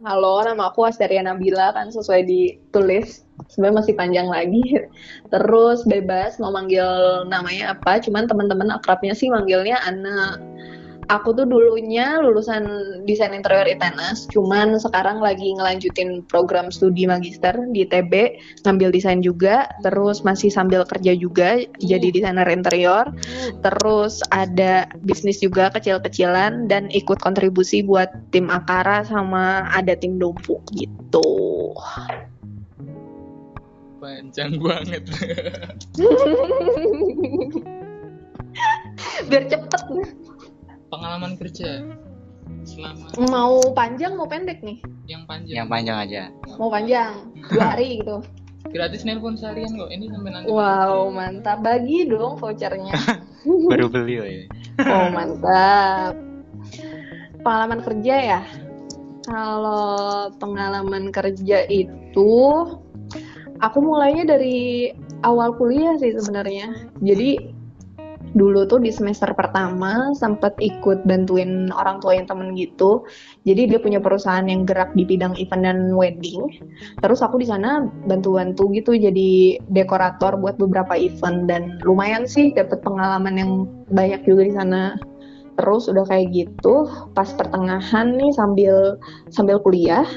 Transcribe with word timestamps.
Halo, 0.00 0.40
nama 0.40 0.72
aku 0.72 0.88
Asteria 0.88 1.20
Nabila 1.20 1.76
kan 1.76 1.92
sesuai 1.92 2.24
ditulis. 2.24 3.20
Sebenarnya 3.52 3.84
masih 3.84 3.94
panjang 4.00 4.32
lagi. 4.32 4.64
Terus 5.32 5.84
bebas 5.84 6.40
mau 6.40 6.48
manggil 6.48 6.88
namanya 7.28 7.76
apa, 7.76 8.00
cuman 8.00 8.24
teman-teman 8.24 8.72
akrabnya 8.72 9.12
sih 9.12 9.28
manggilnya 9.28 9.76
Ana 9.84 10.40
aku 11.10 11.34
tuh 11.34 11.42
dulunya 11.42 12.22
lulusan 12.22 12.62
desain 13.02 13.34
interior 13.34 13.66
ITENAS, 13.66 14.30
cuman 14.30 14.78
sekarang 14.78 15.18
lagi 15.18 15.50
ngelanjutin 15.58 16.22
program 16.30 16.70
studi 16.70 17.10
magister 17.10 17.58
di 17.74 17.82
TB, 17.82 18.38
ngambil 18.62 18.94
desain 18.94 19.18
juga, 19.18 19.66
terus 19.82 20.22
masih 20.22 20.54
sambil 20.54 20.86
kerja 20.86 21.10
juga 21.18 21.58
jadi 21.82 22.06
hmm. 22.06 22.14
desainer 22.14 22.48
interior, 22.54 23.10
terus 23.58 24.22
ada 24.30 24.86
bisnis 25.02 25.42
juga 25.42 25.74
kecil-kecilan 25.74 26.70
dan 26.70 26.86
ikut 26.94 27.18
kontribusi 27.18 27.82
buat 27.82 28.06
tim 28.30 28.46
Akara 28.46 29.02
sama 29.02 29.66
ada 29.74 29.98
tim 29.98 30.14
Dompu 30.22 30.62
gitu. 30.78 31.74
Panjang 33.98 34.56
banget. 34.62 35.04
Biar 39.28 39.44
cepet 39.46 39.82
pengalaman 40.90 41.38
kerja. 41.38 41.86
Selama 42.66 43.08
mau 43.30 43.62
panjang 43.72 44.18
mau 44.18 44.26
pendek 44.28 44.60
nih? 44.60 44.82
Yang 45.06 45.22
panjang. 45.24 45.54
Yang 45.56 45.68
panjang 45.70 45.96
aja. 45.96 46.22
Mau 46.58 46.68
panjang. 46.68 47.12
Dua 47.48 47.64
hari 47.72 48.02
gitu. 48.02 48.20
Gratis 48.68 49.06
nelpon 49.08 49.38
seharian 49.38 49.72
kok. 49.78 49.88
Ini 49.88 50.12
sampai 50.12 50.30
nanti. 50.34 50.46
Wow 50.50 51.08
mantap. 51.08 51.58
Bagi 51.64 52.10
dong 52.10 52.36
vouchernya. 52.36 52.92
Baru 53.72 53.88
beli 53.88 54.14
ya 54.20 54.24
oh 54.84 55.08
mantap. 55.08 56.14
Pengalaman 57.40 57.80
kerja 57.80 58.14
ya? 58.20 58.40
Kalau 59.24 60.28
pengalaman 60.36 61.08
kerja 61.14 61.64
itu 61.70 62.32
aku 63.60 63.78
mulainya 63.80 64.36
dari 64.36 64.90
awal 65.24 65.56
kuliah 65.56 65.96
sih 65.96 66.12
sebenarnya. 66.12 66.92
Jadi 67.00 67.59
dulu 68.34 68.62
tuh 68.66 68.78
di 68.78 68.94
semester 68.94 69.34
pertama 69.34 70.14
sempat 70.14 70.54
ikut 70.62 71.02
bantuin 71.02 71.66
orang 71.74 71.98
tua 71.98 72.14
yang 72.14 72.30
temen 72.30 72.54
gitu. 72.54 73.02
Jadi 73.42 73.74
dia 73.74 73.78
punya 73.82 73.98
perusahaan 73.98 74.46
yang 74.46 74.62
gerak 74.62 74.94
di 74.94 75.02
bidang 75.02 75.34
event 75.34 75.66
dan 75.66 75.78
wedding. 75.98 76.46
Terus 77.02 77.20
aku 77.26 77.42
di 77.42 77.46
sana 77.50 77.90
bantu-bantu 78.06 78.70
gitu 78.70 78.94
jadi 78.94 79.58
dekorator 79.74 80.38
buat 80.38 80.60
beberapa 80.62 80.94
event 80.94 81.50
dan 81.50 81.82
lumayan 81.82 82.26
sih 82.28 82.54
dapat 82.54 82.78
pengalaman 82.86 83.34
yang 83.34 83.52
banyak 83.90 84.22
juga 84.22 84.42
di 84.46 84.54
sana. 84.54 84.82
Terus 85.58 85.92
udah 85.92 86.08
kayak 86.08 86.32
gitu, 86.32 86.88
pas 87.12 87.28
pertengahan 87.36 88.16
nih 88.16 88.32
sambil 88.32 88.96
sambil 89.28 89.60
kuliah 89.60 90.08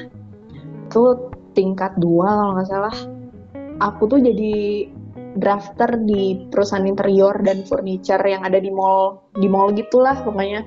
tuh 0.88 1.28
tingkat 1.52 1.92
dua 2.00 2.30
kalau 2.30 2.52
nggak 2.56 2.70
salah. 2.70 2.96
Aku 3.82 4.06
tuh 4.06 4.22
jadi 4.22 4.86
drafter 5.34 5.98
di 6.02 6.48
perusahaan 6.48 6.86
interior 6.86 7.34
dan 7.42 7.66
furniture 7.66 8.22
yang 8.22 8.46
ada 8.46 8.58
di 8.58 8.70
mall 8.70 9.30
di 9.34 9.46
mall 9.50 9.74
gitulah 9.74 10.14
pokoknya. 10.22 10.62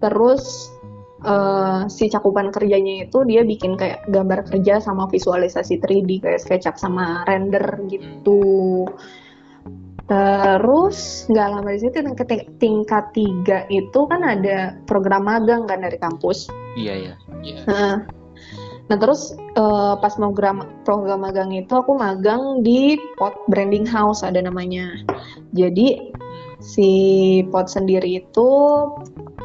Terus 0.00 0.72
uh, 1.24 1.84
si 1.88 2.08
cakupan 2.08 2.48
kerjanya 2.52 3.08
itu 3.08 3.24
dia 3.28 3.44
bikin 3.44 3.76
kayak 3.76 4.08
gambar 4.08 4.48
kerja 4.48 4.80
sama 4.80 5.08
visualisasi 5.08 5.80
3D 5.80 6.24
kayak 6.24 6.40
SketchUp 6.40 6.76
sama 6.80 7.24
render 7.28 7.64
gitu. 7.88 8.88
Terus 10.10 11.30
nggak 11.30 11.48
lama 11.54 11.70
di 11.70 11.80
situ 11.86 12.02
tingkat 12.58 13.04
tiga 13.14 13.62
itu 13.70 14.00
kan 14.10 14.26
ada 14.26 14.74
program 14.88 15.28
magang 15.28 15.70
kan 15.70 15.86
dari 15.86 16.00
kampus. 16.02 16.50
Iya 16.74 16.94
iya, 16.98 17.14
iya. 17.46 17.62
Nah, 17.70 18.19
Nah 18.90 18.98
terus 18.98 19.38
uh, 19.54 19.94
pas 20.02 20.18
mau 20.18 20.34
program, 20.34 20.66
program 20.82 21.22
magang 21.22 21.54
itu 21.54 21.70
aku 21.70 21.94
magang 21.94 22.66
di 22.66 22.98
Pot 23.14 23.38
Branding 23.46 23.86
House 23.86 24.26
ada 24.26 24.42
namanya. 24.42 24.98
Jadi 25.54 26.10
si 26.58 26.90
Pot 27.54 27.70
sendiri 27.70 28.18
itu 28.18 28.50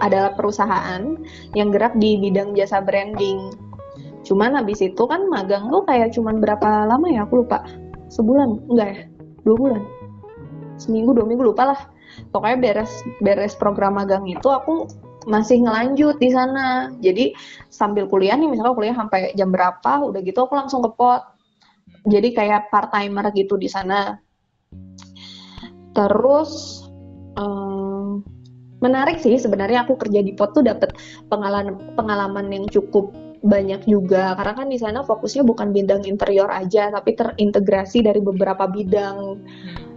adalah 0.02 0.34
perusahaan 0.34 1.14
yang 1.54 1.70
gerak 1.70 1.94
di 2.02 2.18
bidang 2.18 2.58
jasa 2.58 2.82
branding. 2.82 3.54
Cuman 4.26 4.58
habis 4.58 4.82
itu 4.82 5.06
kan 5.06 5.30
magang 5.30 5.70
tuh 5.70 5.86
kayak 5.86 6.10
cuman 6.18 6.42
berapa 6.42 6.90
lama 6.90 7.06
ya 7.06 7.30
aku 7.30 7.46
lupa. 7.46 7.62
Sebulan 8.10 8.66
enggak 8.74 8.90
ya? 8.90 9.02
Dua 9.46 9.56
bulan. 9.62 9.82
Seminggu 10.82 11.14
dua 11.14 11.30
minggu 11.30 11.54
lupa 11.54 11.70
lah. 11.70 11.80
Pokoknya 12.34 12.58
beres 12.58 12.92
beres 13.22 13.54
program 13.54 14.02
magang 14.02 14.26
itu 14.26 14.50
aku 14.50 14.90
masih 15.26 15.62
ngelanjut 15.66 16.18
di 16.22 16.30
sana. 16.32 16.94
Jadi 17.02 17.36
sambil 17.70 18.06
kuliah 18.10 18.38
nih 18.38 18.50
misalnya 18.50 18.74
kuliah 18.78 18.96
sampai 18.96 19.34
jam 19.34 19.50
berapa, 19.52 20.02
udah 20.06 20.22
gitu 20.22 20.46
aku 20.46 20.54
langsung 20.56 20.86
ke 20.86 20.92
pot. 20.94 21.22
Jadi 22.06 22.34
kayak 22.38 22.70
part 22.70 22.94
timer 22.94 23.34
gitu 23.34 23.58
di 23.58 23.70
sana. 23.70 24.18
Terus 25.96 26.84
um, 27.36 28.22
menarik 28.84 29.18
sih 29.18 29.36
sebenarnya 29.42 29.88
aku 29.88 29.98
kerja 29.98 30.22
di 30.22 30.38
pot 30.38 30.54
tuh 30.54 30.62
dapat 30.62 30.94
pengalaman 31.32 31.98
pengalaman 31.98 32.46
yang 32.54 32.66
cukup 32.70 33.10
banyak 33.46 33.86
juga 33.86 34.34
karena 34.34 34.54
kan 34.58 34.68
di 34.74 34.80
sana 34.82 35.06
fokusnya 35.06 35.46
bukan 35.46 35.70
bidang 35.70 36.02
interior 36.10 36.50
aja 36.50 36.90
tapi 36.90 37.14
terintegrasi 37.14 38.02
dari 38.02 38.18
beberapa 38.18 38.66
bidang 38.66 39.38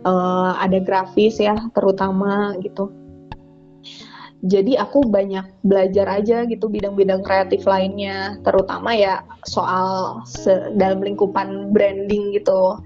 uh, 0.04 0.52
ada 0.60 0.78
grafis 0.84 1.40
ya 1.40 1.56
terutama 1.72 2.52
gitu 2.60 2.92
jadi 4.46 4.78
aku 4.78 5.02
banyak 5.10 5.42
belajar 5.66 6.06
aja 6.06 6.46
gitu 6.46 6.70
bidang-bidang 6.70 7.26
kreatif 7.26 7.66
lainnya. 7.66 8.38
Terutama 8.46 8.94
ya 8.94 9.26
soal 9.42 10.22
dalam 10.78 11.02
lingkupan 11.02 11.74
branding 11.74 12.38
gitu. 12.38 12.78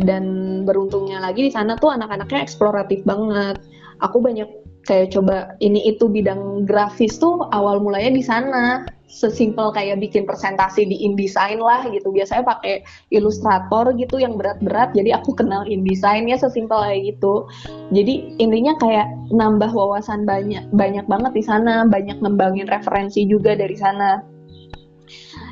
Dan 0.00 0.24
beruntungnya 0.66 1.22
lagi 1.22 1.46
di 1.46 1.52
sana 1.54 1.78
tuh 1.78 1.94
anak-anaknya 1.94 2.42
eksploratif 2.42 3.06
banget. 3.06 3.62
Aku 4.02 4.18
banyak 4.18 4.48
kayak 4.90 5.14
coba 5.14 5.54
ini 5.62 5.86
itu 5.86 6.10
bidang 6.10 6.66
grafis 6.66 7.14
tuh 7.22 7.46
awal 7.54 7.78
mulanya 7.78 8.10
di 8.10 8.26
sana. 8.26 8.82
Sesimpel 9.10 9.74
kayak 9.74 10.02
bikin 10.02 10.22
presentasi 10.22 10.86
di 10.86 11.06
InDesign 11.06 11.62
lah 11.62 11.86
gitu. 11.90 12.10
Biasanya 12.10 12.46
pakai 12.46 12.82
Illustrator 13.14 13.94
gitu 13.94 14.18
yang 14.18 14.34
berat-berat 14.34 14.90
jadi 14.94 15.22
aku 15.22 15.34
kenal 15.38 15.62
InDesign 15.66 16.26
ya 16.26 16.34
sesimpel 16.38 16.82
kayak 16.82 17.14
gitu. 17.14 17.46
Jadi 17.94 18.34
intinya 18.42 18.74
kayak 18.82 19.06
nambah 19.30 19.70
wawasan 19.70 20.26
banyak 20.26 20.66
banyak 20.74 21.06
banget 21.06 21.32
di 21.38 21.42
sana. 21.46 21.86
Banyak 21.86 22.18
ngembangin 22.18 22.66
referensi 22.66 23.26
juga 23.30 23.54
dari 23.54 23.78
sana. 23.78 24.18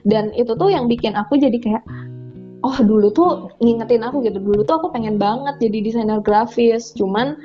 Dan 0.03 0.35
itu 0.35 0.55
tuh 0.59 0.71
yang 0.71 0.91
bikin 0.91 1.15
aku 1.15 1.39
jadi 1.39 1.59
kayak 1.59 1.83
oh 2.63 2.79
dulu 2.83 3.11
tuh 3.11 3.31
ngingetin 3.63 4.03
aku 4.07 4.23
gitu. 4.23 4.39
Dulu 4.39 4.63
tuh 4.67 4.83
aku 4.83 4.95
pengen 4.95 5.19
banget 5.19 5.59
jadi 5.63 5.79
desainer 5.83 6.23
grafis. 6.23 6.95
Cuman 6.95 7.39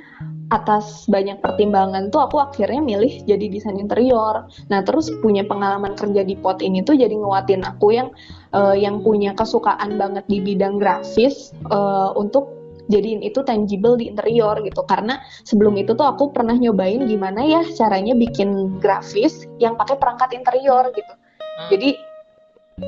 atas 0.53 1.09
banyak 1.09 1.41
pertimbangan 1.41 2.13
tuh 2.13 2.29
aku 2.29 2.37
akhirnya 2.37 2.79
milih 2.79 3.25
jadi 3.25 3.45
desain 3.49 3.81
interior. 3.81 4.45
Nah 4.69 4.79
terus 4.85 5.09
punya 5.25 5.41
pengalaman 5.41 5.97
kerja 5.97 6.21
di 6.21 6.37
pot 6.37 6.61
ini 6.61 6.85
tuh 6.85 6.93
jadi 6.93 7.13
nguatin 7.17 7.65
aku 7.65 7.97
yang 7.97 8.13
uh, 8.53 8.77
yang 8.77 9.01
punya 9.01 9.33
kesukaan 9.33 9.97
banget 9.97 10.23
di 10.29 10.37
bidang 10.39 10.77
grafis 10.77 11.49
uh, 11.73 12.13
untuk 12.13 12.53
jadiin 12.91 13.23
itu 13.23 13.41
tangible 13.47 13.95
di 13.95 14.11
interior 14.11 14.59
gitu 14.61 14.83
karena 14.85 15.17
sebelum 15.47 15.79
itu 15.79 15.95
tuh 15.95 16.03
aku 16.03 16.35
pernah 16.35 16.53
nyobain 16.53 17.07
gimana 17.07 17.41
ya 17.41 17.61
caranya 17.79 18.11
bikin 18.13 18.77
grafis 18.83 19.47
yang 19.57 19.79
pakai 19.79 19.97
perangkat 19.97 20.35
interior 20.35 20.91
gitu. 20.93 21.13
Hmm. 21.13 21.69
Jadi 21.71 22.12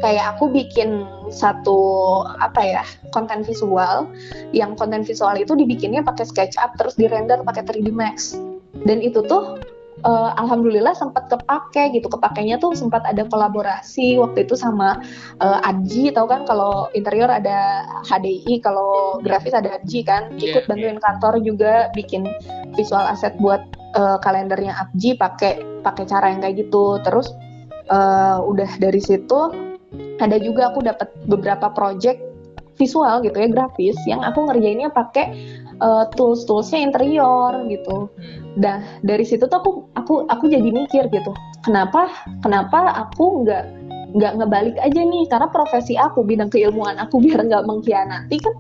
kayak 0.02 0.36
aku 0.38 0.50
bikin 0.50 1.06
satu 1.30 1.78
apa 2.42 2.62
ya 2.62 2.84
konten 3.14 3.46
visual. 3.46 4.10
Yang 4.52 4.72
konten 4.82 5.02
visual 5.06 5.36
itu 5.38 5.54
dibikinnya 5.54 6.02
pakai 6.02 6.26
SketchUp 6.26 6.78
terus 6.80 6.98
di 6.98 7.06
render 7.06 7.42
pakai 7.46 7.64
3D 7.66 7.90
Max. 7.94 8.38
Dan 8.86 9.00
itu 9.00 9.24
tuh 9.24 9.58
uh, 10.04 10.32
alhamdulillah 10.36 10.94
sempat 10.98 11.30
kepake 11.30 11.96
gitu. 11.96 12.10
Kepakainya 12.10 12.58
tuh 12.62 12.74
sempat 12.78 13.06
ada 13.06 13.24
kolaborasi 13.30 14.20
waktu 14.20 14.44
itu 14.50 14.58
sama 14.58 15.00
uh, 15.40 15.60
Adji 15.64 16.12
tahu 16.12 16.28
kan 16.28 16.44
kalau 16.44 16.90
interior 16.98 17.30
ada 17.30 17.86
HDI 18.10 18.60
kalau 18.66 19.22
grafis 19.22 19.56
ada 19.56 19.78
Adji 19.80 20.04
kan? 20.04 20.34
Iya, 20.36 20.60
ikut 20.60 20.64
bantuin 20.68 21.00
kantor 21.00 21.40
juga 21.46 21.94
bikin 21.96 22.28
visual 22.76 23.06
asset 23.06 23.38
buat 23.40 23.62
uh, 23.96 24.18
kalendernya 24.20 24.76
Adji 24.76 25.16
pakai 25.16 25.62
pakai 25.86 26.04
cara 26.10 26.34
yang 26.34 26.42
kayak 26.42 26.68
gitu. 26.68 27.00
Terus 27.06 27.32
uh, 27.90 28.42
udah 28.44 28.70
dari 28.82 29.00
situ 29.00 29.74
ada 30.20 30.38
juga 30.40 30.72
aku 30.72 30.86
dapat 30.86 31.12
beberapa 31.28 31.72
project 31.72 32.22
visual 32.76 33.24
gitu 33.24 33.36
ya 33.40 33.48
grafis 33.48 33.96
yang 34.04 34.20
aku 34.20 34.52
ngerjainnya 34.52 34.92
pakai 34.92 35.32
uh, 35.80 36.08
tools 36.16 36.44
toolsnya 36.44 36.84
interior 36.84 37.64
gitu. 37.72 38.12
Dah 38.60 38.84
dari 39.04 39.24
situ 39.24 39.48
tuh 39.48 39.58
aku 39.60 39.72
aku 39.96 40.14
aku 40.28 40.46
jadi 40.52 40.68
mikir 40.72 41.08
gitu, 41.12 41.32
kenapa 41.64 42.12
kenapa 42.44 43.08
aku 43.08 43.44
nggak 43.48 43.64
nggak 44.16 44.34
ngebalik 44.40 44.78
aja 44.80 45.02
nih 45.04 45.28
karena 45.28 45.48
profesi 45.52 46.00
aku 46.00 46.24
bidang 46.24 46.48
keilmuan 46.48 46.96
aku 46.96 47.20
biar 47.24 47.44
nggak 47.44 47.68
mengkhianati 47.68 48.38
kan 48.40 48.56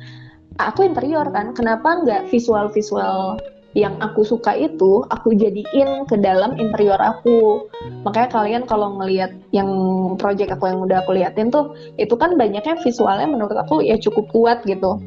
aku 0.60 0.88
interior 0.88 1.28
kan 1.31 1.56
kenapa 1.56 2.04
nggak 2.04 2.28
visual 2.31 2.68
visual 2.72 3.40
yang 3.75 4.00
aku 4.00 4.24
suka 4.24 4.56
itu 4.56 5.04
aku 5.12 5.36
jadiin 5.36 6.07
ke 6.07 6.16
dalam 6.16 6.56
interior 6.56 6.98
aku. 6.98 7.68
Makanya 8.07 8.30
kalian 8.31 8.63
kalau 8.63 8.95
ngelihat 9.04 9.36
yang 9.51 9.68
project 10.16 10.56
aku 10.56 10.72
yang 10.72 10.80
udah 10.80 11.04
aku 11.04 11.12
liatin 11.12 11.51
tuh 11.51 11.75
itu 12.00 12.16
kan 12.16 12.39
banyaknya 12.39 12.80
visualnya 12.80 13.27
menurut 13.27 13.60
aku 13.60 13.83
ya 13.83 14.00
cukup 14.00 14.31
kuat 14.31 14.63
gitu. 14.63 15.04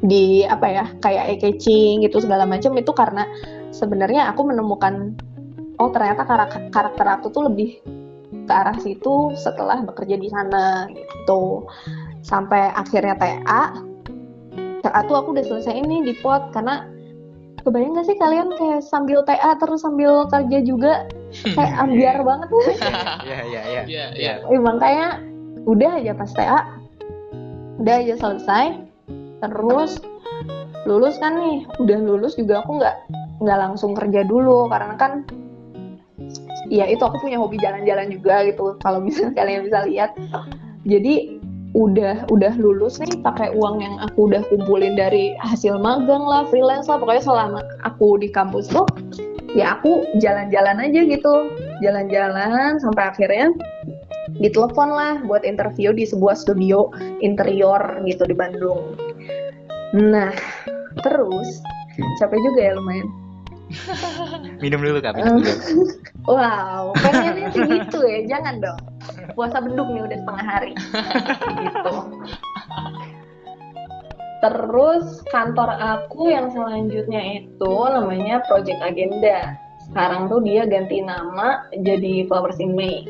Di 0.00 0.48
apa 0.48 0.66
ya 0.72 0.84
kayak 1.04 1.24
eye 1.28 1.38
catching 1.38 2.00
gitu 2.00 2.24
segala 2.24 2.48
macam 2.48 2.72
itu 2.80 2.90
karena 2.96 3.28
sebenarnya 3.76 4.32
aku 4.32 4.40
menemukan 4.48 5.12
oh 5.76 5.92
ternyata 5.92 6.24
karakter, 6.72 7.06
aku 7.06 7.28
tuh 7.28 7.44
lebih 7.52 7.76
ke 8.48 8.52
arah 8.52 8.74
situ 8.80 9.36
setelah 9.36 9.84
bekerja 9.84 10.16
di 10.16 10.32
sana 10.32 10.88
gitu. 10.88 11.68
Sampai 12.24 12.72
akhirnya 12.72 13.20
TA 13.20 13.62
TA 14.80 15.00
tuh 15.04 15.16
aku 15.20 15.36
udah 15.36 15.44
selesai 15.44 15.76
ini 15.76 16.08
di 16.08 16.16
pot 16.24 16.48
karena 16.56 16.88
kebayang 17.62 17.94
gak 17.94 18.06
sih 18.10 18.18
kalian 18.18 18.50
kayak 18.58 18.82
sambil 18.82 19.22
TA 19.22 19.54
terus 19.56 19.82
sambil 19.86 20.26
kerja 20.28 20.58
juga? 20.66 21.06
Kayak 21.56 21.74
ambiar 21.80 22.16
banget. 22.20 22.48
Iya 23.24 23.40
iya 23.48 23.62
iya. 23.64 23.82
Iya, 23.88 24.06
iya. 24.18 24.32
emang 24.52 24.76
kayak 24.76 25.24
udah 25.64 25.96
aja 25.96 26.12
pas 26.12 26.28
TA 26.36 26.60
udah 27.80 27.94
aja 28.04 28.14
selesai. 28.20 28.66
Terus 29.40 29.96
lulus 30.84 31.16
kan 31.16 31.40
nih. 31.40 31.64
Udah 31.80 31.98
lulus 32.04 32.36
juga 32.36 32.60
aku 32.60 32.76
nggak 32.76 32.96
nggak 33.40 33.58
langsung 33.58 33.96
kerja 33.96 34.28
dulu. 34.28 34.68
Karena 34.68 34.94
kan 35.00 35.24
ya 36.68 36.84
itu 36.84 37.00
aku 37.00 37.24
punya 37.24 37.40
hobi 37.40 37.56
jalan-jalan 37.64 38.12
juga 38.12 38.44
gitu. 38.44 38.76
Kalau 38.84 39.00
bisa 39.00 39.32
kalian 39.38 39.64
bisa 39.64 39.88
lihat. 39.88 40.12
Jadi 40.84 41.31
udah 41.72 42.28
udah 42.28 42.52
lulus 42.60 43.00
nih 43.00 43.24
pakai 43.24 43.56
uang 43.56 43.80
yang 43.80 43.96
aku 44.04 44.28
udah 44.28 44.44
kumpulin 44.52 44.92
dari 44.92 45.32
hasil 45.40 45.80
magang 45.80 46.20
lah 46.20 46.44
freelance 46.52 46.84
lah 46.84 47.00
pokoknya 47.00 47.24
selama 47.24 47.60
aku 47.88 48.20
di 48.20 48.28
kampus 48.28 48.68
tuh 48.68 48.84
ya 49.56 49.76
aku 49.78 50.04
jalan-jalan 50.20 50.80
aja 50.80 51.00
gitu. 51.04 51.34
Jalan-jalan 51.84 52.80
sampai 52.80 53.04
akhirnya 53.12 53.52
ditelepon 54.40 54.90
lah 54.92 55.20
buat 55.28 55.44
interview 55.44 55.92
di 55.92 56.08
sebuah 56.08 56.36
studio 56.36 56.88
interior 57.20 57.80
gitu 58.04 58.24
di 58.24 58.36
Bandung. 58.36 58.96
Nah 59.96 60.32
terus 61.00 61.60
capek 62.20 62.40
juga 62.40 62.60
ya 62.60 62.72
lumayan 62.76 63.08
Minum 64.62 64.80
dulu 64.80 64.98
kak, 65.02 65.16
minum 65.16 65.40
dulu. 65.40 65.54
Wow, 66.30 66.94
pengennya 67.02 67.50
sih 67.50 67.66
gitu 67.66 67.98
ya, 68.06 68.22
jangan 68.30 68.62
dong. 68.62 68.78
Puasa 69.34 69.58
beduk 69.58 69.90
nih 69.90 70.06
udah 70.06 70.18
setengah 70.22 70.46
hari. 70.46 70.72
gitu. 71.66 71.94
Terus 74.38 75.06
kantor 75.34 75.70
aku 75.82 76.30
yang 76.30 76.54
selanjutnya 76.54 77.42
itu 77.42 77.74
namanya 77.90 78.38
Project 78.46 78.78
Agenda. 78.86 79.58
Sekarang 79.90 80.30
tuh 80.30 80.38
dia 80.46 80.62
ganti 80.62 81.02
nama 81.02 81.66
jadi 81.74 82.30
Flowers 82.30 82.62
in 82.62 82.78
May. 82.78 83.02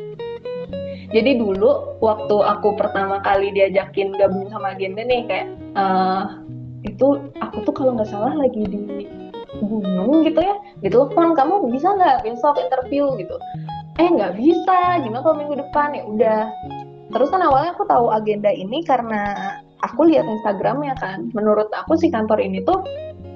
Jadi 1.13 1.37
dulu 1.37 2.01
waktu 2.01 2.37
aku 2.41 2.73
pertama 2.81 3.21
kali 3.21 3.53
diajakin 3.53 4.17
gabung 4.17 4.49
sama 4.49 4.73
Agenda 4.73 5.05
nih 5.05 5.29
kayak 5.29 5.49
eh, 5.77 6.25
itu 6.89 7.21
aku 7.45 7.57
tuh 7.69 7.75
kalau 7.77 7.93
nggak 7.93 8.09
salah 8.09 8.33
lagi 8.33 8.65
di 8.65 8.81
gunung 9.61 10.25
gitu 10.25 10.41
ya 10.41 10.57
ditelepon 10.81 11.37
kamu 11.37 11.69
bisa 11.69 11.93
nggak 11.93 12.25
besok 12.25 12.57
interview? 12.57 13.13
gitu. 13.21 13.37
Eh 14.01 14.09
nggak 14.09 14.41
bisa 14.41 15.03
gimana 15.05 15.21
kalau 15.21 15.37
minggu 15.37 15.57
depan? 15.61 15.93
Ya 15.93 16.03
udah. 16.09 16.43
Terus 17.13 17.29
kan 17.29 17.45
awalnya 17.45 17.77
aku 17.77 17.85
tahu 17.85 18.09
agenda 18.09 18.49
ini 18.49 18.81
karena 18.89 19.37
aku 19.85 20.09
lihat 20.09 20.25
Instagramnya 20.25 20.97
kan. 20.97 21.29
Menurut 21.37 21.69
aku 21.69 22.01
si 22.01 22.09
kantor 22.09 22.41
ini 22.41 22.65
tuh 22.65 22.81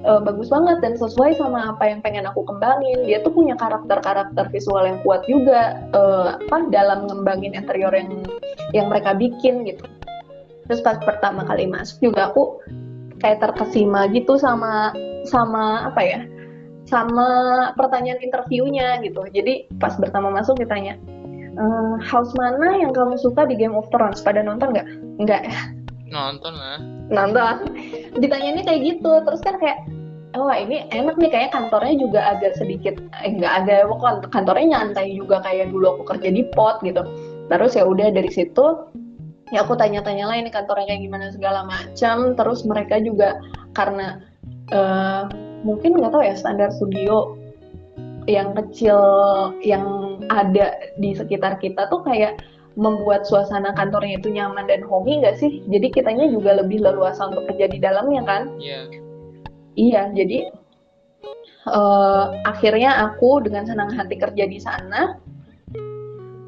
eh, 0.01 0.21
bagus 0.25 0.49
banget 0.49 0.81
dan 0.81 0.97
sesuai 0.97 1.37
sama 1.37 1.77
apa 1.77 1.85
yang 1.85 2.01
pengen 2.01 2.25
aku 2.25 2.41
kembangin. 2.41 3.05
Dia 3.05 3.21
tuh 3.21 3.37
punya 3.37 3.53
karakter-karakter 3.53 4.49
visual 4.49 4.81
yang 4.81 4.97
kuat 5.05 5.21
juga 5.29 5.77
eh, 5.93 6.27
apa 6.41 6.57
dalam 6.73 7.05
ngembangin 7.05 7.53
interior 7.53 7.93
yang 7.93 8.25
yang 8.73 8.89
mereka 8.89 9.13
bikin 9.13 9.61
gitu. 9.69 9.85
Terus 10.67 10.81
pas 10.83 10.97
pertama 10.99 11.45
kali 11.45 11.69
masuk 11.69 12.11
juga 12.11 12.33
aku 12.33 12.59
kayak 13.21 13.41
terkesima 13.41 14.05
gitu 14.13 14.37
sama 14.37 14.93
sama 15.25 15.89
apa 15.89 16.01
ya? 16.03 16.19
Sama 16.87 17.27
pertanyaan 17.75 18.23
interviewnya 18.23 19.03
gitu. 19.03 19.19
Jadi 19.35 19.67
pas 19.75 19.91
pertama 19.99 20.31
masuk 20.31 20.55
ditanya 20.55 20.95
"Eh, 21.57 21.93
house 21.99 22.31
mana 22.37 22.77
yang 22.79 22.95
kamu 22.95 23.19
suka 23.19 23.43
di 23.49 23.57
Game 23.59 23.75
of 23.75 23.89
Thrones? 23.91 24.23
Pada 24.23 24.39
nonton 24.45 24.71
nggak? 24.71 24.87
Nggak. 25.19 25.41
Ya 25.49 25.59
Nonton 26.07 26.53
lah. 26.55 26.79
nonton. 27.11 27.75
Ditanyainnya 28.15 28.63
kayak 28.63 28.81
gitu. 28.95 29.11
Terus 29.27 29.41
kan 29.43 29.59
kayak 29.59 29.83
oh 30.39 30.47
ini 30.53 30.87
enak 30.95 31.19
nih. 31.19 31.27
Kayak 31.27 31.51
kantornya 31.51 31.95
juga 31.99 32.19
agak 32.31 32.55
sedikit 32.55 32.95
eh, 33.19 33.35
nggak 33.35 33.53
ada 33.67 33.75
kok 33.91 34.31
kantornya 34.31 34.65
nyantai 34.79 35.11
juga 35.19 35.43
kayak 35.43 35.67
dulu 35.75 35.99
aku 35.99 36.03
kerja 36.15 36.29
di 36.31 36.47
pot 36.55 36.79
gitu. 36.87 37.03
Terus 37.51 37.75
ya 37.75 37.83
udah 37.83 38.07
dari 38.15 38.31
situ 38.31 38.65
ya 39.51 39.63
aku 39.63 39.79
tanya-tanya 39.79 40.27
lah 40.27 40.35
ini 40.35 40.51
kantornya 40.51 40.91
kayak 40.91 41.01
gimana 41.07 41.25
segala 41.31 41.63
macam 41.63 42.35
terus 42.35 42.67
mereka 42.67 42.99
juga 42.99 43.39
karena 43.71 44.19
eh, 44.71 45.23
mungkin 45.63 45.97
nggak 45.97 46.11
tahu 46.11 46.23
ya 46.23 46.35
standar 46.35 46.69
studio 46.75 47.39
yang 48.27 48.51
kecil 48.59 48.99
yang 49.63 50.19
ada 50.27 50.91
di 50.99 51.15
sekitar 51.15 51.63
kita 51.63 51.87
tuh 51.87 52.03
kayak 52.03 52.43
membuat 52.77 53.25
suasana 53.25 53.73
kantornya 53.73 54.21
itu 54.21 54.29
nyaman 54.29 54.69
dan 54.69 54.85
homey 54.85 55.17
nggak 55.23 55.39
sih? 55.41 55.65
Jadi 55.65 55.89
kitanya 55.89 56.29
juga 56.29 56.61
lebih 56.61 56.83
leluasa 56.83 57.31
untuk 57.33 57.49
kerja 57.49 57.65
di 57.71 57.81
dalamnya 57.81 58.21
kan? 58.27 58.43
Iya. 58.61 58.81
Iya, 59.73 60.01
jadi 60.13 60.39
eh, 61.71 62.25
akhirnya 62.45 63.01
aku 63.09 63.41
dengan 63.41 63.65
senang 63.65 63.89
hati 63.95 64.19
kerja 64.19 64.45
di 64.45 64.59
sana. 64.61 65.17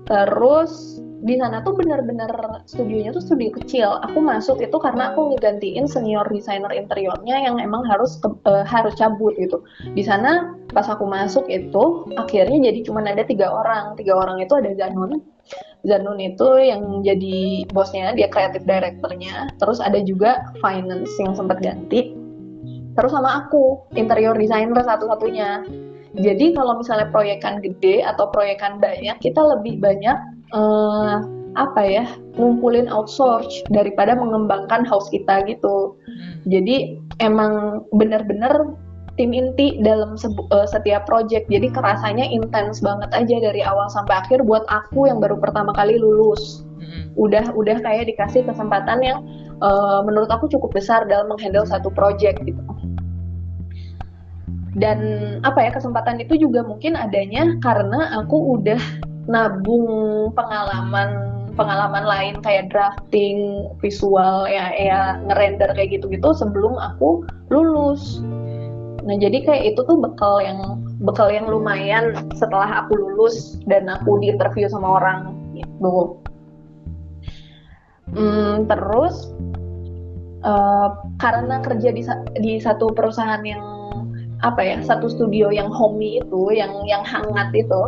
Terus 0.05 1.01
di 1.19 1.35
sana 1.35 1.59
tuh 1.59 1.75
benar-benar 1.75 2.31
studionya 2.63 3.11
tuh 3.11 3.23
studio 3.23 3.51
kecil. 3.51 3.99
Aku 4.07 4.23
masuk 4.23 4.63
itu 4.63 4.77
karena 4.79 5.11
aku 5.11 5.35
ngegantiin 5.35 5.83
senior 5.83 6.23
desainer 6.31 6.71
interiornya 6.71 7.43
yang 7.43 7.59
emang 7.59 7.83
harus 7.83 8.15
ke- 8.23 8.39
eh, 8.47 8.63
harus 8.63 8.95
cabut 8.95 9.35
gitu. 9.35 9.59
Di 9.91 10.03
sana 10.03 10.55
pas 10.71 10.87
aku 10.87 11.03
masuk 11.03 11.51
itu 11.51 12.07
akhirnya 12.15 12.71
jadi 12.71 12.79
cuma 12.87 13.03
ada 13.03 13.27
tiga 13.27 13.51
orang. 13.51 13.99
Tiga 13.99 14.15
orang 14.15 14.39
itu 14.39 14.53
ada 14.55 14.71
Zanun. 14.79 15.19
Zanun 15.83 16.19
itu 16.19 16.47
yang 16.59 17.03
jadi 17.03 17.67
bosnya, 17.71 18.15
dia 18.15 18.31
kreatif 18.31 18.63
directornya. 18.63 19.51
Terus 19.59 19.79
ada 19.83 19.99
juga 20.03 20.47
finance 20.63 21.11
yang 21.19 21.35
sempat 21.35 21.59
ganti. 21.59 22.15
Terus 22.95 23.11
sama 23.15 23.43
aku, 23.43 23.91
interior 23.95 24.35
designer 24.35 24.83
satu-satunya. 24.83 25.67
Jadi 26.19 26.51
kalau 26.57 26.81
misalnya 26.81 27.07
proyekan 27.13 27.61
gede 27.63 28.03
atau 28.03 28.27
proyekan 28.33 28.81
banyak, 28.81 29.19
kita 29.23 29.39
lebih 29.39 29.79
banyak 29.79 30.38
eh, 30.53 31.15
apa 31.57 31.81
ya 31.81 32.05
ngumpulin 32.37 32.85
outsource 32.87 33.65
daripada 33.73 34.13
mengembangkan 34.13 34.85
house 34.85 35.09
kita 35.09 35.43
gitu. 35.49 35.97
Hmm. 36.05 36.45
Jadi 36.45 37.01
emang 37.19 37.83
bener-bener 37.95 38.77
tim 39.17 39.35
inti 39.35 39.81
dalam 39.83 40.15
eh, 40.15 40.67
setiap 40.69 41.09
project. 41.09 41.49
Jadi 41.49 41.73
kerasanya 41.73 42.23
intens 42.29 42.79
banget 42.79 43.09
aja 43.11 43.35
dari 43.41 43.61
awal 43.65 43.89
sampai 43.91 44.23
akhir 44.23 44.45
buat 44.45 44.63
aku 44.69 45.09
yang 45.09 45.19
baru 45.19 45.35
pertama 45.41 45.73
kali 45.73 45.97
lulus. 45.99 46.63
Hmm. 46.79 47.11
Udah 47.19 47.51
udah 47.51 47.81
kayak 47.83 48.07
dikasih 48.13 48.45
kesempatan 48.45 49.03
yang 49.03 49.19
eh, 49.59 49.99
menurut 50.05 50.29
aku 50.29 50.47
cukup 50.47 50.71
besar 50.77 51.03
dalam 51.09 51.27
menghandle 51.33 51.67
satu 51.67 51.91
project 51.91 52.39
gitu. 52.45 52.61
Dan 54.79 54.99
apa 55.43 55.65
ya 55.65 55.75
kesempatan 55.75 56.23
itu 56.23 56.39
juga 56.39 56.63
mungkin 56.63 56.95
adanya 56.95 57.57
karena 57.59 58.21
aku 58.21 58.55
udah 58.61 58.79
nabung 59.29 60.33
pengalaman 60.33 61.29
pengalaman 61.53 62.05
lain 62.07 62.35
kayak 62.41 62.71
drafting 62.73 63.69
visual 63.83 64.49
ya 64.49 64.73
ya 64.73 65.19
ngerender 65.27 65.69
kayak 65.77 65.99
gitu-gitu 65.99 66.33
sebelum 66.33 66.79
aku 66.79 67.27
lulus. 67.53 68.23
Nah 69.05 69.15
jadi 69.15 69.43
kayak 69.45 69.63
itu 69.75 69.81
tuh 69.85 69.97
bekal 69.99 70.41
yang 70.41 70.81
bekal 71.03 71.27
yang 71.29 71.45
lumayan 71.45 72.15
setelah 72.33 72.83
aku 72.83 72.95
lulus 72.95 73.59
dan 73.67 73.91
aku 73.91 74.17
diinterview 74.23 74.71
sama 74.71 74.99
orang 75.03 75.35
gitu. 75.53 76.17
Hmm, 78.09 78.65
terus 78.65 79.29
eh, 80.41 80.89
karena 81.21 81.61
kerja 81.61 81.89
di 81.93 82.03
di 82.41 82.53
satu 82.57 82.89
perusahaan 82.95 83.43
yang 83.45 83.78
apa 84.39 84.61
ya 84.63 84.77
satu 84.79 85.11
studio 85.11 85.51
yang 85.51 85.67
homey 85.67 86.23
itu 86.23 86.41
yang 86.55 86.71
yang 86.87 87.03
hangat 87.03 87.51
itu. 87.51 87.81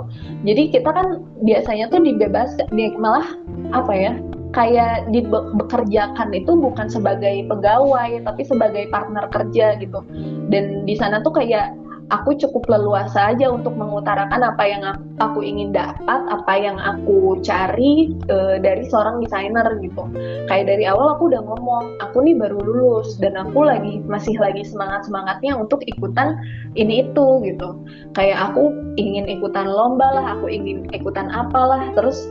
Jadi 0.43 0.63
kita 0.71 0.91
kan 0.91 1.23
biasanya 1.47 1.87
tuh 1.87 2.03
dibebas 2.03 2.55
di, 2.75 2.91
malah 2.99 3.25
apa 3.71 3.93
ya 3.95 4.13
kayak 4.51 5.07
dibekerjakan 5.15 6.35
itu 6.35 6.51
bukan 6.59 6.91
sebagai 6.91 7.47
pegawai 7.47 8.19
tapi 8.27 8.41
sebagai 8.43 8.91
partner 8.91 9.25
kerja 9.31 9.79
gitu. 9.79 10.03
Dan 10.51 10.83
di 10.83 10.95
sana 10.99 11.23
tuh 11.23 11.31
kayak 11.31 11.71
aku 12.11 12.35
cukup 12.35 12.67
leluasa 12.67 13.31
aja 13.31 13.47
untuk 13.47 13.73
mengutarakan 13.79 14.43
apa 14.43 14.63
yang 14.67 14.83
aku, 15.17 15.39
ingin 15.39 15.71
dapat, 15.71 16.21
apa 16.27 16.53
yang 16.59 16.75
aku 16.77 17.39
cari 17.39 18.11
uh, 18.27 18.59
dari 18.59 18.83
seorang 18.85 19.23
desainer 19.23 19.65
gitu. 19.79 20.03
Kayak 20.51 20.75
dari 20.75 20.85
awal 20.85 21.15
aku 21.15 21.31
udah 21.31 21.41
ngomong, 21.41 21.95
aku 22.03 22.21
nih 22.27 22.35
baru 22.35 22.59
lulus 22.59 23.15
dan 23.23 23.39
aku 23.39 23.63
lagi 23.63 24.03
masih 24.05 24.35
lagi 24.37 24.67
semangat 24.67 25.07
semangatnya 25.07 25.55
untuk 25.55 25.81
ikutan 25.87 26.35
ini 26.75 27.07
itu 27.07 27.27
gitu. 27.47 27.79
Kayak 28.13 28.51
aku 28.51 28.75
ingin 28.99 29.31
ikutan 29.31 29.71
lomba 29.71 30.11
lah, 30.11 30.25
aku 30.35 30.51
ingin 30.51 30.91
ikutan 30.91 31.31
apalah, 31.31 31.87
terus 31.95 32.27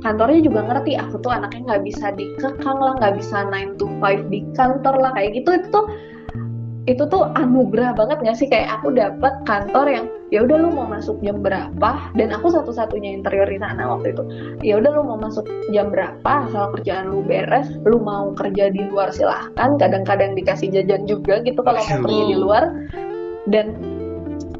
kantornya 0.00 0.40
juga 0.40 0.64
ngerti 0.64 0.96
aku 0.96 1.20
tuh 1.20 1.32
anaknya 1.32 1.76
nggak 1.76 1.84
bisa 1.84 2.08
dikekang 2.16 2.78
lah 2.80 2.96
nggak 2.96 3.20
bisa 3.20 3.44
9 3.52 3.76
to 3.76 3.86
5 4.00 4.32
di 4.32 4.40
kantor 4.56 4.96
lah 4.96 5.12
kayak 5.12 5.36
gitu 5.36 5.60
itu 5.60 5.68
tuh 5.68 5.84
itu 6.88 7.04
tuh 7.12 7.28
anugerah 7.36 7.92
banget 7.92 8.24
gak 8.24 8.36
sih? 8.40 8.48
Kayak 8.48 8.80
aku 8.80 8.96
dapat 8.96 9.34
kantor 9.44 9.86
yang 9.88 10.06
ya 10.32 10.46
udah 10.46 10.56
lu 10.56 10.70
mau 10.72 10.88
masuk 10.88 11.20
jam 11.20 11.44
berapa? 11.44 11.90
Dan 12.16 12.32
aku 12.32 12.48
satu-satunya 12.48 13.12
interior 13.20 13.44
di 13.44 13.60
sana 13.60 13.84
waktu 13.90 14.16
itu. 14.16 14.22
Ya 14.64 14.80
udah 14.80 14.90
lu 14.96 15.02
mau 15.04 15.18
masuk 15.20 15.44
jam 15.74 15.92
berapa? 15.92 16.48
Asal 16.48 16.72
kerjaan 16.78 17.12
lu 17.12 17.20
beres 17.20 17.68
lu 17.84 18.00
mau 18.00 18.32
kerja 18.32 18.72
di 18.72 18.80
luar 18.88 19.12
silahkan. 19.12 19.76
Kadang-kadang 19.76 20.32
dikasih 20.32 20.72
jajan 20.72 21.04
juga 21.04 21.44
gitu 21.44 21.60
kalau 21.60 21.80
mau 21.84 22.00
kerja 22.08 22.24
di 22.24 22.36
luar. 22.36 22.64
Dan 23.44 23.66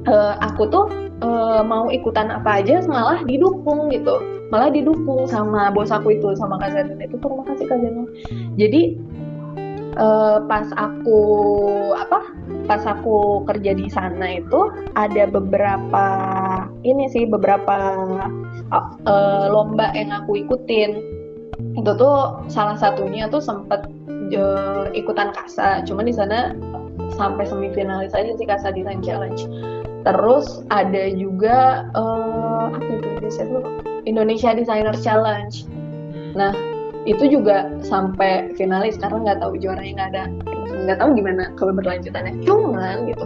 uh, 0.05 0.37
aku 0.45 0.69
tuh 0.69 0.93
uh, 1.25 1.65
mau 1.65 1.89
ikutan 1.89 2.29
apa 2.29 2.61
aja 2.61 2.85
malah 2.85 3.25
didukung 3.25 3.89
gitu. 3.89 4.21
Malah 4.51 4.75
didukung 4.75 5.31
sama 5.31 5.71
bos 5.71 5.95
aku 5.95 6.19
itu 6.19 6.35
sama 6.37 6.59
kak 6.59 6.75
Zanin 6.75 7.01
itu. 7.01 7.17
Terima 7.17 7.45
kasih 7.49 7.65
kak 7.65 7.79
Zanin 7.81 8.07
jadi 8.59 8.99
uh, 10.01 10.43
pas 10.49 10.67
aku 10.75 11.21
apa 11.95 12.25
pas 12.67 12.83
aku 12.89 13.45
kerja 13.47 13.77
di 13.77 13.87
sana 13.93 14.41
itu 14.41 14.73
ada 14.97 15.29
beberapa 15.29 16.07
ini 16.83 17.07
sih 17.13 17.29
beberapa 17.29 17.77
uh, 18.73 19.45
lomba 19.53 19.93
yang 19.95 20.11
aku 20.11 20.41
ikutin. 20.43 21.21
Itu 21.77 21.93
tuh 21.95 22.41
salah 22.49 22.75
satunya 22.81 23.29
tuh 23.29 23.45
sempet 23.45 23.85
uh, 24.35 24.89
ikutan 24.97 25.31
kasa. 25.37 25.85
Cuman 25.85 26.09
di 26.09 26.15
sana 26.17 26.57
sampai 27.15 27.45
semifinalis 27.45 28.17
aja 28.17 28.33
sih 28.35 28.49
kasa 28.49 28.73
design 28.73 29.05
challenge. 29.05 29.45
Terus 30.01 30.65
ada 30.73 31.13
juga 31.13 31.85
uh, 31.93 32.73
apa 32.73 32.89
itu 32.89 33.09
Indonesia 34.09 34.57
Designer 34.57 34.97
Challenge. 34.97 35.69
Nah 36.33 36.70
itu 37.09 37.25
juga 37.41 37.71
sampai 37.81 38.53
finalis 38.57 39.01
karena 39.01 39.23
nggak 39.25 39.39
tahu 39.41 39.53
juaranya 39.57 39.93
nggak 39.97 40.11
ada. 40.17 40.25
Nggak 40.89 40.99
tahu 41.01 41.09
gimana 41.17 41.43
keberlanjutannya 41.57 42.35
cuman 42.45 42.97
gitu 43.09 43.25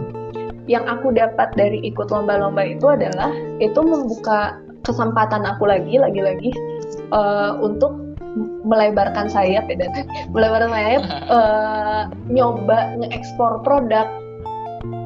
yang 0.65 0.85
aku 0.89 1.13
dapat 1.13 1.53
dari 1.53 1.77
ikut 1.85 2.09
lomba-lomba 2.09 2.65
itu 2.65 2.89
adalah 2.89 3.29
itu 3.61 3.77
membuka 3.85 4.57
kesempatan 4.81 5.45
aku 5.45 5.69
lagi 5.69 5.97
lagi-lagi 5.97 6.53
uh, 7.13 7.57
untuk 7.61 7.93
melebarkan 8.65 9.29
sayap 9.29 9.69
ya 9.69 9.75
dan. 9.77 10.05
Melebarkan 10.35 10.71
sayap 10.73 11.03
uh, 11.29 12.01
nyoba 12.35 12.97
ngeekspor 12.99 13.61
produk. 13.61 14.09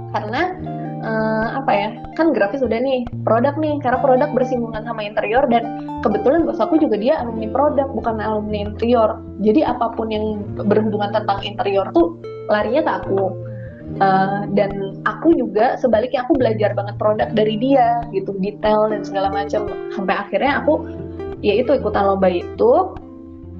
Karena 0.09 0.57
uh, 1.01 1.47
apa 1.59 1.71
ya? 1.71 1.89
Kan 2.15 2.31
grafis 2.31 2.63
udah 2.63 2.79
nih 2.79 3.07
produk 3.23 3.55
nih. 3.59 3.79
Karena 3.83 3.99
produk 3.99 4.29
bersinggungan 4.35 4.83
sama 4.85 5.03
interior 5.03 5.43
dan 5.47 5.83
kebetulan 6.03 6.45
bos 6.45 6.59
aku 6.59 6.79
juga 6.79 6.99
dia 6.99 7.19
alumni 7.19 7.47
produk 7.49 7.87
bukan 7.91 8.19
alumni 8.19 8.69
interior. 8.69 9.19
Jadi 9.41 9.63
apa 9.63 9.95
pun 9.95 10.11
yang 10.11 10.43
berhubungan 10.55 11.11
tentang 11.15 11.39
interior 11.43 11.87
tuh 11.91 12.19
larinya 12.47 12.83
ke 12.85 12.93
aku. 13.05 13.23
Uh, 13.99 14.45
dan 14.53 15.01
aku 15.09 15.33
juga 15.33 15.73
sebaliknya 15.81 16.21
aku 16.21 16.37
belajar 16.37 16.77
banget 16.77 16.95
produk 17.01 17.29
dari 17.33 17.57
dia 17.57 18.05
gitu. 18.13 18.37
Detail 18.37 18.93
dan 18.93 19.01
segala 19.01 19.33
macam. 19.33 19.65
Sampai 19.91 20.15
akhirnya 20.15 20.61
aku 20.61 20.85
ya 21.39 21.55
itu 21.57 21.71
ikutan 21.73 22.03
lomba 22.05 22.29
itu 22.29 22.71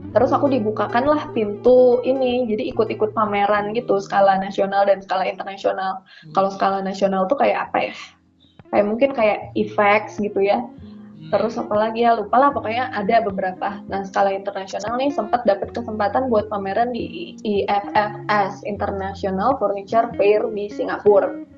terus 0.10 0.32
aku 0.34 0.50
dibukakan 0.50 1.06
lah 1.06 1.30
pintu 1.32 2.02
ini 2.02 2.50
jadi 2.50 2.74
ikut-ikut 2.74 3.14
pameran 3.14 3.72
gitu 3.78 4.02
skala 4.02 4.42
nasional 4.42 4.86
dan 4.90 5.02
skala 5.02 5.26
internasional 5.30 6.02
hmm. 6.26 6.34
kalau 6.34 6.50
skala 6.50 6.82
nasional 6.82 7.30
tuh 7.30 7.38
kayak 7.38 7.70
apa 7.70 7.92
ya 7.92 7.96
kayak 8.74 8.86
mungkin 8.86 9.10
kayak 9.14 9.54
effects 9.54 10.18
gitu 10.18 10.42
ya 10.42 10.62
hmm. 10.62 11.30
terus 11.30 11.58
apa 11.62 11.74
lagi 11.78 12.06
ya 12.06 12.18
lupa 12.18 12.38
lah 12.42 12.50
pokoknya 12.50 12.90
ada 12.94 13.22
beberapa 13.22 13.82
nah 13.86 14.02
skala 14.02 14.34
internasional 14.34 14.98
nih 14.98 15.14
sempat 15.14 15.46
dapat 15.46 15.70
kesempatan 15.74 16.30
buat 16.30 16.50
pameran 16.50 16.90
di 16.90 17.38
IFFS 17.46 18.66
International 18.66 19.58
Furniture 19.62 20.10
Fair 20.18 20.46
di 20.54 20.70
Singapura. 20.74 21.49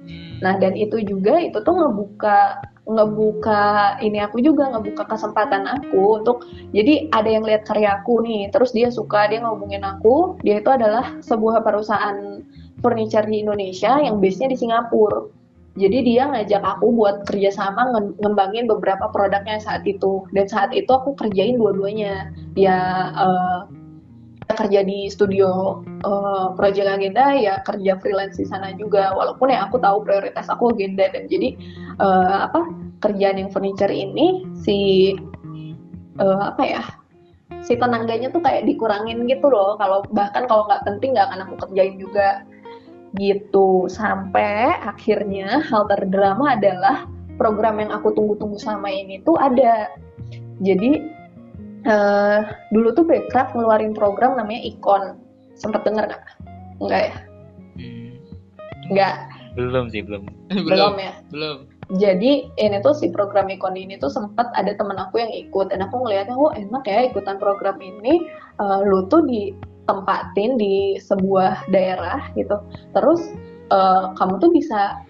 Nah 0.42 0.58
dan 0.58 0.74
itu 0.74 0.98
juga 1.06 1.38
itu 1.38 1.58
tuh 1.62 1.76
ngebuka 1.78 2.66
ngebuka 2.82 4.02
ini 4.02 4.26
aku 4.26 4.42
juga 4.42 4.74
ngebuka 4.74 5.06
kesempatan 5.06 5.70
aku 5.70 6.18
untuk 6.18 6.50
jadi 6.74 7.14
ada 7.14 7.30
yang 7.30 7.46
lihat 7.46 7.64
karya 7.64 8.02
aku 8.02 8.26
nih 8.26 8.50
terus 8.50 8.74
dia 8.74 8.90
suka 8.90 9.30
dia 9.30 9.46
ngomongin 9.46 9.86
aku 9.86 10.42
dia 10.42 10.58
itu 10.58 10.70
adalah 10.74 11.14
sebuah 11.22 11.62
perusahaan 11.62 12.42
furniture 12.82 13.24
di 13.30 13.46
Indonesia 13.46 14.02
yang 14.02 14.18
base-nya 14.18 14.52
di 14.52 14.58
Singapura. 14.58 15.30
Jadi 15.72 16.04
dia 16.04 16.28
ngajak 16.28 16.60
aku 16.68 16.92
buat 16.92 17.24
kerjasama 17.24 17.96
ngembangin 18.20 18.68
beberapa 18.68 19.08
produknya 19.08 19.56
saat 19.64 19.88
itu. 19.88 20.28
Dan 20.36 20.44
saat 20.52 20.76
itu 20.76 20.92
aku 20.92 21.16
kerjain 21.16 21.56
dua-duanya. 21.56 22.28
Dia 22.60 23.08
uh, 23.16 23.72
kerja 24.56 24.82
di 24.86 25.08
studio 25.08 25.82
uh, 26.06 26.54
project 26.56 26.88
agenda 26.88 27.36
ya 27.36 27.60
kerja 27.64 27.98
freelance 28.00 28.38
di 28.38 28.46
sana 28.48 28.74
juga. 28.76 29.16
Walaupun 29.16 29.52
ya 29.52 29.68
aku 29.68 29.80
tahu 29.80 30.04
prioritas 30.06 30.48
aku 30.52 30.76
agenda 30.76 31.10
dan 31.12 31.28
jadi 31.28 31.56
uh, 32.00 32.52
apa 32.52 32.62
kerjaan 33.02 33.42
yang 33.42 33.50
furniture 33.50 33.92
ini 33.92 34.46
si 34.62 35.12
uh, 36.22 36.54
apa 36.54 36.64
ya 36.64 36.84
si 37.62 37.78
tenagganya 37.78 38.34
tuh 38.34 38.42
kayak 38.42 38.66
dikurangin 38.68 39.26
gitu 39.30 39.48
loh. 39.52 39.78
Kalau 39.78 40.06
bahkan 40.12 40.46
kalau 40.50 40.66
nggak 40.70 40.84
penting 40.88 41.14
nggak 41.16 41.28
akan 41.32 41.42
aku 41.48 41.56
kerjain 41.68 41.96
juga. 42.02 42.44
Gitu. 43.12 43.92
Sampai 43.92 44.72
akhirnya 44.80 45.60
hal 45.68 45.84
terdrama 45.92 46.56
adalah 46.56 47.04
program 47.36 47.84
yang 47.84 47.92
aku 47.92 48.16
tunggu-tunggu 48.16 48.56
sama 48.56 48.88
ini 48.88 49.20
tuh 49.28 49.36
ada. 49.36 49.92
Jadi 50.62 51.21
uh, 51.88 52.38
dulu 52.74 52.94
tuh 52.94 53.06
Backcraft 53.06 53.58
ngeluarin 53.58 53.94
program 53.96 54.38
namanya 54.38 54.62
Icon. 54.66 55.18
Sempat 55.58 55.86
dengar 55.86 56.10
nggak? 56.10 56.24
Enggak 56.82 57.02
ya? 57.02 57.14
Enggak 58.90 59.16
hmm. 59.16 59.56
belum 59.56 59.86
sih 59.92 60.02
belum. 60.04 60.24
Belum. 60.68 60.94
Ya? 60.98 61.14
Belum. 61.30 61.58
Jadi 62.00 62.48
ini 62.56 62.78
tuh 62.80 62.96
si 62.96 63.12
program 63.12 63.52
ikon 63.52 63.76
ini 63.76 64.00
tuh 64.00 64.08
sempat 64.08 64.48
ada 64.56 64.72
temen 64.80 64.96
aku 64.96 65.20
yang 65.20 65.32
ikut. 65.32 65.76
Dan 65.76 65.84
aku 65.84 66.08
ngeliatnya 66.08 66.40
oh 66.40 66.56
enak 66.56 66.88
ya 66.88 67.12
ikutan 67.12 67.36
program 67.36 67.78
ini. 67.84 68.32
Uh, 68.64 68.80
lu 68.88 69.12
tuh 69.12 69.28
ditempatin 69.28 70.56
di 70.56 70.96
sebuah 71.04 71.68
daerah 71.68 72.32
gitu. 72.40 72.56
Terus 72.96 73.36
uh, 73.76 74.16
kamu 74.16 74.40
tuh 74.40 74.52
bisa 74.56 75.04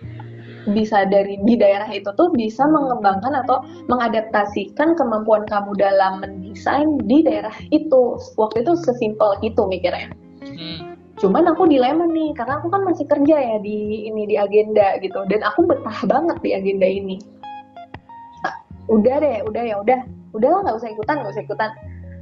bisa 0.70 1.10
dari 1.10 1.42
di 1.42 1.58
daerah 1.58 1.90
itu 1.90 2.10
tuh 2.14 2.30
bisa 2.34 2.70
mengembangkan 2.70 3.34
atau 3.46 3.66
mengadaptasikan 3.90 4.94
kemampuan 4.94 5.50
kamu 5.50 5.74
dalam 5.78 6.22
mendesain 6.22 7.02
di 7.10 7.26
daerah 7.26 7.54
itu. 7.74 8.22
Waktu 8.38 8.62
itu 8.62 8.78
sesimpel 8.78 9.42
itu 9.42 9.62
mikirnya. 9.66 10.14
Hmm. 10.46 10.94
Cuman 11.18 11.50
aku 11.50 11.70
dilema 11.70 12.06
nih 12.10 12.34
karena 12.38 12.62
aku 12.62 12.70
kan 12.70 12.82
masih 12.86 13.06
kerja 13.10 13.38
ya 13.38 13.58
di 13.62 14.10
ini 14.10 14.30
di 14.30 14.36
agenda 14.38 14.98
gitu. 15.02 15.26
Dan 15.26 15.42
aku 15.42 15.66
betah 15.66 16.00
banget 16.06 16.38
di 16.46 16.50
agenda 16.54 16.88
ini. 16.88 17.18
Nah, 18.46 18.54
udah 18.90 19.16
deh 19.22 19.38
udah 19.46 19.64
ya 19.66 19.76
udah. 19.82 20.00
Udahlah 20.32 20.64
nggak 20.64 20.78
usah 20.80 20.90
ikutan 20.94 21.16
nggak 21.22 21.34
usah 21.34 21.44
ikutan. 21.44 21.72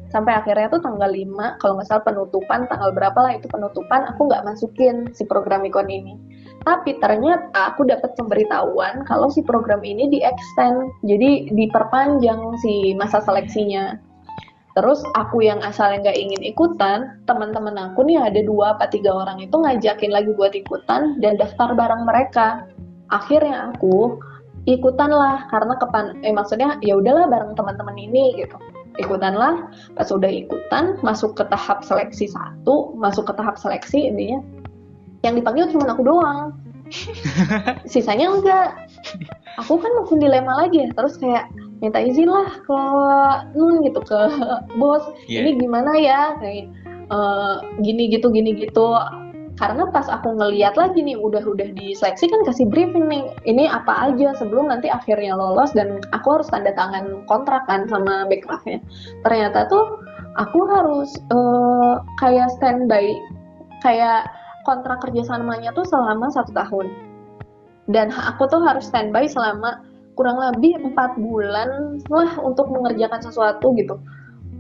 Sampai 0.10 0.34
akhirnya 0.34 0.74
tuh 0.74 0.82
tanggal 0.82 1.06
5 1.06 1.62
kalau 1.62 1.78
nggak 1.78 1.86
salah 1.86 2.02
penutupan 2.02 2.66
tanggal 2.66 2.90
berapa 2.98 3.20
lah 3.22 3.38
itu 3.38 3.46
penutupan 3.46 4.10
aku 4.10 4.26
nggak 4.26 4.42
masukin 4.42 5.06
si 5.14 5.22
program 5.30 5.62
ikon 5.70 5.86
ini 5.86 6.18
tapi 6.68 7.00
ternyata 7.00 7.74
aku 7.76 7.88
dapat 7.88 8.16
pemberitahuan 8.20 9.04
kalau 9.08 9.32
si 9.32 9.40
program 9.46 9.84
ini 9.84 10.12
di 10.12 10.20
extend 10.24 10.92
jadi 11.08 11.52
diperpanjang 11.56 12.60
si 12.64 12.94
masa 12.96 13.24
seleksinya 13.24 14.00
Terus 14.78 15.04
aku 15.12 15.44
yang 15.44 15.60
asalnya 15.66 16.08
nggak 16.08 16.20
ingin 16.24 16.42
ikutan, 16.46 17.20
teman-teman 17.28 17.76
aku 17.76 18.06
nih 18.06 18.16
ada 18.16 18.40
dua 18.46 18.78
apa 18.78 18.88
tiga 18.88 19.12
orang 19.12 19.44
itu 19.44 19.52
ngajakin 19.52 20.08
lagi 20.08 20.32
buat 20.38 20.56
ikutan 20.56 21.20
dan 21.20 21.36
daftar 21.36 21.76
barang 21.76 22.08
mereka. 22.08 22.64
Akhirnya 23.12 23.74
aku 23.74 24.22
ikutan 24.70 25.12
lah 25.12 25.50
karena 25.52 25.76
kepan 25.76 26.16
eh 26.24 26.32
maksudnya 26.32 26.80
ya 26.80 26.96
udahlah 26.96 27.28
bareng 27.28 27.60
teman-teman 27.60 27.98
ini 28.00 28.40
gitu. 28.40 28.56
Ikutan 29.04 29.36
lah, 29.36 29.68
pas 30.00 30.08
udah 30.08 30.32
ikutan 30.32 30.96
masuk 31.04 31.36
ke 31.36 31.44
tahap 31.52 31.84
seleksi 31.84 32.32
satu, 32.32 32.96
masuk 32.96 33.28
ke 33.28 33.34
tahap 33.36 33.60
seleksi 33.60 34.08
intinya 34.12 34.40
yang 35.26 35.36
dipanggil 35.36 35.68
cuma 35.72 35.92
aku 35.92 36.04
doang. 36.06 36.56
Sisanya 37.92 38.34
enggak. 38.34 38.90
Aku 39.62 39.78
kan 39.78 39.92
makin 40.02 40.18
dilema 40.18 40.58
lagi 40.58 40.86
ya, 40.86 40.90
terus 40.96 41.20
kayak 41.22 41.52
minta 41.80 42.00
izin 42.00 42.28
lah 42.28 42.60
ke 42.68 42.80
nun 43.56 43.84
gitu 43.88 44.04
ke 44.04 44.20
bos 44.80 45.04
yeah. 45.32 45.44
ini 45.48 45.64
gimana 45.64 45.92
ya 45.96 46.36
kayak 46.40 46.68
uh, 47.08 47.64
gini 47.80 48.12
gitu 48.12 48.28
gini 48.32 48.52
gitu 48.56 49.00
karena 49.60 49.92
pas 49.92 50.08
aku 50.08 50.40
ngeliat 50.40 50.80
lagi 50.80 51.04
nih 51.04 51.20
udah-udah 51.20 51.76
diseleksi 51.76 52.32
kan 52.32 52.42
kasih 52.48 52.68
briefing 52.68 53.12
nih 53.12 53.28
ini 53.44 53.68
apa 53.68 54.12
aja 54.12 54.32
sebelum 54.40 54.72
nanti 54.72 54.88
akhirnya 54.88 55.36
lolos 55.36 55.76
dan 55.76 56.00
aku 56.16 56.40
harus 56.40 56.48
tanda 56.48 56.72
tangan 56.76 57.28
kontrak 57.28 57.68
kan 57.68 57.84
sama 57.92 58.24
backcraftnya 58.32 58.80
ternyata 59.28 59.68
tuh 59.68 60.00
aku 60.40 60.64
harus 60.64 61.12
uh, 61.36 62.00
kayak 62.24 62.48
standby 62.56 63.12
kayak 63.84 64.32
kontrak 64.68 65.04
kerjasamanya 65.04 65.72
tuh 65.76 65.86
selama 65.88 66.32
satu 66.32 66.52
tahun. 66.56 66.88
Dan 67.90 68.14
aku 68.14 68.46
tuh 68.46 68.62
harus 68.62 68.86
standby 68.86 69.26
selama 69.26 69.82
kurang 70.14 70.38
lebih 70.38 70.78
empat 70.84 71.16
bulan 71.16 72.04
lah 72.12 72.36
untuk 72.44 72.68
mengerjakan 72.70 73.24
sesuatu 73.24 73.72
gitu. 73.80 73.96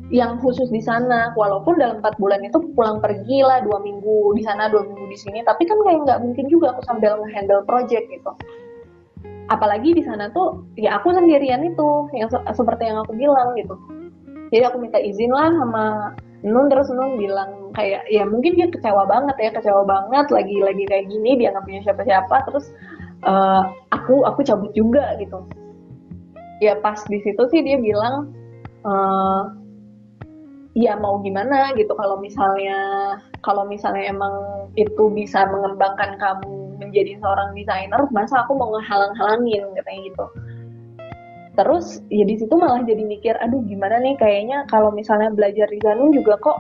Yang 0.10 0.42
khusus 0.42 0.68
di 0.74 0.82
sana 0.82 1.36
walaupun 1.38 1.78
dalam 1.78 2.02
empat 2.02 2.18
bulan 2.18 2.42
itu 2.42 2.58
pulang 2.74 2.98
pergi 2.98 3.46
lah 3.46 3.62
dua 3.62 3.78
minggu 3.84 4.34
di 4.34 4.42
sana 4.42 4.72
dua 4.72 4.82
minggu 4.88 5.06
di 5.12 5.18
sini. 5.20 5.46
Tapi 5.46 5.68
kan 5.68 5.78
kayak 5.86 6.00
nggak 6.08 6.20
mungkin 6.26 6.46
juga 6.50 6.74
aku 6.74 6.82
sambil 6.88 7.20
ngehandle 7.22 7.62
project 7.70 8.10
gitu. 8.10 8.32
Apalagi 9.54 9.94
di 9.94 10.02
sana 10.02 10.34
tuh 10.34 10.66
ya 10.80 10.98
aku 10.98 11.14
sendirian 11.14 11.62
itu 11.62 12.10
yang 12.18 12.30
se 12.32 12.40
seperti 12.56 12.90
yang 12.90 13.06
aku 13.06 13.14
bilang 13.14 13.54
gitu. 13.54 13.78
Jadi 14.50 14.64
aku 14.66 14.82
minta 14.82 14.98
izin 14.98 15.30
lah 15.30 15.54
sama 15.54 15.86
Nun 16.44 16.72
terus 16.72 16.88
Nun 16.92 17.20
bilang 17.20 17.76
kayak 17.76 18.08
ya 18.08 18.24
mungkin 18.24 18.56
dia 18.56 18.68
kecewa 18.72 19.04
banget 19.06 19.36
ya 19.40 19.50
kecewa 19.52 19.84
banget 19.84 20.32
lagi 20.32 20.58
lagi 20.64 20.84
kayak 20.88 21.06
gini 21.12 21.36
dia 21.36 21.52
nggak 21.52 21.66
punya 21.68 21.82
siapa-siapa 21.84 22.36
terus 22.48 22.72
uh, 23.28 23.68
aku 23.92 24.24
aku 24.24 24.40
cabut 24.48 24.72
juga 24.72 25.16
gitu. 25.20 25.44
Ya 26.64 26.80
pas 26.80 27.00
di 27.08 27.20
situ 27.24 27.44
sih 27.52 27.64
dia 27.64 27.80
bilang 27.80 28.32
uh, 28.88 29.52
ya 30.78 30.96
mau 30.96 31.20
gimana 31.20 31.76
gitu 31.76 31.92
kalau 31.98 32.22
misalnya 32.24 32.78
kalau 33.44 33.68
misalnya 33.68 34.08
emang 34.08 34.34
itu 34.78 35.12
bisa 35.12 35.44
mengembangkan 35.50 36.16
kamu 36.22 36.78
menjadi 36.80 37.20
seorang 37.20 37.52
desainer 37.58 38.00
masa 38.16 38.46
aku 38.46 38.56
mau 38.56 38.72
ngehalang-halangin 38.78 39.66
katanya 39.76 40.02
gitu 40.08 40.26
terus 41.60 42.00
ya 42.08 42.24
di 42.24 42.40
situ 42.40 42.56
malah 42.56 42.80
jadi 42.88 43.04
mikir 43.04 43.36
aduh 43.36 43.60
gimana 43.68 44.00
nih 44.00 44.16
kayaknya 44.16 44.64
kalau 44.72 44.96
misalnya 44.96 45.28
belajar 45.36 45.68
di 45.68 45.84
sana 45.84 46.08
juga 46.16 46.40
kok 46.40 46.56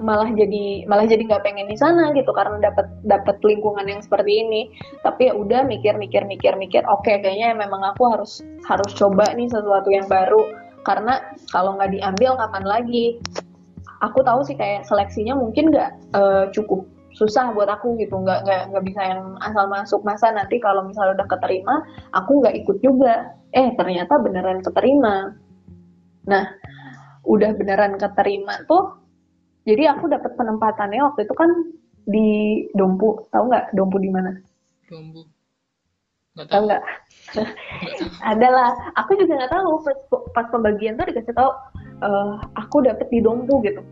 malah 0.00 0.32
jadi 0.32 0.88
malah 0.88 1.04
jadi 1.04 1.28
nggak 1.28 1.44
pengen 1.44 1.68
di 1.68 1.76
sana 1.76 2.08
gitu 2.16 2.32
karena 2.32 2.56
dapat 2.56 2.88
dapat 3.04 3.36
lingkungan 3.44 3.84
yang 3.84 4.00
seperti 4.00 4.40
ini. 4.42 4.72
Tapi 5.04 5.28
ya 5.28 5.36
udah 5.36 5.68
mikir 5.68 6.00
mikir 6.00 6.24
mikir 6.24 6.56
mikir 6.56 6.82
oke 6.88 7.04
okay, 7.04 7.20
kayaknya 7.20 7.52
memang 7.52 7.84
aku 7.84 8.08
harus 8.08 8.40
harus 8.64 8.90
coba 8.96 9.28
nih 9.36 9.52
sesuatu 9.52 9.92
yang 9.92 10.08
baru 10.08 10.40
karena 10.88 11.20
kalau 11.52 11.76
nggak 11.76 11.92
diambil 11.92 12.40
kapan 12.40 12.64
lagi? 12.64 13.06
Aku 14.00 14.24
tahu 14.24 14.40
sih 14.48 14.56
kayak 14.56 14.88
seleksinya 14.88 15.36
mungkin 15.36 15.68
nggak 15.68 16.16
uh, 16.16 16.48
cukup 16.56 16.88
susah 17.20 17.52
buat 17.52 17.68
aku 17.68 18.00
gitu. 18.00 18.16
Nggak 18.16 18.48
nggak 18.48 18.62
nggak 18.72 18.84
bisa 18.88 19.02
yang 19.04 19.36
asal 19.44 19.68
masuk 19.68 20.00
masa 20.00 20.32
nanti 20.32 20.56
kalau 20.56 20.88
misalnya 20.88 21.20
udah 21.20 21.28
keterima 21.28 21.84
aku 22.16 22.40
nggak 22.40 22.56
ikut 22.64 22.80
juga. 22.80 23.36
Eh 23.52 23.76
ternyata 23.76 24.16
beneran 24.16 24.64
keterima. 24.64 25.36
Nah 26.24 26.44
udah 27.28 27.52
beneran 27.52 28.00
keterima 28.00 28.64
tuh 28.64 28.96
jadi 29.68 29.92
aku 29.92 30.08
dapat 30.08 30.32
penempatannya 30.40 31.04
waktu 31.04 31.28
itu 31.28 31.34
kan 31.36 31.50
di 32.08 32.28
Dompu. 32.72 33.28
Tahu 33.28 33.44
nggak 33.52 33.76
Dompu 33.76 34.00
di 34.00 34.08
mana? 34.08 34.32
Dompu. 34.88 35.28
Nggak 36.34 36.48
tahu. 36.48 36.62
nggak? 36.64 36.82
Adalah 38.32 38.72
aku 38.96 39.20
juga 39.20 39.44
nggak 39.44 39.52
tahu. 39.52 39.70
Pas, 39.84 39.98
pas 40.32 40.46
pembagian 40.48 40.96
tuh 40.96 41.06
dikasih 41.12 41.36
tahu 41.36 41.50
uh, 42.00 42.40
aku 42.56 42.82
dapet 42.88 43.06
di 43.12 43.20
Dompu 43.20 43.60
gitu. 43.60 43.84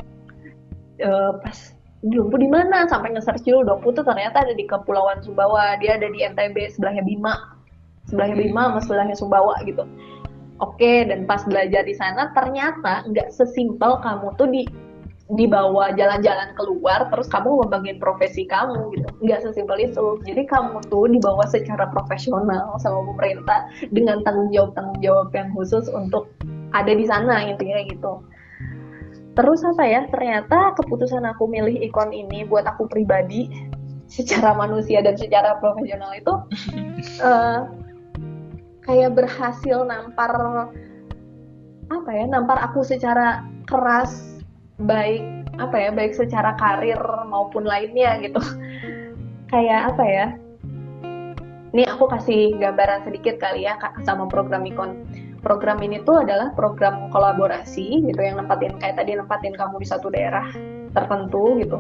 Uh, 0.99 1.37
pas 1.45 1.78
Dompu 1.99 2.39
di 2.39 2.47
mana? 2.47 2.87
Sampai 2.87 3.11
nge-search 3.11 3.43
dulu 3.43 3.67
Dompu 3.67 3.91
tuh 3.91 4.07
ternyata 4.07 4.47
ada 4.47 4.55
di 4.55 4.63
Kepulauan 4.63 5.19
Sumbawa. 5.19 5.75
Dia 5.83 5.99
ada 5.99 6.07
di 6.07 6.23
NTB 6.23 6.71
sebelahnya 6.71 7.03
Bima. 7.03 7.59
Sebelahnya 8.07 8.39
Bima 8.39 8.71
sama 8.71 8.81
sebelahnya 8.87 9.17
Sumbawa 9.19 9.59
gitu. 9.67 9.83
Oke 10.63 11.07
dan 11.07 11.27
pas 11.27 11.43
belajar 11.47 11.87
di 11.87 11.95
sana 11.95 12.35
ternyata 12.35 13.07
nggak 13.07 13.31
sesimpel 13.31 14.03
kamu 14.03 14.35
tuh 14.35 14.51
di 14.51 14.67
dibawa 15.29 15.93
jalan-jalan 15.93 16.57
keluar 16.57 17.05
terus 17.13 17.29
kamu 17.29 17.67
membagiin 17.67 17.99
profesi 17.99 18.47
kamu 18.47 18.95
gitu. 18.95 19.07
Nggak 19.23 19.51
sesimpel 19.51 19.91
itu. 19.91 20.23
Jadi 20.23 20.43
kamu 20.47 20.83
tuh 20.87 21.11
dibawa 21.11 21.47
secara 21.51 21.91
profesional 21.91 22.79
sama 22.79 23.03
pemerintah 23.11 23.71
dengan 23.91 24.23
tanggung 24.23 24.55
jawab 24.55 24.75
tanggung 24.79 24.99
jawab 25.03 25.35
yang 25.35 25.51
khusus 25.51 25.91
untuk 25.91 26.31
ada 26.73 26.95
di 26.95 27.05
sana 27.11 27.43
intinya 27.43 27.81
gitu 27.91 28.23
terus 29.39 29.63
apa 29.63 29.87
ya 29.87 30.03
ternyata 30.11 30.75
keputusan 30.75 31.23
aku 31.23 31.47
milih 31.47 31.79
ikon 31.87 32.11
ini 32.11 32.43
buat 32.43 32.67
aku 32.67 32.91
pribadi 32.91 33.47
secara 34.11 34.51
manusia 34.51 34.99
dan 34.99 35.15
secara 35.15 35.55
profesional 35.63 36.11
itu 36.19 36.35
uh, 37.23 37.71
kayak 38.91 39.15
berhasil 39.15 39.87
nampar 39.87 40.35
apa 41.87 42.11
ya 42.11 42.27
nampar 42.27 42.59
aku 42.67 42.83
secara 42.83 43.47
keras 43.71 44.43
baik 44.83 45.23
apa 45.63 45.77
ya 45.79 45.91
baik 45.95 46.19
secara 46.19 46.59
karir 46.59 46.99
maupun 47.27 47.67
lainnya 47.67 48.19
gitu. 48.23 48.39
Kayak 49.51 49.97
apa 49.97 50.05
ya 50.05 50.27
ini 51.73 51.85
aku 51.89 52.05
kasih 52.09 52.57
gambaran 52.61 53.05
sedikit 53.09 53.41
kali 53.41 53.65
ya 53.65 53.77
sama 54.05 54.29
program 54.29 54.65
ikon 54.69 55.05
program 55.41 55.79
ini 55.83 56.03
tuh 56.03 56.23
adalah 56.27 56.53
program 56.55 57.09
kolaborasi 57.11 58.05
gitu 58.05 58.21
yang 58.21 58.43
nempatin 58.43 58.75
kayak 58.83 58.99
tadi 58.99 59.15
nempatin 59.15 59.55
kamu 59.55 59.81
di 59.83 59.87
satu 59.89 60.11
daerah 60.11 60.47
tertentu 60.93 61.59
gitu. 61.61 61.79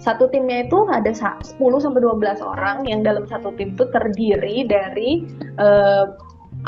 Satu 0.00 0.32
timnya 0.32 0.64
itu 0.64 0.88
ada 0.88 1.12
10 1.12 1.60
sampai 1.60 2.00
12 2.00 2.40
orang 2.40 2.88
yang 2.88 3.04
dalam 3.04 3.28
satu 3.28 3.52
tim 3.60 3.76
itu 3.76 3.84
terdiri 3.92 4.64
dari 4.64 5.28
uh, 5.60 6.08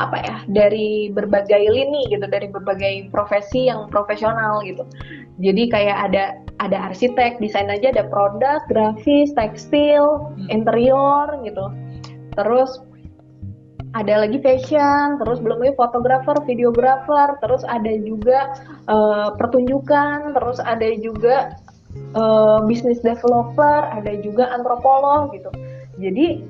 apa 0.01 0.17
ya 0.25 0.35
dari 0.49 1.13
berbagai 1.13 1.69
lini 1.69 2.09
gitu 2.09 2.25
dari 2.25 2.49
berbagai 2.49 3.09
profesi 3.13 3.69
yang 3.69 3.89
profesional 3.89 4.61
gitu. 4.65 4.85
Jadi 5.41 5.69
kayak 5.69 5.97
ada 6.09 6.23
ada 6.61 6.93
arsitek 6.93 7.41
desain 7.41 7.69
aja 7.69 7.93
ada 7.93 8.05
produk 8.09 8.61
grafis 8.69 9.33
tekstil 9.33 10.29
hmm. 10.33 10.49
interior 10.49 11.29
gitu. 11.45 11.65
Terus 12.33 12.81
ada 13.93 14.25
lagi 14.25 14.41
fashion, 14.41 15.21
terus 15.21 15.37
belum 15.37 15.61
lagi 15.61 15.77
fotografer, 15.77 16.37
videografer, 16.49 17.37
terus 17.45 17.61
ada 17.69 17.93
juga 18.01 18.57
uh, 18.89 19.37
pertunjukan, 19.37 20.33
terus 20.33 20.57
ada 20.65 20.89
juga 20.97 21.53
uh, 22.17 22.65
business 22.65 22.99
developer, 23.05 23.85
ada 23.93 24.17
juga 24.25 24.49
antropolog 24.49 25.29
gitu. 25.37 25.53
Jadi 26.01 26.41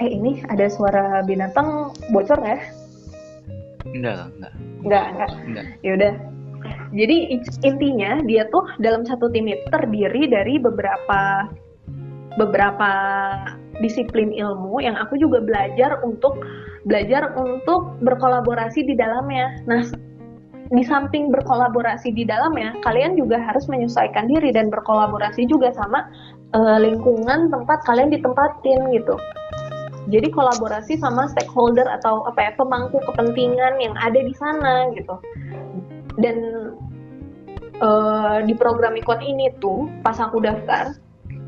eh 0.00 0.08
ini 0.10 0.40
ada 0.48 0.66
suara 0.72 1.20
binatang 1.22 1.92
bocor 2.10 2.40
nggak? 2.40 2.60
Enggak, 3.92 4.32
enggak. 4.40 4.52
Enggak, 4.82 5.04
enggak. 5.12 5.30
enggak. 5.46 5.66
Ya 5.84 5.92
udah. 6.00 6.12
Jadi 6.92 7.16
intinya 7.64 8.20
dia 8.24 8.48
tuh 8.48 8.64
dalam 8.80 9.04
satu 9.04 9.28
tim 9.32 9.48
itu 9.48 9.64
terdiri 9.68 10.28
dari 10.28 10.60
beberapa 10.60 11.48
beberapa 12.40 12.90
disiplin 13.80 14.34
ilmu 14.34 14.82
yang 14.84 14.98
aku 14.98 15.16
juga 15.16 15.40
belajar 15.40 16.02
untuk 16.04 16.36
belajar 16.84 17.32
untuk 17.38 17.96
berkolaborasi 18.04 18.84
di 18.84 18.94
dalamnya. 18.98 19.54
Nah, 19.64 19.86
di 20.72 20.82
samping 20.84 21.28
berkolaborasi 21.28 22.16
di 22.16 22.24
dalamnya, 22.24 22.72
kalian 22.80 23.16
juga 23.16 23.36
harus 23.40 23.68
menyesuaikan 23.68 24.28
diri 24.28 24.52
dan 24.56 24.72
berkolaborasi 24.72 25.44
juga 25.48 25.72
sama 25.76 26.08
uh, 26.56 26.78
lingkungan 26.80 27.52
tempat 27.52 27.84
kalian 27.84 28.08
ditempatin 28.08 28.80
gitu. 28.96 29.16
Jadi 30.10 30.34
kolaborasi 30.34 30.98
sama 30.98 31.30
stakeholder 31.30 31.86
atau 31.86 32.26
apa 32.26 32.50
ya 32.50 32.52
pemangku 32.58 32.98
kepentingan 33.06 33.78
yang 33.78 33.94
ada 34.00 34.18
di 34.18 34.34
sana 34.34 34.90
gitu. 34.96 35.14
Dan 36.18 36.36
uh, 37.78 38.42
di 38.42 38.56
program 38.56 38.98
ikon 38.98 39.22
ini 39.22 39.52
tuh 39.62 39.86
pas 40.02 40.18
aku 40.18 40.42
daftar 40.42 40.96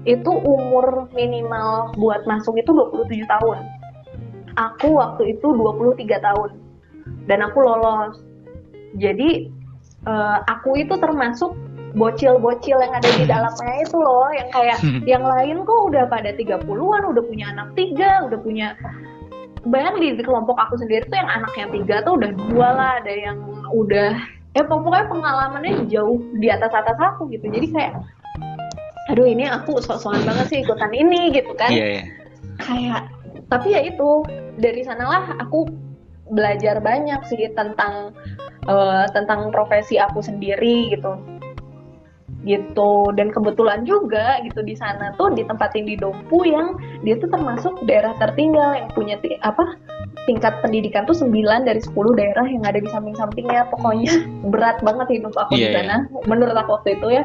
itu 0.05 0.31
umur 0.31 1.09
minimal 1.17 1.97
buat 1.97 2.29
masuk 2.29 2.61
itu 2.61 2.71
27 2.71 3.25
tahun. 3.25 3.59
Aku 4.55 5.01
waktu 5.01 5.37
itu 5.37 5.47
23 5.51 6.21
tahun. 6.21 6.51
Dan 7.25 7.41
aku 7.41 7.59
lolos. 7.65 8.21
Jadi 9.01 9.49
uh, 10.07 10.45
aku 10.47 10.79
itu 10.79 10.95
termasuk 11.01 11.57
bocil-bocil 11.97 12.79
yang 12.79 12.95
ada 12.95 13.11
di 13.17 13.25
dalamnya 13.25 13.75
itu 13.81 13.97
loh. 13.97 14.29
Yang 14.31 14.49
kayak 14.53 14.79
yang 15.09 15.25
lain 15.25 15.65
kok 15.65 15.81
udah 15.91 16.05
pada 16.07 16.31
30-an 16.37 17.03
udah 17.11 17.23
punya 17.25 17.47
anak 17.51 17.73
tiga 17.75 18.29
udah 18.29 18.39
punya 18.45 18.77
bayang 19.65 19.97
di, 19.97 20.21
kelompok 20.21 20.61
aku 20.61 20.77
sendiri 20.77 21.09
tuh 21.09 21.17
yang 21.17 21.33
anaknya 21.33 21.67
tiga 21.73 21.97
tuh 22.05 22.21
udah 22.21 22.31
dua 22.53 22.69
lah. 22.77 22.91
Ada 23.01 23.13
yang 23.33 23.39
udah 23.73 24.11
eh 24.55 24.63
pokoknya 24.63 25.11
pengalamannya 25.11 25.91
jauh 25.91 26.21
di 26.39 26.47
atas 26.53 26.71
atas 26.71 26.95
aku 27.01 27.27
gitu. 27.33 27.49
Jadi 27.49 27.73
kayak 27.73 27.99
aduh 29.13 29.29
ini 29.29 29.45
aku 29.45 29.79
sok-sokan 29.85 30.25
banget 30.25 30.47
sih 30.49 30.59
ikutan 30.65 30.93
ini 30.95 31.29
gitu 31.35 31.53
kan. 31.57 31.71
Yeah, 31.73 32.01
yeah. 32.01 32.07
kayak 32.63 33.03
tapi 33.53 33.77
ya 33.77 33.85
itu 33.85 34.25
dari 34.57 34.81
sanalah 34.87 35.37
aku 35.43 35.69
belajar 36.33 36.81
banyak 36.81 37.21
sih 37.29 37.53
tentang 37.53 38.17
uh, 38.65 39.05
tentang 39.13 39.53
profesi 39.53 40.01
aku 40.01 40.25
sendiri 40.25 40.95
gitu. 40.97 41.21
Gitu 42.45 42.93
dan 43.17 43.33
kebetulan 43.33 43.89
juga 43.89 44.41
gitu 44.45 44.61
di 44.61 44.77
sana 44.77 45.17
tuh 45.17 45.33
ditempatin 45.33 45.89
di 45.89 45.97
Dompu 45.97 46.45
yang 46.45 46.77
dia 47.01 47.17
tuh 47.17 47.33
termasuk 47.33 47.73
daerah 47.89 48.13
tertinggal 48.21 48.77
yang 48.77 48.89
punya 48.93 49.17
ti- 49.21 49.41
apa 49.41 49.81
tingkat 50.25 50.57
pendidikan 50.65 51.05
tuh 51.05 51.17
9 51.17 51.33
dari 51.69 51.81
10 51.81 51.93
daerah 52.17 52.45
yang 52.49 52.65
ada 52.65 52.81
di 52.81 52.89
samping-sampingnya. 52.89 53.69
Pokoknya 53.73 54.13
berat 54.53 54.81
banget 54.81 55.21
hidup 55.21 55.37
aku 55.37 55.57
di 55.57 55.69
Iya, 55.69 55.85
sana 55.85 55.97
menurut 56.25 56.57
aku 56.57 56.81
waktu 56.81 56.97
itu 57.01 57.09
ya 57.21 57.25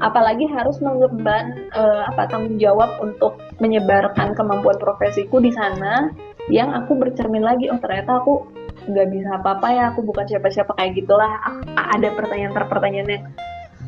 apalagi 0.00 0.48
harus 0.48 0.80
mengemban 0.80 1.68
eh, 1.76 2.02
apa 2.08 2.24
tanggung 2.32 2.56
jawab 2.56 2.88
untuk 3.04 3.36
menyebarkan 3.60 4.32
kemampuan 4.32 4.80
profesiku 4.80 5.38
di 5.44 5.52
sana 5.52 6.08
yang 6.48 6.72
aku 6.72 6.96
bercermin 6.96 7.44
lagi 7.44 7.68
oh 7.68 7.76
ternyata 7.78 8.18
aku 8.24 8.48
nggak 8.88 9.08
bisa 9.12 9.28
apa-apa 9.36 9.68
ya 9.70 9.84
aku 9.92 10.00
bukan 10.00 10.24
siapa-siapa 10.24 10.72
kayak 10.80 10.96
gitulah. 10.96 11.28
A- 11.76 11.92
ada 12.00 12.08
pertanyaan-pertanyaan 12.16 13.08
yang 13.12 13.24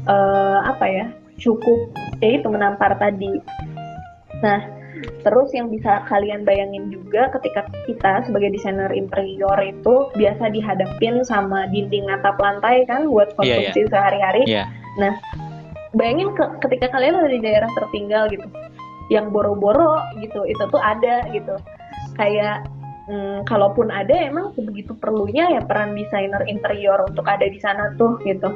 eh, 0.04 0.58
apa 0.68 0.84
ya 0.84 1.06
cukup 1.40 1.96
ya 2.20 2.38
itu 2.38 2.48
menampar 2.52 2.94
tadi. 3.00 3.40
Nah 4.44 4.60
terus 5.24 5.50
yang 5.50 5.66
bisa 5.72 6.04
kalian 6.06 6.46
bayangin 6.46 6.92
juga 6.92 7.32
ketika 7.34 7.66
kita 7.88 8.22
sebagai 8.28 8.54
desainer 8.54 8.92
interior 8.94 9.58
itu 9.64 10.12
biasa 10.14 10.52
dihadapin 10.52 11.24
sama 11.26 11.66
dinding 11.72 12.06
atap 12.12 12.38
lantai 12.38 12.84
kan 12.86 13.08
buat 13.10 13.34
Iya, 13.42 13.72
konsumsi 13.72 13.80
sehari-hari. 13.90 14.42
Iya. 14.46 14.68
Bayangin 15.92 16.32
ke- 16.32 16.52
ketika 16.68 16.92
kalian 16.92 17.20
ada 17.20 17.30
di 17.30 17.40
daerah 17.40 17.70
tertinggal 17.76 18.28
gitu 18.32 18.48
yang 19.12 19.28
boro-boro 19.28 20.00
gitu 20.20 20.44
itu 20.48 20.62
tuh 20.72 20.80
ada 20.80 21.28
gitu. 21.32 21.56
Kayak 22.16 22.64
mm, 23.08 23.44
kalaupun 23.44 23.92
ada 23.92 24.12
emang 24.16 24.56
begitu 24.56 24.96
perlunya 24.96 25.48
ya 25.52 25.60
peran 25.64 25.92
desainer 25.92 26.44
interior 26.48 27.04
untuk 27.04 27.28
ada 27.28 27.44
di 27.44 27.60
sana 27.60 27.92
tuh 28.00 28.16
gitu. 28.24 28.52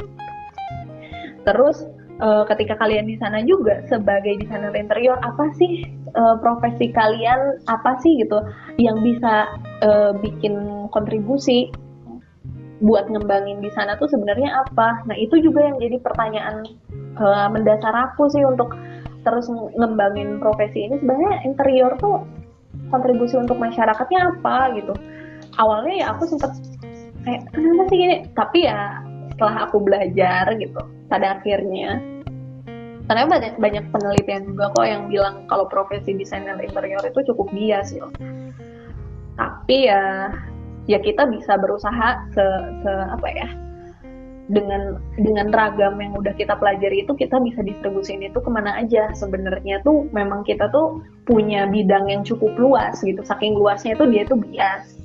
Terus 1.45 1.85
eh, 2.19 2.45
ketika 2.49 2.81
kalian 2.81 3.07
di 3.07 3.17
sana 3.21 3.45
juga 3.45 3.85
sebagai 3.87 4.41
desainer 4.41 4.73
interior 4.73 5.21
apa 5.21 5.53
sih 5.61 5.85
eh, 5.93 6.37
profesi 6.41 6.89
kalian 6.89 7.61
apa 7.69 8.01
sih 8.01 8.17
gitu 8.25 8.41
yang 8.81 9.05
bisa 9.05 9.61
eh, 9.85 10.13
bikin 10.25 10.89
kontribusi 10.89 11.69
buat 12.77 13.09
ngembangin 13.09 13.65
di 13.65 13.73
sana 13.73 13.97
tuh 13.97 14.09
sebenarnya 14.09 14.53
apa? 14.53 15.05
Nah 15.09 15.17
itu 15.17 15.41
juga 15.41 15.65
yang 15.65 15.81
jadi 15.81 15.97
pertanyaan 16.01 16.65
eh, 17.17 17.49
mendasar 17.51 17.95
aku 17.95 18.29
sih 18.33 18.43
untuk 18.45 18.73
terus 19.27 19.51
ngembangin 19.51 20.39
profesi 20.39 20.87
ini. 20.87 21.01
Sebenarnya 21.03 21.43
interior 21.49 21.93
tuh 21.99 22.23
kontribusi 22.93 23.35
untuk 23.41 23.59
masyarakatnya 23.59 24.39
apa 24.39 24.77
gitu. 24.79 24.95
Awalnya 25.59 25.95
ya 26.05 26.07
aku 26.15 26.29
sempet 26.31 26.53
kayak 27.27 27.43
kenapa 27.51 27.83
sih 27.91 27.99
gini 27.99 28.17
tapi 28.39 28.59
ya 28.69 29.03
setelah 29.35 29.67
aku 29.67 29.83
belajar 29.83 30.45
gitu 30.57 30.81
pada 31.11 31.41
akhirnya. 31.41 31.99
Ternyata 33.07 33.39
banyak 33.39 33.55
banyak 33.63 33.85
penelitian 33.95 34.43
juga 34.51 34.75
kok 34.75 34.87
yang 34.87 35.07
bilang 35.07 35.47
kalau 35.47 35.71
profesi 35.71 36.11
desainer 36.15 36.59
interior 36.59 37.03
itu 37.07 37.23
cukup 37.31 37.47
bias 37.55 37.95
gitu 37.95 38.11
tapi 39.37 39.87
ya 39.87 40.33
ya 40.89 40.99
kita 40.99 41.29
bisa 41.29 41.61
berusaha 41.61 42.09
se, 42.33 42.45
se 42.83 42.93
apa 43.13 43.29
ya 43.31 43.49
dengan 44.47 45.03
dengan 45.19 45.51
ragam 45.51 45.99
yang 45.99 46.15
udah 46.15 46.35
kita 46.39 46.55
pelajari 46.55 47.03
itu 47.03 47.13
kita 47.19 47.39
bisa 47.43 47.61
distribusiin 47.63 48.23
itu 48.25 48.39
ke 48.39 48.51
mana 48.51 48.79
aja. 48.79 49.11
Sebenarnya 49.13 49.83
tuh 49.83 50.07
memang 50.15 50.47
kita 50.47 50.71
tuh 50.71 51.03
punya 51.27 51.67
bidang 51.67 52.09
yang 52.09 52.23
cukup 52.23 52.55
luas 52.57 53.03
gitu. 53.03 53.21
Saking 53.27 53.59
luasnya 53.59 53.99
itu 53.99 54.05
dia 54.09 54.23
tuh 54.25 54.39
bias 54.39 54.96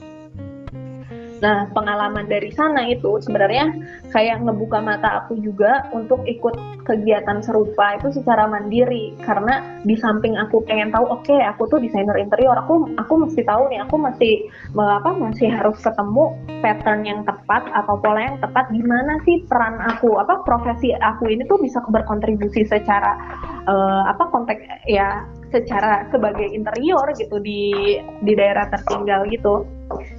nah 1.41 1.65
pengalaman 1.73 2.29
dari 2.29 2.53
sana 2.53 2.85
itu 2.85 3.17
sebenarnya 3.19 3.73
kayak 4.13 4.45
ngebuka 4.45 4.77
mata 4.77 5.25
aku 5.25 5.41
juga 5.41 5.89
untuk 5.91 6.21
ikut 6.29 6.53
kegiatan 6.85 7.41
serupa 7.41 7.97
itu 7.97 8.13
secara 8.13 8.45
mandiri. 8.49 9.13
Karena 9.21 9.81
di 9.81 9.97
samping 9.97 10.37
aku 10.37 10.61
pengen 10.65 10.93
tahu 10.93 11.05
oke 11.09 11.35
aku 11.41 11.65
tuh 11.69 11.81
desainer 11.81 12.17
interior 12.17 12.53
aku 12.57 12.93
aku 12.97 13.13
mesti 13.25 13.41
tahu 13.45 13.69
nih 13.73 13.81
aku 13.81 13.95
masih 13.97 14.33
apa 14.77 15.09
masih 15.17 15.49
harus 15.49 15.77
ketemu 15.81 16.37
pattern 16.61 17.01
yang 17.05 17.21
tepat 17.25 17.65
atau 17.73 17.97
pola 17.97 18.21
yang 18.21 18.37
tepat 18.41 18.69
gimana 18.69 19.17
sih 19.25 19.41
peran 19.49 19.81
aku 19.81 20.21
apa 20.21 20.45
profesi 20.45 20.93
aku 20.93 21.29
ini 21.29 21.45
tuh 21.49 21.57
bisa 21.57 21.81
berkontribusi 21.89 22.65
secara 22.65 23.17
eh, 23.65 24.03
apa 24.05 24.23
konteks 24.29 24.61
ya 24.85 25.25
secara 25.51 26.07
sebagai 26.09 26.47
interior 26.47 27.11
gitu 27.19 27.37
di 27.43 27.99
di 28.23 28.33
daerah 28.33 28.71
tertinggal 28.71 29.27
gitu. 29.27 29.67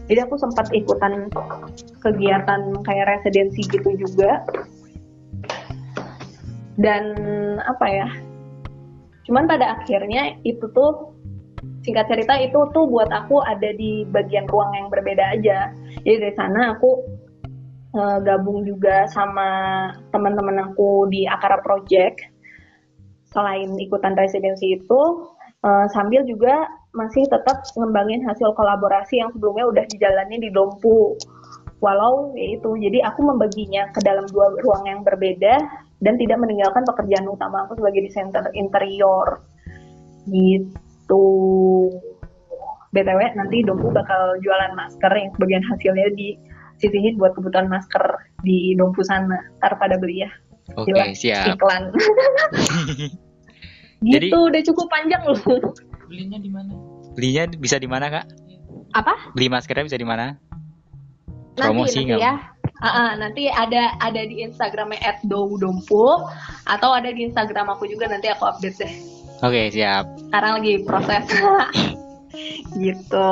Jadi 0.07 0.21
aku 0.21 0.37
sempat 0.37 0.69
ikutan 0.77 1.33
kegiatan 2.05 2.61
kayak 2.85 3.19
residensi 3.19 3.65
gitu 3.67 3.97
juga. 3.97 4.45
Dan 6.77 7.05
apa 7.65 7.87
ya 7.89 8.09
cuman 9.23 9.47
pada 9.47 9.79
akhirnya 9.81 10.35
itu 10.43 10.67
tuh 10.75 11.15
singkat 11.87 12.11
cerita 12.11 12.35
itu 12.43 12.59
tuh 12.75 12.91
buat 12.91 13.09
aku 13.11 13.39
ada 13.43 13.71
di 13.75 14.03
bagian 14.11 14.47
ruang 14.51 14.73
yang 14.77 14.89
berbeda 14.93 15.25
aja. 15.39 15.73
Jadi 16.05 16.17
dari 16.29 16.35
sana 16.37 16.77
aku 16.77 16.91
eh, 17.97 18.19
gabung 18.21 18.69
juga 18.69 19.09
sama 19.09 19.49
teman-teman 20.13 20.73
aku 20.73 21.09
di 21.09 21.25
Akara 21.25 21.63
Project 21.65 22.32
selain 23.33 23.69
ikutan 23.81 24.15
residensi 24.15 24.77
itu 24.79 25.01
eh, 25.65 25.87
sambil 25.93 26.23
juga 26.29 26.69
masih 26.93 27.25
tetap 27.29 27.65
ngembangin 27.75 28.21
hasil 28.29 28.53
kolaborasi 28.53 29.19
yang 29.21 29.33
sebelumnya 29.33 29.65
udah 29.69 29.85
dijalani 29.89 30.37
di 30.39 30.53
Dompu. 30.53 31.17
Walau 31.83 32.31
ya 32.39 32.55
itu 32.55 32.79
jadi 32.79 33.03
aku 33.11 33.27
membaginya 33.27 33.91
ke 33.91 33.99
dalam 34.07 34.23
dua 34.31 34.55
ruang 34.63 34.87
yang 34.87 35.01
berbeda 35.03 35.59
dan 35.99 36.15
tidak 36.15 36.39
meninggalkan 36.39 36.87
pekerjaan 36.87 37.27
utama 37.27 37.67
aku 37.67 37.75
sebagai 37.81 38.07
desainer 38.07 38.47
interior. 38.55 39.43
Gitu. 40.31 41.27
Btw 42.93 43.21
nanti 43.35 43.65
Dompu 43.67 43.91
bakal 43.91 44.39
jualan 44.45 44.77
masker 44.79 45.11
yang 45.17 45.33
sebagian 45.35 45.65
hasilnya 45.65 46.09
di 46.15 46.37
sisihin 46.79 47.19
buat 47.19 47.35
kebutuhan 47.35 47.67
masker 47.67 48.05
di 48.45 48.77
Dompu 48.79 49.03
sana 49.03 49.39
ntar 49.59 49.81
pada 49.81 49.97
beli 49.97 50.23
ya 50.23 50.31
Oke, 50.73 50.89
Gila, 50.89 51.11
siap. 51.13 51.55
iklan 51.55 51.83
Jadi- 54.03 54.29
gitu 54.29 54.39
udah 54.43 54.63
cukup 54.65 54.87
panjang 54.89 55.23
loh 55.23 55.39
Belinya 56.07 56.39
di 56.39 56.51
mana? 56.51 56.73
Belinya 57.13 57.45
bisa 57.53 57.77
di 57.77 57.87
mana, 57.87 58.09
Kak? 58.09 58.27
apa 58.93 59.15
Beli 59.33 59.49
maskernya 59.49 59.85
bisa 59.85 59.97
di 59.97 60.05
mana? 60.05 60.37
nanti 61.53 61.61
Promosi 61.61 61.99
nanti 61.99 62.09
nggak? 62.09 62.21
ya 62.21 62.35
Ah, 62.79 62.91
ah, 62.91 63.11
nanti 63.15 63.47
ada 63.47 63.95
ada 63.97 64.23
di 64.23 64.43
Instagramnya 64.43 64.99
@doudompu 65.23 66.19
atau 66.67 66.91
ada 66.91 67.09
di 67.09 67.23
Instagram 67.23 67.71
aku 67.71 67.87
juga 67.87 68.11
nanti 68.11 68.27
aku 68.27 68.43
update 68.43 68.75
deh. 68.75 68.93
Oke, 69.39 69.71
siap. 69.71 70.03
Sekarang 70.19 70.59
lagi 70.59 70.83
proses. 70.83 71.23
gitu. 72.83 73.31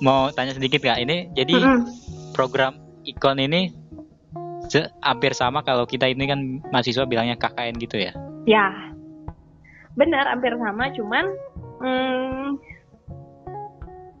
Mau 0.00 0.28
tanya 0.30 0.52
sedikit 0.52 0.84
Kak, 0.84 1.00
ini 1.00 1.32
jadi 1.32 1.56
Mm-mm. 1.56 1.80
program 2.36 2.76
ikon 3.02 3.40
ini 3.40 3.72
se- 4.68 4.90
hampir 5.02 5.32
sama 5.36 5.60
kalau 5.62 5.84
kita 5.84 6.08
ini 6.08 6.24
kan 6.28 6.40
mahasiswa 6.72 7.04
bilangnya 7.04 7.36
KKN 7.36 7.74
gitu 7.80 7.96
ya. 8.00 8.12
Ya, 8.44 8.68
benar 9.96 10.28
hampir 10.28 10.52
sama, 10.56 10.92
cuman 10.92 11.24
hmm, 11.80 12.46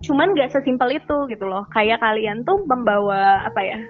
cuman 0.04 0.28
nggak 0.36 0.52
sesimpel 0.52 0.96
itu 0.96 1.16
gitu 1.28 1.44
loh. 1.44 1.64
Kayak 1.72 2.00
kalian 2.00 2.44
tuh 2.44 2.60
membawa 2.64 3.44
apa 3.44 3.60
ya? 3.64 3.80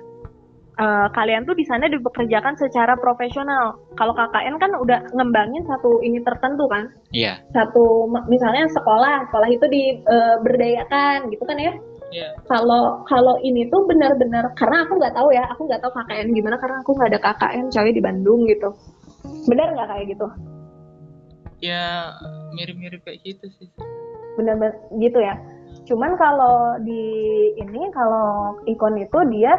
eh, 0.75 1.07
kalian 1.15 1.47
tuh 1.47 1.55
di 1.55 1.63
sana 1.63 1.87
dipekerjakan 1.87 2.59
secara 2.59 2.99
profesional. 2.99 3.79
Kalau 3.95 4.11
KKN 4.11 4.59
kan 4.59 4.75
udah 4.75 5.07
ngembangin 5.15 5.63
satu 5.71 6.03
ini 6.03 6.19
tertentu 6.27 6.67
kan. 6.67 6.91
Iya. 7.15 7.39
satu 7.55 8.11
misalnya 8.27 8.67
sekolah 8.75 9.31
sekolah 9.31 9.49
itu 9.55 9.67
diberdayakan 9.71 11.31
gitu 11.31 11.47
kan 11.47 11.59
ya 11.63 11.71
Iya. 12.13 12.29
kalau 12.47 13.03
kalau 13.09 13.41
ini 13.41 13.67
tuh 13.73 13.87
benar-benar 13.89 14.53
karena 14.55 14.85
aku 14.85 15.01
nggak 15.01 15.15
tahu 15.15 15.29
ya 15.33 15.45
aku 15.51 15.67
nggak 15.67 15.81
tahu 15.83 15.93
KKN 15.95 16.29
gimana 16.31 16.57
karena 16.61 16.77
aku 16.81 16.91
nggak 16.95 17.11
ada 17.11 17.21
KKN 17.21 17.65
coy 17.73 17.91
di 17.91 18.03
Bandung 18.03 18.41
gitu 18.47 18.69
benar 19.49 19.73
nggak 19.73 19.89
kayak 19.89 20.07
gitu 20.13 20.27
Ya 21.65 22.13
mirip-mirip 22.53 23.01
kayak 23.09 23.25
gitu 23.25 23.49
sih. 23.57 23.69
benar-benar 24.37 24.75
gitu 24.99 25.19
ya 25.23 25.35
cuman 25.85 26.17
kalau 26.17 26.77
di 26.81 27.03
ini 27.57 27.89
kalau 27.93 28.57
ikon 28.65 28.97
itu 28.97 29.19
dia 29.31 29.53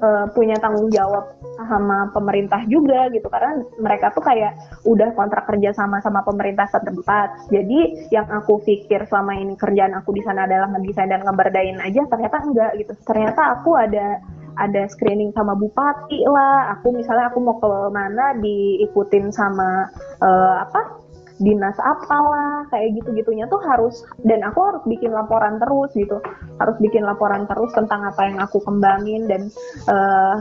eh, 0.00 0.26
punya 0.32 0.56
tanggung 0.60 0.88
jawab 0.92 1.36
sama 1.56 2.12
pemerintah 2.12 2.62
juga 2.68 3.08
gitu. 3.12 3.26
Karena 3.26 3.60
mereka 3.80 4.12
tuh 4.12 4.24
kayak 4.24 4.56
udah 4.84 5.12
kontrak 5.16 5.48
kerja 5.48 5.72
sama 5.72 6.00
sama 6.04 6.22
pemerintah 6.22 6.68
setempat. 6.68 7.50
Jadi 7.50 8.10
yang 8.12 8.28
aku 8.28 8.60
pikir 8.62 9.08
selama 9.08 9.36
ini 9.36 9.56
kerjaan 9.56 9.96
aku 9.96 10.12
di 10.12 10.22
sana 10.24 10.44
adalah 10.44 10.70
ngedesain 10.76 11.08
dan 11.08 11.24
ngeberdain 11.24 11.80
aja 11.80 12.02
ternyata 12.06 12.36
enggak 12.44 12.72
gitu. 12.80 12.92
Ternyata 13.04 13.60
aku 13.60 13.76
ada 13.76 14.20
ada 14.56 14.88
screening 14.88 15.32
sama 15.36 15.52
bupati 15.52 16.24
lah. 16.28 16.76
Aku 16.78 16.92
misalnya 16.92 17.28
aku 17.28 17.38
mau 17.44 17.56
ke 17.60 17.72
mana 17.92 18.36
diikutin 18.40 19.32
sama 19.32 19.88
eh, 20.20 20.56
apa 20.64 21.05
dinas 21.36 21.76
apalah 21.80 22.64
kayak 22.72 22.96
gitu-gitunya 22.96 23.44
tuh 23.52 23.60
harus 23.60 24.00
dan 24.24 24.40
aku 24.40 24.58
harus 24.64 24.82
bikin 24.88 25.12
laporan 25.12 25.60
terus 25.60 25.92
gitu 25.92 26.16
harus 26.56 26.76
bikin 26.80 27.04
laporan 27.04 27.44
terus 27.44 27.68
tentang 27.76 28.08
apa 28.08 28.22
yang 28.24 28.38
aku 28.40 28.56
kembangin 28.64 29.28
dan 29.28 29.52
eh, 29.88 30.36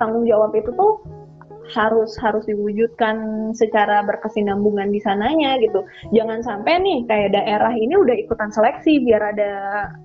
tanggung 0.00 0.24
jawab 0.24 0.56
itu 0.56 0.72
tuh 0.72 1.04
harus 1.72 2.12
harus 2.20 2.44
diwujudkan 2.44 3.50
secara 3.56 4.04
berkesinambungan 4.04 4.92
di 4.92 5.00
sananya 5.00 5.56
gitu. 5.62 5.86
Jangan 6.12 6.44
sampai 6.44 6.82
nih 6.84 6.98
kayak 7.08 7.32
daerah 7.32 7.72
ini 7.72 7.96
udah 7.96 8.12
ikutan 8.12 8.52
seleksi 8.52 9.00
biar 9.00 9.32
ada 9.32 9.52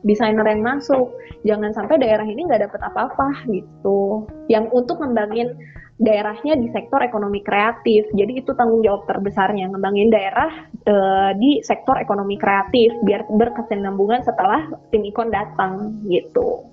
desainer 0.08 0.48
yang 0.48 0.64
masuk. 0.64 1.12
Jangan 1.44 1.76
sampai 1.76 2.00
daerah 2.00 2.24
ini 2.24 2.48
nggak 2.48 2.72
dapet 2.72 2.82
apa-apa 2.82 3.28
gitu. 3.52 4.24
Yang 4.48 4.72
untuk 4.72 5.04
ngembangin 5.04 5.52
daerahnya 5.98 6.54
di 6.58 6.70
sektor 6.70 7.02
ekonomi 7.02 7.42
kreatif. 7.42 8.06
Jadi 8.14 8.46
itu 8.46 8.54
tanggung 8.54 8.86
jawab 8.86 9.10
terbesarnya 9.10 9.74
ngembangin 9.74 10.14
daerah 10.14 10.70
uh, 10.86 11.32
di 11.34 11.66
sektor 11.66 11.98
ekonomi 11.98 12.38
kreatif 12.38 12.94
biar 13.02 13.26
berkesinambungan 13.26 14.22
setelah 14.22 14.70
tim 14.94 15.02
ikon 15.06 15.34
datang 15.34 15.98
gitu. 16.06 16.70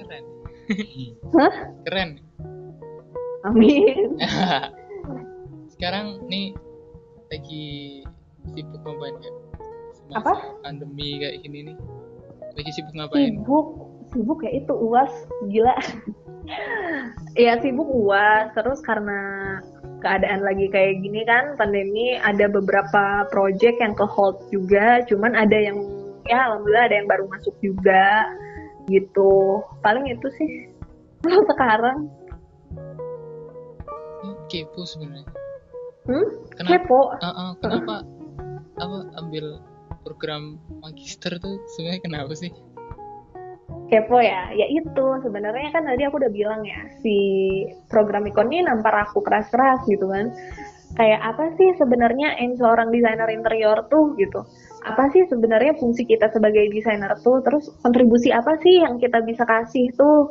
Keren. 0.00 0.24
Hah? 1.36 1.54
Keren. 1.84 2.10
Amin. 3.44 4.16
Sekarang 5.76 6.24
nih 6.32 6.56
lagi 7.28 7.66
sibuk 8.56 8.80
ngapain? 8.80 9.14
Semasa 9.92 10.18
Apa? 10.24 10.34
Pandemi 10.64 11.20
kayak 11.20 11.44
gini 11.44 11.58
nih. 11.72 11.76
Lagi 12.56 12.70
sibuk 12.72 12.94
ngapain? 12.96 13.36
Sibuk, 13.36 13.66
sibuk 14.16 14.38
ya 14.40 14.50
itu 14.56 14.72
uas 14.72 15.12
gila. 15.52 15.76
Ya 17.34 17.58
sibuk 17.60 17.86
uas 17.86 18.52
terus 18.54 18.80
karena 18.84 19.20
keadaan 20.00 20.44
lagi 20.44 20.70
kayak 20.70 21.02
gini 21.02 21.26
kan 21.26 21.58
pandemi 21.58 22.16
ada 22.20 22.46
beberapa 22.46 23.26
project 23.32 23.76
yang 23.82 23.94
ke 23.96 24.06
hold 24.06 24.38
juga 24.54 25.02
cuman 25.10 25.34
ada 25.34 25.56
yang 25.56 25.78
ya 26.26 26.50
alhamdulillah 26.50 26.86
ada 26.90 26.96
yang 27.02 27.08
baru 27.10 27.24
masuk 27.30 27.54
juga 27.62 28.30
gitu 28.86 29.62
paling 29.82 30.06
itu 30.06 30.28
sih 30.38 30.50
kalau 31.22 31.42
sekarang 31.50 31.98
Kepo 34.46 34.86
sebenarnya. 34.86 35.26
hmm? 36.06 36.26
Kenapa? 36.54 36.70
kepo 36.70 37.00
Ah, 37.18 37.34
ah, 37.34 37.50
kenapa 37.58 38.06
apa 38.78 38.98
ambil 39.18 39.58
program 40.06 40.62
magister 40.78 41.34
tuh 41.42 41.58
sebenarnya 41.74 42.02
kenapa 42.06 42.32
sih? 42.38 42.52
Kepo 43.86 44.18
ya? 44.18 44.50
Ya 44.54 44.66
itu 44.66 45.06
sebenarnya 45.22 45.70
kan 45.70 45.86
tadi 45.86 46.02
aku 46.06 46.18
udah 46.18 46.32
bilang 46.32 46.62
ya 46.66 46.80
si 47.00 47.16
program 47.86 48.26
ikon 48.26 48.50
ini 48.50 48.66
nampar 48.66 49.06
aku 49.06 49.22
keras-keras 49.22 49.86
gitu 49.86 50.10
kan. 50.10 50.30
Kayak 50.96 51.20
apa 51.34 51.52
sih 51.58 51.74
sebenarnya 51.76 52.38
yang 52.40 52.56
seorang 52.56 52.88
desainer 52.94 53.28
interior 53.28 53.84
tuh 53.90 54.14
gitu? 54.16 54.46
Apa 54.86 55.10
sih 55.10 55.26
sebenarnya 55.26 55.74
fungsi 55.76 56.06
kita 56.06 56.30
sebagai 56.30 56.70
desainer 56.70 57.12
tuh? 57.20 57.42
Terus 57.42 57.68
kontribusi 57.82 58.30
apa 58.30 58.54
sih 58.62 58.80
yang 58.80 58.96
kita 59.02 59.20
bisa 59.26 59.42
kasih 59.44 59.90
tuh? 59.98 60.30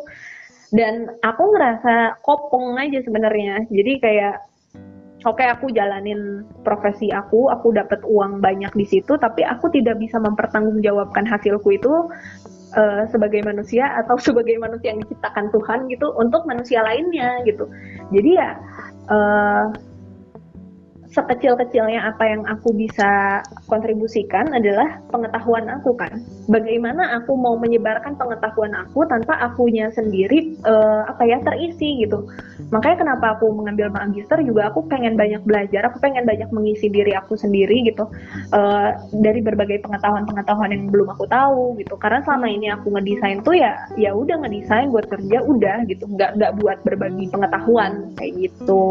Dan 0.74 1.08
aku 1.22 1.44
ngerasa 1.54 2.20
kopong 2.26 2.80
aja 2.82 3.00
sebenarnya. 3.04 3.68
Jadi 3.70 3.92
kayak 4.02 4.36
oke 5.26 5.42
aku 5.42 5.74
jalanin 5.74 6.46
profesi 6.62 7.10
aku 7.10 7.50
aku 7.50 7.74
dapat 7.74 8.00
uang 8.06 8.40
banyak 8.40 8.70
di 8.78 8.86
situ 8.86 9.18
tapi 9.18 9.42
aku 9.42 9.74
tidak 9.74 9.98
bisa 9.98 10.22
mempertanggungjawabkan 10.22 11.26
hasilku 11.26 11.76
itu 11.76 11.94
eh, 12.76 13.04
sebagai 13.10 13.42
manusia 13.42 13.90
atau 14.04 14.20
sebagai 14.28 14.60
manusia 14.60 14.94
yang 14.94 15.02
diciptakan 15.04 15.50
Tuhan 15.52 15.88
gitu 15.90 16.12
untuk 16.20 16.44
manusia 16.46 16.84
lainnya 16.84 17.42
gitu. 17.48 17.66
Jadi 18.12 18.30
ya 18.36 18.50
eh, 19.10 19.66
sekecil-kecilnya 21.16 22.12
apa 22.12 22.28
yang 22.28 22.44
aku 22.44 22.76
bisa 22.76 23.40
kontribusikan 23.72 24.52
adalah 24.52 25.00
pengetahuan 25.08 25.64
aku 25.72 25.96
kan. 25.96 26.20
Bagaimana 26.52 27.16
aku 27.16 27.40
mau 27.40 27.56
menyebarkan 27.56 28.20
pengetahuan 28.20 28.76
aku 28.76 29.08
tanpa 29.08 29.40
akunya 29.40 29.88
sendiri 29.96 30.60
eh, 30.60 31.02
apa 31.08 31.24
ya 31.24 31.40
terisi 31.40 32.04
gitu. 32.04 32.28
Makanya 32.76 33.08
kenapa 33.08 33.40
aku 33.40 33.48
mengambil 33.56 33.88
magister 33.96 34.44
juga 34.44 34.68
aku 34.76 34.84
pengen 34.92 35.16
banyak 35.16 35.40
belajar, 35.48 35.88
aku 35.88 36.04
pengen 36.04 36.28
banyak 36.28 36.52
mengisi 36.52 36.92
diri 36.92 37.16
aku 37.16 37.40
sendiri 37.40 37.88
gitu 37.88 38.12
eh, 38.52 38.90
dari 39.16 39.40
berbagai 39.40 39.88
pengetahuan-pengetahuan 39.88 40.76
yang 40.76 40.92
belum 40.92 41.16
aku 41.16 41.26
tahu 41.32 41.80
gitu. 41.80 41.96
Karena 41.96 42.20
selama 42.28 42.52
ini 42.52 42.68
aku 42.76 42.92
ngedesain 42.92 43.40
tuh 43.40 43.56
ya 43.56 43.88
ya 43.96 44.12
udah 44.12 44.44
ngedesain 44.44 44.92
buat 44.92 45.08
kerja 45.08 45.40
udah 45.48 45.88
gitu, 45.88 46.12
nggak 46.12 46.36
nggak 46.36 46.52
buat 46.60 46.78
berbagi 46.84 47.32
pengetahuan 47.32 48.12
kayak 48.20 48.52
gitu. 48.52 48.84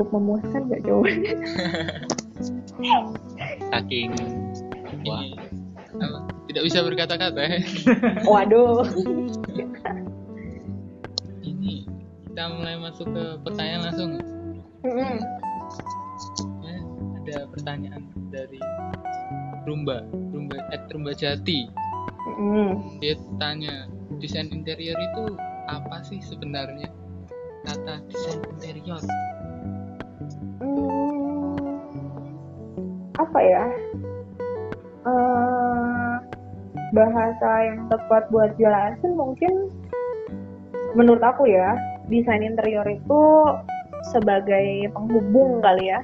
Cukup 0.00 0.16
memuaskan 0.16 0.72
gak 0.72 0.80
jawabannya? 0.88 1.36
Saking 3.68 4.16
wah. 5.04 5.28
Tidak 6.48 6.62
bisa 6.64 6.80
berkata-kata. 6.80 7.36
ya. 7.36 7.60
Waduh. 8.32 8.80
Ini 11.44 11.84
kita 12.24 12.42
mulai 12.56 12.80
masuk 12.80 13.12
ke 13.12 13.24
pertanyaan 13.44 13.82
langsung. 13.92 14.10
Mm-mm. 14.80 15.20
Ya, 16.64 16.80
ada 17.20 17.36
pertanyaan 17.52 18.08
dari 18.32 18.56
Rumba, 19.68 20.08
Rumba 20.32 20.56
at 20.72 20.88
Rumba 20.88 21.12
Jati. 21.12 21.68
Mm. 22.40 23.04
Dia 23.04 23.20
tanya, 23.36 23.84
desain 24.16 24.48
interior 24.48 24.96
itu 24.96 25.36
apa 25.68 26.00
sih 26.08 26.24
sebenarnya? 26.24 26.88
Kata 27.68 28.00
desain 28.08 28.40
interior. 28.56 29.04
Apa 33.20 33.38
ya? 33.44 33.64
Eh, 35.00 36.14
bahasa 36.92 37.50
yang 37.64 37.86
tepat 37.86 38.28
buat 38.34 38.52
jelasin 38.58 39.14
mungkin 39.14 39.70
menurut 40.98 41.22
aku 41.22 41.46
ya 41.46 41.78
desain 42.10 42.42
interior 42.42 42.84
itu 42.90 43.22
sebagai 44.10 44.90
penghubung 44.90 45.62
kali 45.62 45.94
ya 45.94 46.02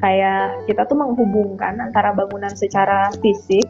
kayak 0.00 0.64
kita 0.64 0.88
tuh 0.88 0.96
menghubungkan 0.96 1.76
antara 1.78 2.16
bangunan 2.16 2.50
secara 2.56 3.12
fisik 3.20 3.68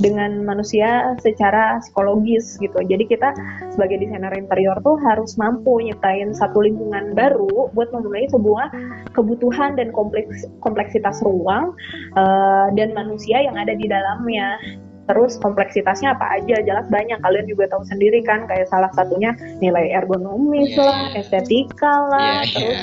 dengan 0.00 0.44
manusia 0.44 1.16
secara 1.20 1.80
psikologis 1.80 2.56
gitu. 2.60 2.76
Jadi 2.84 3.04
kita 3.08 3.32
sebagai 3.72 4.00
desainer 4.00 4.32
interior 4.36 4.76
tuh 4.84 4.96
harus 5.00 5.36
mampu 5.40 5.80
nyiptain 5.80 6.32
satu 6.36 6.64
lingkungan 6.64 7.16
baru 7.16 7.72
buat 7.72 7.88
memenuhi 7.92 8.28
sebuah 8.32 8.68
kebutuhan 9.16 9.76
dan 9.76 9.92
kompleks 9.92 10.44
kompleksitas 10.60 11.20
ruang 11.24 11.72
eh, 12.16 12.66
dan 12.76 12.92
manusia 12.92 13.40
yang 13.40 13.56
ada 13.56 13.72
di 13.72 13.88
dalamnya. 13.88 14.60
Terus 15.06 15.38
kompleksitasnya 15.38 16.18
apa 16.18 16.42
aja? 16.42 16.58
Jelas 16.66 16.90
banyak. 16.90 17.22
Kalian 17.22 17.46
juga 17.46 17.70
tahu 17.70 17.86
sendiri 17.86 18.26
kan 18.26 18.42
kayak 18.50 18.66
salah 18.66 18.90
satunya 18.90 19.38
nilai 19.62 19.94
ergonomis 19.94 20.74
Iya, 20.74 20.82
lah, 20.82 21.00
estetika 21.14 21.94
lah, 22.10 22.42
Iya, 22.42 22.50
terus 22.50 22.78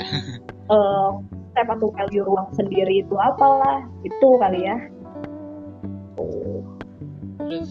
eh 0.72 1.10
step 1.54 1.70
atau 1.70 1.94
value 1.94 2.26
ruang 2.26 2.50
sendiri 2.58 3.06
itu 3.06 3.14
apalah 3.14 3.86
itu 4.02 4.28
kali 4.42 4.66
ya. 4.66 4.76
Terus 7.44 7.70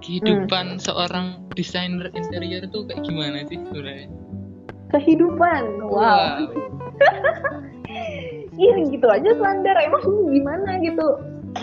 kehidupan 0.00 0.80
seorang 0.80 1.44
desainer 1.56 2.08
interior 2.16 2.64
itu 2.64 2.78
kayak 2.88 3.02
gimana 3.04 3.44
sih 3.48 3.58
sebenarnya? 3.68 4.08
kehidupan 4.90 5.62
wow 5.86 6.42
iya 8.60 8.74
gitu 8.90 9.06
aja 9.06 9.30
standar 9.38 9.76
emang 9.78 10.04
gimana 10.34 10.70
gitu 10.82 11.06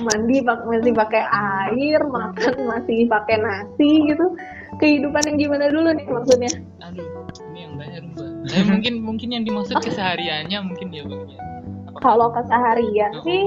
mandi 0.04 0.44
pak 0.44 0.68
masih 0.68 0.92
pakai 0.92 1.24
air 1.32 2.00
makan 2.04 2.56
masih 2.68 3.08
pakai 3.08 3.40
nasi 3.40 4.04
gitu 4.08 4.36
kehidupan 4.84 5.24
yang 5.28 5.38
gimana 5.40 5.72
dulu 5.72 5.90
nih 5.96 6.08
maksudnya 6.08 6.52
Aduh, 6.84 7.08
ini 7.52 7.60
yang 7.68 7.74
tanya 7.80 8.00
Rumba. 8.04 8.26
Eh, 8.52 8.64
mungkin 8.68 8.94
mungkin 9.04 9.30
yang 9.32 9.44
dimaksud 9.48 9.80
kesehariannya 9.84 10.60
mungkin 10.64 10.88
ya 10.92 11.04
bang. 11.08 11.24
ya. 11.32 11.40
kalau 12.04 12.32
keseharian 12.36 13.12
sih 13.24 13.44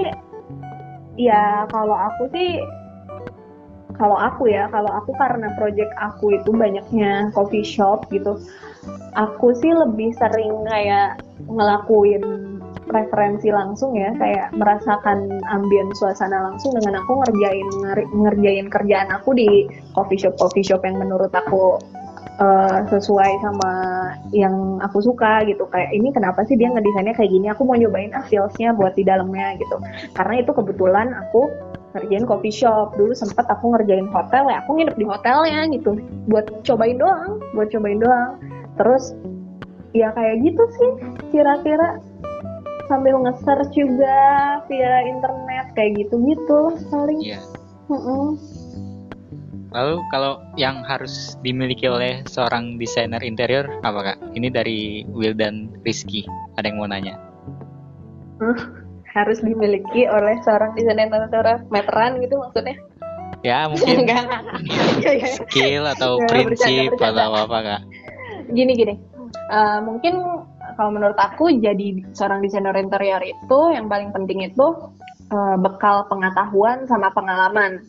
ya 1.21 1.69
kalau 1.69 1.97
aku 1.97 2.29
sih 2.33 2.61
kalau 4.01 4.17
aku 4.17 4.49
ya 4.49 4.65
kalau 4.73 4.89
aku 4.89 5.13
karena 5.21 5.53
project 5.61 5.93
aku 6.01 6.33
itu 6.33 6.51
banyaknya 6.57 7.29
coffee 7.37 7.63
shop 7.63 8.09
gitu 8.09 8.41
aku 9.13 9.53
sih 9.61 9.77
lebih 9.77 10.17
sering 10.17 10.65
kayak 10.65 11.21
ngelakuin 11.45 12.25
referensi 12.91 13.53
langsung 13.53 13.95
ya 13.95 14.11
kayak 14.19 14.51
merasakan 14.57 15.31
ambien 15.53 15.87
suasana 15.95 16.51
langsung 16.51 16.75
dengan 16.75 16.99
aku 17.05 17.23
ngerjain 17.23 17.69
nger- 17.85 18.11
ngerjain 18.11 18.67
kerjaan 18.73 19.09
aku 19.15 19.37
di 19.37 19.69
coffee 19.95 20.19
shop 20.19 20.35
coffee 20.41 20.65
shop 20.65 20.83
yang 20.83 20.99
menurut 20.99 21.31
aku 21.31 21.79
eh, 22.41 22.79
sesuai 22.89 23.33
sama 23.45 23.73
yang 24.33 24.81
aku 24.81 25.05
suka 25.05 25.45
gitu. 25.45 25.69
Kayak 25.69 25.91
ini 25.93 26.09
kenapa 26.11 26.43
sih 26.49 26.57
dia 26.57 26.73
ngedesainnya 26.73 27.15
kayak 27.15 27.31
gini? 27.31 27.47
Aku 27.53 27.69
mau 27.69 27.77
nyobain 27.77 28.11
ah 28.17 28.25
feelsnya 28.27 28.73
buat 28.73 28.97
di 28.97 29.05
dalamnya 29.05 29.61
gitu. 29.61 29.77
Karena 30.17 30.41
itu 30.41 30.51
kebetulan 30.57 31.13
aku 31.13 31.53
ngerjain 31.95 32.25
coffee 32.25 32.55
shop. 32.55 32.97
Dulu 32.97 33.13
sempet 33.13 33.45
aku 33.47 33.77
ngerjain 33.77 34.09
hotel 34.09 34.49
ya 34.49 34.65
aku 34.65 34.81
nginep 34.81 34.97
di 34.97 35.07
hotelnya 35.07 35.61
gitu. 35.71 36.01
Buat 36.27 36.65
cobain 36.65 36.97
doang 36.97 37.39
buat 37.53 37.69
cobain 37.71 38.01
doang. 38.01 38.41
Terus 38.81 39.13
ya 39.93 40.11
kayak 40.17 40.41
gitu 40.43 40.63
sih 40.81 40.91
kira-kira. 41.31 42.01
Sambil 42.91 43.23
nge-search 43.23 43.71
juga 43.71 44.19
via 44.67 45.07
internet 45.07 45.71
kayak 45.79 45.95
gitu 45.95 46.19
gitu 46.27 46.75
paling. 46.91 47.23
Mm-mm. 47.87 48.35
Lalu 49.71 50.03
kalau 50.11 50.43
yang 50.59 50.83
harus 50.83 51.39
dimiliki 51.47 51.87
oleh 51.87 52.27
seorang 52.27 52.75
desainer 52.75 53.23
interior 53.23 53.71
apa 53.87 54.15
kak? 54.15 54.19
Ini 54.35 54.51
dari 54.51 55.07
Will 55.07 55.35
dan 55.39 55.71
Rizky. 55.87 56.27
Ada 56.59 56.71
yang 56.71 56.79
mau 56.83 56.91
nanya? 56.91 57.15
harus 59.11 59.43
dimiliki 59.43 60.07
oleh 60.07 60.39
seorang 60.47 60.73
desainer 60.73 61.11
interior 61.11 61.61
veteran 61.69 62.23
gitu 62.25 62.41
maksudnya 62.41 62.77
Ya 63.43 63.65
mungkin 63.71 64.07
enggak 64.07 64.21
enggak 64.25 64.43
Iya, 65.03 65.13
iya. 65.19 65.29
skill 65.35 65.85
atau 65.85 66.17
Ya, 66.21 66.27
prinsip 66.31 66.89
bercanda, 66.95 67.27
atau 67.29 67.33
apa 67.37 67.59
kak? 67.61 67.81
gini 68.55 68.73
gini 68.79 68.95
Eh, 69.51 69.79
mungkin 69.83 70.47
kalau 70.79 70.91
menurut 70.95 71.19
aku 71.19 71.51
jadi 71.59 72.03
seorang 72.15 72.39
desainer 72.43 72.75
interior 72.79 73.19
itu 73.23 73.59
yang 73.75 73.91
paling 73.91 74.15
penting 74.15 74.47
itu 74.47 74.67
eh, 75.31 75.57
bekal 75.59 76.07
pengetahuan 76.07 76.87
sama 76.87 77.11
pengalaman 77.11 77.83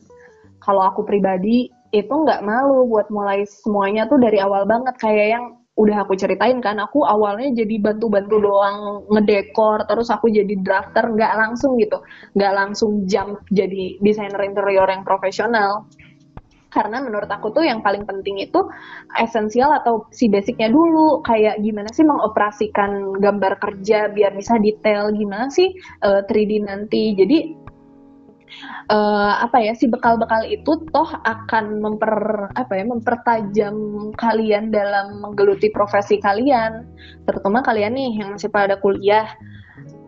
kalau 0.62 0.86
aku 0.86 1.02
pribadi 1.04 1.68
itu 1.92 2.14
nggak 2.14 2.46
malu 2.48 2.88
buat 2.88 3.12
mulai 3.12 3.44
semuanya 3.44 4.08
tuh 4.08 4.22
dari 4.22 4.40
awal 4.40 4.64
banget. 4.64 4.96
Kayak 5.02 5.28
yang 5.36 5.46
udah 5.76 6.04
aku 6.04 6.14
ceritain 6.20 6.60
kan 6.60 6.78
aku 6.78 7.02
awalnya 7.08 7.64
jadi 7.64 7.80
bantu-bantu 7.80 8.38
doang 8.44 9.08
ngedekor 9.08 9.88
terus 9.88 10.12
aku 10.12 10.28
jadi 10.28 10.54
drafter 10.62 11.10
nggak 11.10 11.34
langsung 11.36 11.76
gitu. 11.82 12.00
Nggak 12.38 12.54
langsung 12.54 13.10
jump 13.10 13.44
jadi 13.52 14.00
desainer 14.00 14.42
interior 14.46 14.88
yang 14.88 15.04
profesional. 15.04 15.90
Karena 16.72 17.04
menurut 17.04 17.28
aku 17.28 17.52
tuh 17.52 17.68
yang 17.68 17.84
paling 17.84 18.08
penting 18.08 18.40
itu 18.40 18.64
esensial 19.20 19.76
atau 19.76 20.08
si 20.16 20.32
basicnya 20.32 20.72
dulu. 20.72 21.20
Kayak 21.20 21.60
gimana 21.60 21.92
sih 21.92 22.08
mengoperasikan 22.08 23.20
gambar 23.20 23.60
kerja 23.60 24.08
biar 24.08 24.32
bisa 24.32 24.56
detail? 24.56 25.12
Gimana 25.12 25.52
sih 25.52 25.68
eh, 26.00 26.22
3D 26.24 26.64
nanti? 26.64 27.12
Jadi 27.12 27.61
eh, 28.92 29.34
apa 29.42 29.58
ya 29.64 29.74
si 29.74 29.88
bekal-bekal 29.88 30.46
itu 30.48 30.84
toh 30.92 31.10
akan 31.26 31.80
memper 31.80 32.14
apa 32.54 32.74
ya 32.76 32.86
mempertajam 32.86 33.76
kalian 34.16 34.70
dalam 34.70 35.24
menggeluti 35.24 35.72
profesi 35.72 36.20
kalian. 36.20 36.86
Terutama 37.26 37.64
kalian 37.64 37.96
nih 37.96 38.12
yang 38.22 38.30
masih 38.36 38.52
pada 38.52 38.78
kuliah. 38.80 39.28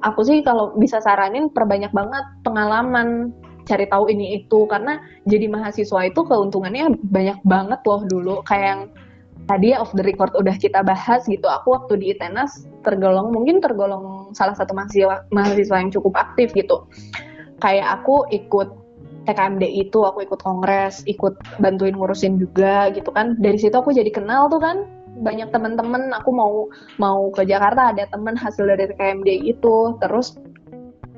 Aku 0.03 0.27
sih 0.27 0.43
kalau 0.43 0.75
bisa 0.75 0.99
saranin 0.99 1.47
perbanyak 1.47 1.95
banget 1.95 2.25
pengalaman 2.43 3.31
cari 3.63 3.87
tahu 3.87 4.11
ini 4.11 4.43
itu. 4.43 4.67
Karena 4.67 4.99
jadi 5.23 5.47
mahasiswa 5.47 6.11
itu 6.11 6.21
keuntungannya 6.27 6.99
banyak 7.07 7.39
banget 7.47 7.79
loh 7.87 8.03
dulu. 8.11 8.35
Kayak 8.43 8.65
yang 8.67 8.81
tadi 9.47 9.71
ya 9.71 9.79
off 9.79 9.95
the 9.95 10.03
record 10.03 10.35
udah 10.35 10.55
kita 10.59 10.83
bahas 10.83 11.23
gitu. 11.25 11.47
Aku 11.47 11.71
waktu 11.71 12.03
di 12.03 12.11
ITENAS 12.11 12.67
tergolong 12.83 13.31
mungkin 13.31 13.63
tergolong 13.63 14.35
salah 14.35 14.53
satu 14.53 14.75
mahasiswa 14.75 15.23
mahasiswa 15.31 15.79
yang 15.79 15.89
cukup 15.95 16.13
aktif 16.19 16.51
gitu 16.51 16.83
kayak 17.63 18.03
aku 18.03 18.27
ikut 18.35 18.83
TKMD 19.23 19.63
itu 19.63 20.03
aku 20.03 20.27
ikut 20.27 20.43
kongres 20.43 21.07
ikut 21.07 21.39
bantuin 21.63 21.95
ngurusin 21.95 22.35
juga 22.35 22.91
gitu 22.91 23.09
kan. 23.15 23.39
Dari 23.39 23.55
situ 23.55 23.73
aku 23.73 23.95
jadi 23.95 24.11
kenal 24.11 24.51
tuh 24.51 24.59
kan. 24.59 24.83
Banyak 25.13 25.53
teman-teman 25.55 26.11
aku 26.11 26.29
mau 26.35 26.67
mau 26.99 27.31
ke 27.31 27.47
Jakarta 27.47 27.95
ada 27.95 28.03
teman 28.11 28.35
hasil 28.35 28.67
dari 28.67 28.91
TKMD 28.91 29.29
itu. 29.47 29.95
Terus 30.03 30.35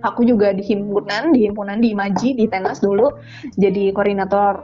aku 0.06 0.22
juga 0.22 0.54
di 0.54 0.62
himpunan 0.62 1.34
di 1.34 1.50
himpunan 1.50 1.82
di 1.82 1.98
Imaji 1.98 2.38
di 2.38 2.46
Tenas 2.46 2.78
dulu 2.78 3.10
jadi 3.58 3.90
koordinator. 3.98 4.62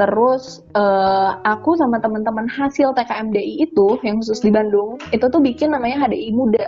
Terus 0.00 0.66
eh, 0.74 1.30
aku 1.46 1.78
sama 1.78 2.02
teman-teman 2.02 2.50
hasil 2.50 2.96
TKMDI 2.98 3.62
itu 3.62 4.00
yang 4.02 4.18
khusus 4.18 4.42
di 4.42 4.50
Bandung 4.50 4.98
itu 5.14 5.22
tuh 5.30 5.38
bikin 5.38 5.70
namanya 5.70 6.10
HDI 6.10 6.34
Muda. 6.34 6.66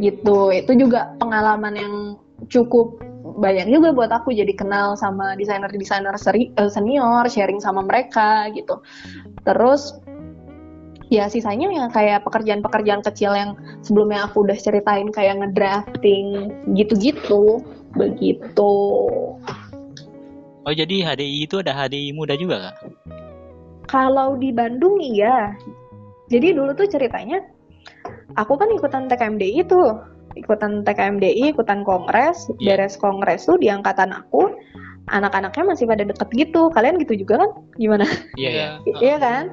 Gitu. 0.00 0.38
Itu 0.56 0.72
juga 0.78 1.12
pengalaman 1.20 1.76
yang 1.76 1.94
cukup 2.48 3.11
banyak 3.36 3.68
juga 3.68 3.92
buat 3.92 4.10
aku 4.12 4.32
jadi 4.32 4.52
kenal 4.52 4.94
sama 4.96 5.34
desainer-desainer 5.36 6.14
eh, 6.16 6.70
senior 6.70 7.24
sharing 7.28 7.58
sama 7.58 7.84
mereka 7.84 8.48
gitu. 8.52 8.80
Terus 9.44 9.96
ya 11.12 11.28
sisanya 11.28 11.68
ya 11.68 11.84
kayak 11.92 12.24
pekerjaan-pekerjaan 12.24 13.04
kecil 13.04 13.36
yang 13.36 13.56
sebelumnya 13.84 14.24
aku 14.28 14.48
udah 14.48 14.56
ceritain 14.56 15.08
kayak 15.12 15.40
ngedrafting 15.40 16.52
gitu-gitu. 16.76 17.60
Begitu. 17.92 18.74
Oh 20.62 20.70
jadi 20.72 21.12
HDI 21.12 21.44
itu 21.44 21.58
ada 21.58 21.74
HDI 21.74 22.14
muda 22.14 22.38
juga 22.38 22.70
kak? 22.70 22.76
kalau 23.92 24.40
di 24.40 24.48
Bandung 24.56 24.96
iya. 24.96 25.52
Jadi 26.32 26.56
dulu 26.56 26.72
tuh 26.72 26.88
ceritanya 26.88 27.44
aku 28.40 28.56
kan 28.56 28.72
ikutan 28.72 29.04
TKMDI 29.04 29.68
itu 29.68 29.80
ikutan 30.34 30.82
TKMDI 30.86 31.52
ikutan 31.52 31.84
kongres 31.84 32.48
Iya. 32.58 32.76
beres 32.76 32.96
kongres 32.96 33.44
tuh 33.48 33.56
di 33.60 33.68
angkatan 33.68 34.12
aku 34.12 34.52
anak-anaknya 35.10 35.74
masih 35.74 35.84
pada 35.90 36.06
deket 36.06 36.28
gitu 36.32 36.70
kalian 36.70 36.96
gitu 37.02 37.18
juga 37.26 37.42
kan 37.42 37.50
gimana 37.76 38.06
Iya 38.38 38.50
ya. 38.50 38.68
Iya 39.04 39.16
kan? 39.18 39.44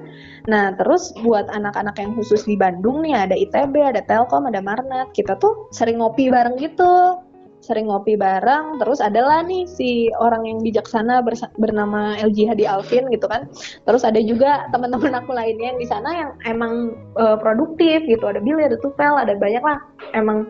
Nah, 0.50 0.74
terus 0.80 1.13
buat 1.22 1.46
anak-anak 1.52 2.00
yang 2.02 2.18
khusus 2.18 2.42
di 2.48 2.58
Bandung 2.58 3.06
nih, 3.06 3.13
ada 3.13 3.38
ITB, 3.38 3.76
ada 3.86 4.02
Telkom, 4.02 4.50
ada 4.50 4.63
Marnet. 4.65 5.13
Kita 5.13 5.38
tuh 5.38 5.70
sering 5.70 6.02
ngopi 6.02 6.32
bareng 6.32 6.58
gitu. 6.58 7.22
Sering 7.69 7.86
ngopi 7.86 8.17
bareng, 8.17 8.82
terus 8.82 8.97
adalah 8.97 9.45
nih 9.45 9.69
si 9.69 10.10
orang 10.17 10.49
yang 10.49 10.60
bijaksana 10.65 11.21
bernama 11.62 12.17
LG 12.17 12.49
Hadi 12.49 12.65
Alvin 12.65 13.05
gitu 13.13 13.29
kan. 13.29 13.45
Terus 13.86 14.01
ada 14.01 14.17
juga 14.17 14.65
teman-teman 14.73 15.21
aku 15.21 15.38
lainnya 15.38 15.69
yang 15.69 15.79
di 15.79 15.86
sana 15.86 16.10
yang 16.10 16.29
emang 16.49 16.97
eh, 17.21 17.38
produktif 17.38 18.01
gitu. 18.10 18.25
Ada 18.25 18.41
Billy, 18.41 18.65
ada 18.65 18.82
Tufel, 18.82 19.13
ada 19.13 19.38
banyak 19.38 19.62
lah. 19.62 19.77
Emang 20.17 20.49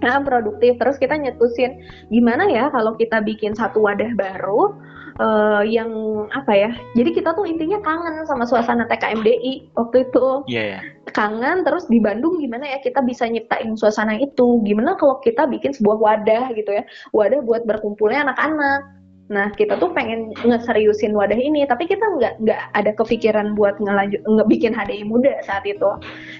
nah, 0.00 0.24
produktif. 0.24 0.80
Terus 0.80 0.96
kita 0.96 1.20
nyetusin 1.20 1.84
gimana 2.08 2.48
ya 2.48 2.72
kalau 2.72 2.96
kita 2.96 3.20
bikin 3.20 3.52
satu 3.52 3.84
wadah 3.84 4.16
baru 4.16 4.72
eh, 5.20 5.62
yang 5.70 5.90
apa 6.34 6.52
ya? 6.54 6.70
Jadi 6.98 7.10
kita 7.14 7.34
tuh 7.34 7.46
intinya 7.46 7.78
kangen 7.82 8.26
sama 8.26 8.44
suasana 8.46 8.88
TKMDI 8.88 9.74
waktu 9.78 10.10
itu. 10.10 10.26
Iya 10.50 10.62
ya. 10.76 10.80
Kangen 11.14 11.62
terus 11.62 11.86
di 11.86 12.02
Bandung 12.02 12.42
gimana 12.42 12.66
ya 12.66 12.78
kita 12.82 13.04
bisa 13.04 13.28
nyiptain 13.28 13.74
suasana 13.78 14.18
itu? 14.18 14.62
Gimana 14.66 14.98
kalau 14.98 15.22
kita 15.22 15.46
bikin 15.46 15.74
sebuah 15.74 15.98
wadah 16.00 16.44
gitu 16.56 16.70
ya? 16.74 16.82
Wadah 17.14 17.40
buat 17.44 17.62
berkumpulnya 17.68 18.26
anak-anak. 18.30 19.04
Nah, 19.32 19.48
kita 19.56 19.80
tuh 19.80 19.88
pengen 19.96 20.36
ngeseriusin 20.44 21.16
wadah 21.16 21.38
ini, 21.38 21.64
tapi 21.64 21.88
kita 21.88 22.04
nggak 22.04 22.44
nggak 22.44 22.60
ada 22.76 22.92
kepikiran 22.92 23.56
buat 23.56 23.80
ngelanjut 23.80 24.20
ngebikin 24.20 24.76
HDI 24.76 25.08
muda 25.08 25.40
saat 25.48 25.64
itu. 25.64 25.88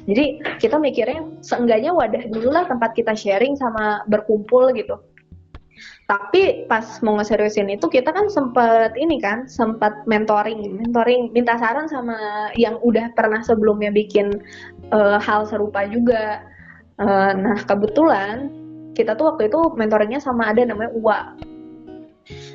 Jadi 0.04 0.44
kita 0.60 0.76
mikirnya 0.76 1.24
seenggaknya 1.40 1.96
wadah 1.96 2.28
dulu 2.28 2.52
lah 2.52 2.68
tempat 2.68 2.92
kita 2.92 3.16
sharing 3.16 3.56
sama 3.56 4.04
berkumpul 4.12 4.68
gitu. 4.76 5.00
Tapi 6.05 6.69
pas 6.69 6.85
mau 7.01 7.17
ngeseriusin 7.17 7.73
itu 7.73 7.88
kita 7.88 8.12
kan 8.12 8.29
sempet 8.29 8.93
ini 9.01 9.17
kan, 9.17 9.49
sempat 9.49 10.05
mentoring, 10.05 10.77
mentoring, 10.85 11.33
minta 11.33 11.57
saran 11.57 11.88
sama 11.88 12.53
yang 12.61 12.77
udah 12.85 13.09
pernah 13.17 13.40
sebelumnya 13.40 13.88
bikin 13.88 14.37
eh, 14.93 15.19
hal 15.19 15.49
serupa 15.49 15.88
juga. 15.88 16.45
Eh, 17.01 17.33
nah 17.40 17.57
kebetulan 17.64 18.53
kita 18.93 19.17
tuh 19.17 19.33
waktu 19.33 19.49
itu 19.49 19.61
mentoringnya 19.75 20.21
sama 20.21 20.53
ada 20.53 20.69
namanya 20.69 20.93
Uwa. 20.93 21.19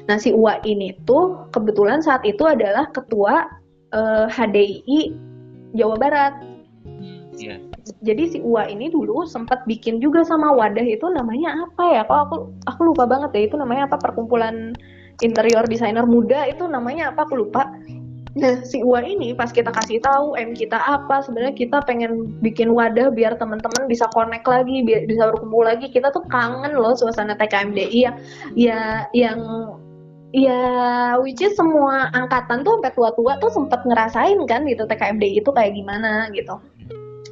Nah 0.05 0.17
si 0.21 0.29
Uwa 0.29 0.61
ini 0.61 0.93
tuh 1.09 1.49
kebetulan 1.49 2.05
saat 2.05 2.21
itu 2.29 2.45
adalah 2.45 2.85
ketua 2.93 3.49
eh, 3.97 4.25
HDI 4.29 5.01
Jawa 5.73 5.97
Barat 5.97 6.33
Iya. 7.39 7.55
Jadi 8.01 8.23
si 8.29 8.37
Uwa 8.39 8.69
ini 8.69 8.91
dulu 8.91 9.25
sempat 9.25 9.65
bikin 9.65 9.99
juga 9.99 10.21
sama 10.23 10.53
wadah 10.53 10.85
itu 10.85 11.05
namanya 11.09 11.67
apa 11.67 11.83
ya? 11.89 12.01
Kok 12.05 12.19
aku 12.27 12.35
aku 12.69 12.81
lupa 12.93 13.03
banget 13.09 13.31
ya 13.35 13.41
itu 13.51 13.55
namanya 13.57 13.89
apa? 13.89 13.97
Perkumpulan 13.99 14.77
interior 15.19 15.65
desainer 15.67 16.05
muda 16.05 16.47
itu 16.47 16.65
namanya 16.69 17.11
apa? 17.11 17.25
Aku 17.27 17.39
lupa. 17.39 17.69
Nah 18.37 18.61
si 18.61 18.85
Uwa 18.85 19.01
ini 19.01 19.33
pas 19.33 19.49
kita 19.49 19.73
kasih 19.73 19.99
tahu 20.05 20.37
M 20.37 20.53
kita 20.53 20.77
apa 20.77 21.25
sebenarnya 21.25 21.57
kita 21.57 21.81
pengen 21.83 22.29
bikin 22.45 22.71
wadah 22.71 23.09
biar 23.09 23.35
teman-teman 23.41 23.89
bisa 23.89 24.05
connect 24.13 24.45
lagi 24.45 24.85
biar 24.85 25.09
bisa 25.09 25.33
berkumpul 25.33 25.65
lagi. 25.65 25.89
Kita 25.89 26.13
tuh 26.13 26.23
kangen 26.29 26.77
loh 26.77 26.93
suasana 26.93 27.33
TKMDI 27.35 27.99
yang 28.05 28.17
ya. 28.53 28.79
Yang 29.11 29.39
ya 30.29 31.17
which 31.17 31.41
is 31.41 31.57
semua 31.57 32.13
angkatan 32.13 32.61
tuh 32.61 32.77
sampai 32.77 32.93
tua-tua 32.93 33.41
tuh 33.41 33.49
sempat 33.49 33.81
ngerasain 33.81 34.37
kan 34.45 34.61
gitu 34.69 34.85
TKMDI 34.85 35.41
itu 35.41 35.49
kayak 35.49 35.73
gimana 35.73 36.29
gitu 36.37 36.61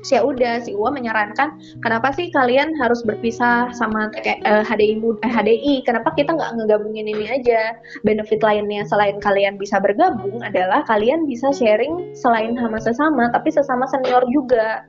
Terus 0.07 0.23
ya 0.23 0.23
udah 0.23 0.53
si 0.63 0.71
Uwa 0.71 0.95
menyarankan 0.95 1.59
kenapa 1.83 2.15
sih 2.15 2.31
kalian 2.31 2.71
harus 2.79 3.03
berpisah 3.03 3.75
sama 3.75 4.07
eh, 4.23 4.39
HDI 4.63 5.03
eh, 5.03 5.27
HDI 5.27 5.83
kenapa 5.83 6.15
kita 6.15 6.31
nggak 6.31 6.63
ngegabungin 6.63 7.11
ini 7.11 7.27
aja 7.27 7.75
benefit 8.07 8.39
lainnya 8.39 8.87
selain 8.87 9.19
kalian 9.19 9.59
bisa 9.59 9.83
bergabung 9.83 10.39
adalah 10.39 10.87
kalian 10.87 11.27
bisa 11.27 11.51
sharing 11.51 12.15
selain 12.15 12.55
sama 12.55 12.79
sesama 12.79 13.27
tapi 13.35 13.51
sesama 13.51 13.83
senior 13.91 14.23
juga 14.31 14.87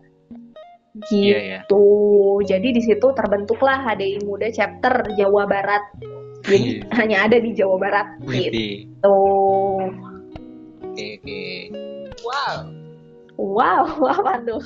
gitu 1.10 1.34
Iya 1.34 1.66
ya. 1.66 2.54
jadi 2.54 2.68
di 2.70 2.82
situ 2.86 3.10
terbentuklah 3.10 3.90
HDI 3.90 4.22
Muda 4.22 4.54
chapter 4.54 5.02
Jawa 5.18 5.50
Barat 5.50 5.82
jadi 6.46 6.78
Iya. 6.78 6.94
hanya 6.94 7.26
ada 7.26 7.42
di 7.42 7.50
Jawa 7.58 7.74
Barat 7.82 8.06
gitu. 8.22 8.86
Oke 10.86 11.18
oke. 11.18 11.42
Wow. 12.22 12.77
Wow 13.38 13.86
apa 14.12 14.42
tuh 14.42 14.60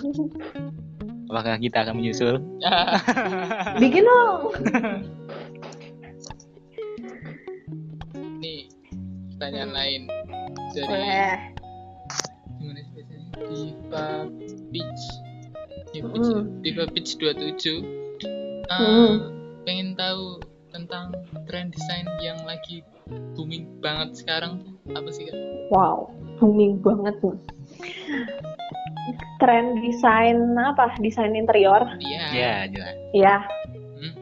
Apakah 1.29 1.57
kita 1.57 1.81
akan 1.81 1.97
menyusul? 1.97 2.45
bikin 3.81 4.05
dong 4.05 4.53
Nih, 8.37 8.69
pertanyaan 9.33 9.73
lain. 9.73 10.03
dari 10.73 10.89
Boleh. 10.89 11.37
gimana 12.59 12.81
sih 12.81 12.93
biasanya 12.95 13.29
Diva 13.49 14.07
Peach 14.69 15.05
Diva 15.89 16.05
Mm. 16.05 16.13
Peach, 16.13 16.29
ya? 16.29 16.41
Diva 16.61 16.85
Peach 16.87 17.11
27 17.17 17.81
Eh, 18.69 18.79
Mm. 18.79 19.17
pengen 19.63 19.89
tahu 19.95 20.41
tentang 20.69 21.13
tren 21.45 21.69
desain 21.69 22.05
yang 22.19 22.41
lagi 22.43 22.81
booming 23.33 23.69
banget 23.79 24.17
sekarang 24.17 24.61
tuh 24.61 24.73
apa 24.93 25.09
sih 25.09 25.25
kak? 25.25 25.37
Wow, 25.69 26.09
booming 26.37 26.77
banget 26.79 27.13
nih. 27.21 27.37
Tren 29.43 29.83
desain 29.83 30.39
apa? 30.59 30.95
Desain 31.03 31.35
interior. 31.35 31.83
Iya. 31.99 32.25
Ya, 32.31 32.55
jelas. 32.71 32.95
Ya. 33.13 33.37
Hmm. 33.99 34.15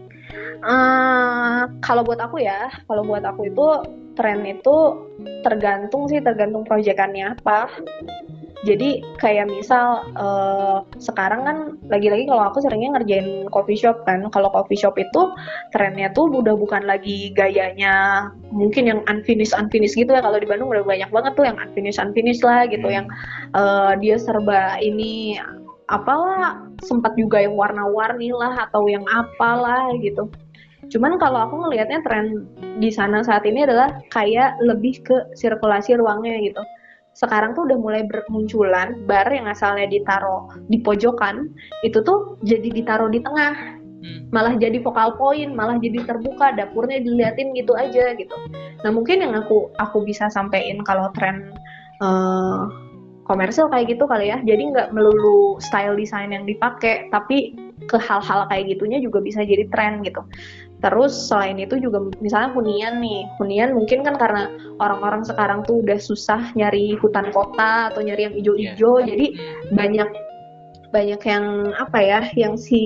Eh, 0.61 1.63
kalau 1.85 2.03
buat 2.05 2.21
aku 2.21 2.41
ya, 2.41 2.69
kalau 2.89 3.05
buat 3.05 3.25
aku 3.25 3.49
itu 3.49 3.67
tren 4.17 4.45
itu 4.45 4.77
tergantung 5.45 6.09
sih, 6.09 6.21
tergantung 6.21 6.65
proyekannya 6.65 7.37
apa. 7.41 7.69
Jadi 8.61 9.01
kayak 9.17 9.49
misal 9.49 10.05
eh, 10.13 10.79
sekarang 11.01 11.41
kan 11.49 11.57
lagi-lagi 11.89 12.29
kalau 12.29 12.45
aku 12.45 12.61
seringnya 12.61 12.93
ngerjain 12.93 13.49
coffee 13.49 13.81
shop 13.81 14.05
kan. 14.05 14.29
Kalau 14.29 14.53
coffee 14.53 14.77
shop 14.77 15.01
itu 15.01 15.33
trennya 15.73 16.13
tuh 16.13 16.29
udah 16.29 16.53
bukan 16.61 16.85
lagi 16.85 17.33
gayanya 17.33 18.29
mungkin 18.53 18.85
yang 18.85 19.01
unfinished 19.09 19.57
unfinished 19.57 19.97
gitu 19.97 20.13
ya. 20.13 20.21
Kalau 20.21 20.37
di 20.37 20.45
Bandung 20.45 20.69
udah 20.69 20.85
banyak 20.85 21.09
banget 21.09 21.33
tuh 21.41 21.49
yang 21.49 21.57
unfinished 21.57 22.01
unfinished 22.01 22.45
lah 22.45 22.69
gitu, 22.69 22.85
Hmm. 22.85 22.97
yang 23.01 23.07
eh, 23.57 23.93
dia 24.05 24.17
serba 24.21 24.77
ini 24.85 25.41
apalah 25.91 26.63
sempat 26.85 27.17
juga 27.19 27.43
yang 27.43 27.57
warna-warni 27.57 28.31
lah 28.31 28.69
atau 28.69 28.87
yang 28.87 29.03
apalah 29.09 29.91
gitu. 29.99 30.29
Cuman 30.91 31.17
kalau 31.17 31.49
aku 31.49 31.55
ngelihatnya 31.65 32.01
tren 32.03 32.45
di 32.81 32.91
sana 32.93 33.23
saat 33.23 33.45
ini 33.45 33.65
adalah 33.65 34.01
kayak 34.11 34.59
lebih 34.65 35.01
ke 35.05 35.17
sirkulasi 35.37 35.97
ruangnya 35.97 36.41
gitu. 36.45 36.63
Sekarang 37.13 37.53
tuh 37.53 37.69
udah 37.69 37.79
mulai 37.79 38.03
bermunculan 38.07 39.05
bar 39.05 39.29
yang 39.29 39.51
asalnya 39.51 39.91
ditaruh 39.91 40.49
di 40.71 40.81
pojokan 40.81 41.51
itu 41.85 42.01
tuh 42.01 42.39
jadi 42.47 42.69
ditaruh 42.71 43.11
di 43.13 43.21
tengah 43.21 43.81
Hmm. 44.01 44.33
malah 44.33 44.57
jadi 44.57 44.81
vokal 44.81 45.21
point, 45.21 45.53
malah 45.53 45.77
jadi 45.77 46.01
terbuka, 46.09 46.57
dapurnya 46.57 47.05
diliatin 47.05 47.53
gitu 47.53 47.77
aja 47.77 48.17
gitu. 48.17 48.33
Nah 48.81 48.91
mungkin 48.97 49.21
yang 49.21 49.37
aku 49.37 49.69
aku 49.77 50.09
bisa 50.09 50.33
sampein 50.33 50.81
kalau 50.81 51.13
tren 51.13 51.53
eh, 52.01 52.61
komersil 53.29 53.69
kayak 53.69 53.93
gitu 53.93 54.09
kali 54.09 54.33
ya, 54.33 54.41
jadi 54.41 54.73
nggak 54.73 54.89
melulu 54.97 55.61
style 55.61 56.01
desain 56.01 56.33
yang 56.33 56.49
dipakai, 56.49 57.13
tapi 57.13 57.53
ke 57.85 58.01
hal-hal 58.01 58.49
kayak 58.49 58.73
gitunya 58.73 59.05
juga 59.05 59.21
bisa 59.21 59.45
jadi 59.45 59.69
tren 59.69 60.01
gitu. 60.01 60.25
Terus 60.81 61.13
selain 61.29 61.61
itu 61.61 61.77
juga 61.77 62.01
misalnya 62.25 62.57
hunian 62.57 63.05
nih, 63.05 63.29
hunian 63.37 63.77
mungkin 63.77 64.01
kan 64.01 64.17
karena 64.17 64.49
orang-orang 64.81 65.29
sekarang 65.29 65.61
tuh 65.69 65.85
udah 65.85 66.01
susah 66.01 66.57
nyari 66.57 66.97
hutan 66.97 67.29
kota 67.37 67.93
atau 67.93 68.01
nyari 68.01 68.29
yang 68.29 68.35
hijau-hijau, 68.37 69.05
jadi 69.05 69.27
Hmm. 69.37 69.77
banyak 69.77 70.09
banyak 70.91 71.23
yang 71.23 71.71
apa 71.79 71.99
ya 72.03 72.21
yang 72.35 72.59
si 72.59 72.83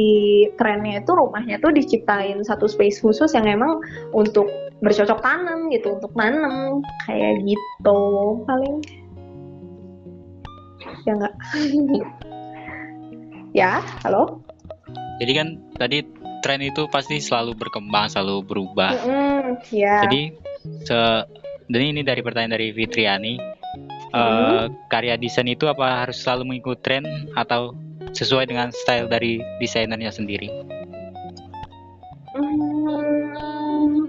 trennya 0.60 1.00
itu 1.00 1.12
rumahnya 1.16 1.56
tuh 1.62 1.72
diciptain 1.72 2.36
satu 2.44 2.68
space 2.68 3.00
khusus 3.00 3.32
yang 3.32 3.48
emang 3.48 3.80
untuk 4.12 4.44
bercocok 4.84 5.24
tanam 5.24 5.72
gitu 5.72 5.96
untuk 5.96 6.12
nanam. 6.12 6.84
Kayak 7.08 7.40
gitu 7.48 8.00
paling. 8.44 8.84
Ya 11.08 11.12
enggak 11.16 11.34
ya 13.60 13.72
halo? 14.04 14.44
Jadi 15.22 15.32
kan 15.32 15.48
tadi 15.78 16.02
tren 16.44 16.60
itu 16.60 16.84
pasti 16.92 17.16
selalu 17.24 17.56
berkembang, 17.56 18.12
selalu 18.12 18.44
berubah. 18.44 18.92
Mm-mm, 19.00 19.64
ya 19.72 20.04
Jadi 20.04 20.36
se 20.84 20.98
dan 21.64 21.80
ini 21.80 22.04
dari 22.04 22.20
pertanyaan 22.20 22.60
dari 22.60 22.68
Fitriani, 22.76 23.40
eh, 24.12 24.68
Hmm. 24.68 24.68
karya 24.92 25.16
desain 25.16 25.48
itu 25.48 25.64
apa 25.64 26.04
harus 26.04 26.20
selalu 26.20 26.52
mengikuti 26.52 26.84
tren 26.84 27.04
atau 27.32 27.72
sesuai 28.12 28.52
dengan 28.52 28.68
style 28.84 29.08
dari 29.08 29.40
desainernya 29.56 30.12
sendiri? 30.12 30.52
Hmm, 32.36 34.04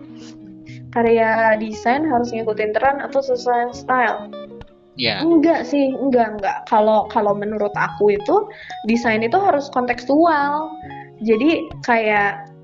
karya 0.91 1.55
desain 1.55 2.03
harus 2.03 2.35
ngikutin 2.35 2.75
tren 2.75 2.99
atau 2.99 3.23
sesuai 3.23 3.71
style 3.71 4.27
Ya, 4.95 5.19
Enggak 5.19 5.67
sih, 5.67 5.91
enggak 5.91 6.39
enggak. 6.39 6.57
Kalau 6.71 7.03
kalau 7.11 7.35
menurut 7.35 7.75
aku 7.75 8.15
itu 8.15 8.47
desain 8.87 9.19
itu 9.19 9.35
harus 9.35 9.67
kontekstual. 9.75 10.71
Jadi 11.25 11.67
kayak 11.81 12.55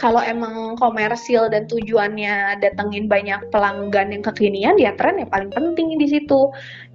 kalau 0.00 0.24
emang 0.24 0.80
komersil 0.80 1.52
dan 1.52 1.68
tujuannya 1.68 2.56
datengin 2.64 3.04
banyak 3.04 3.52
pelanggan 3.52 4.16
yang 4.16 4.24
kekinian, 4.24 4.76
ya 4.80 4.96
tren 4.96 5.20
yang 5.20 5.28
paling 5.28 5.52
penting 5.52 6.00
di 6.00 6.08
situ. 6.08 6.48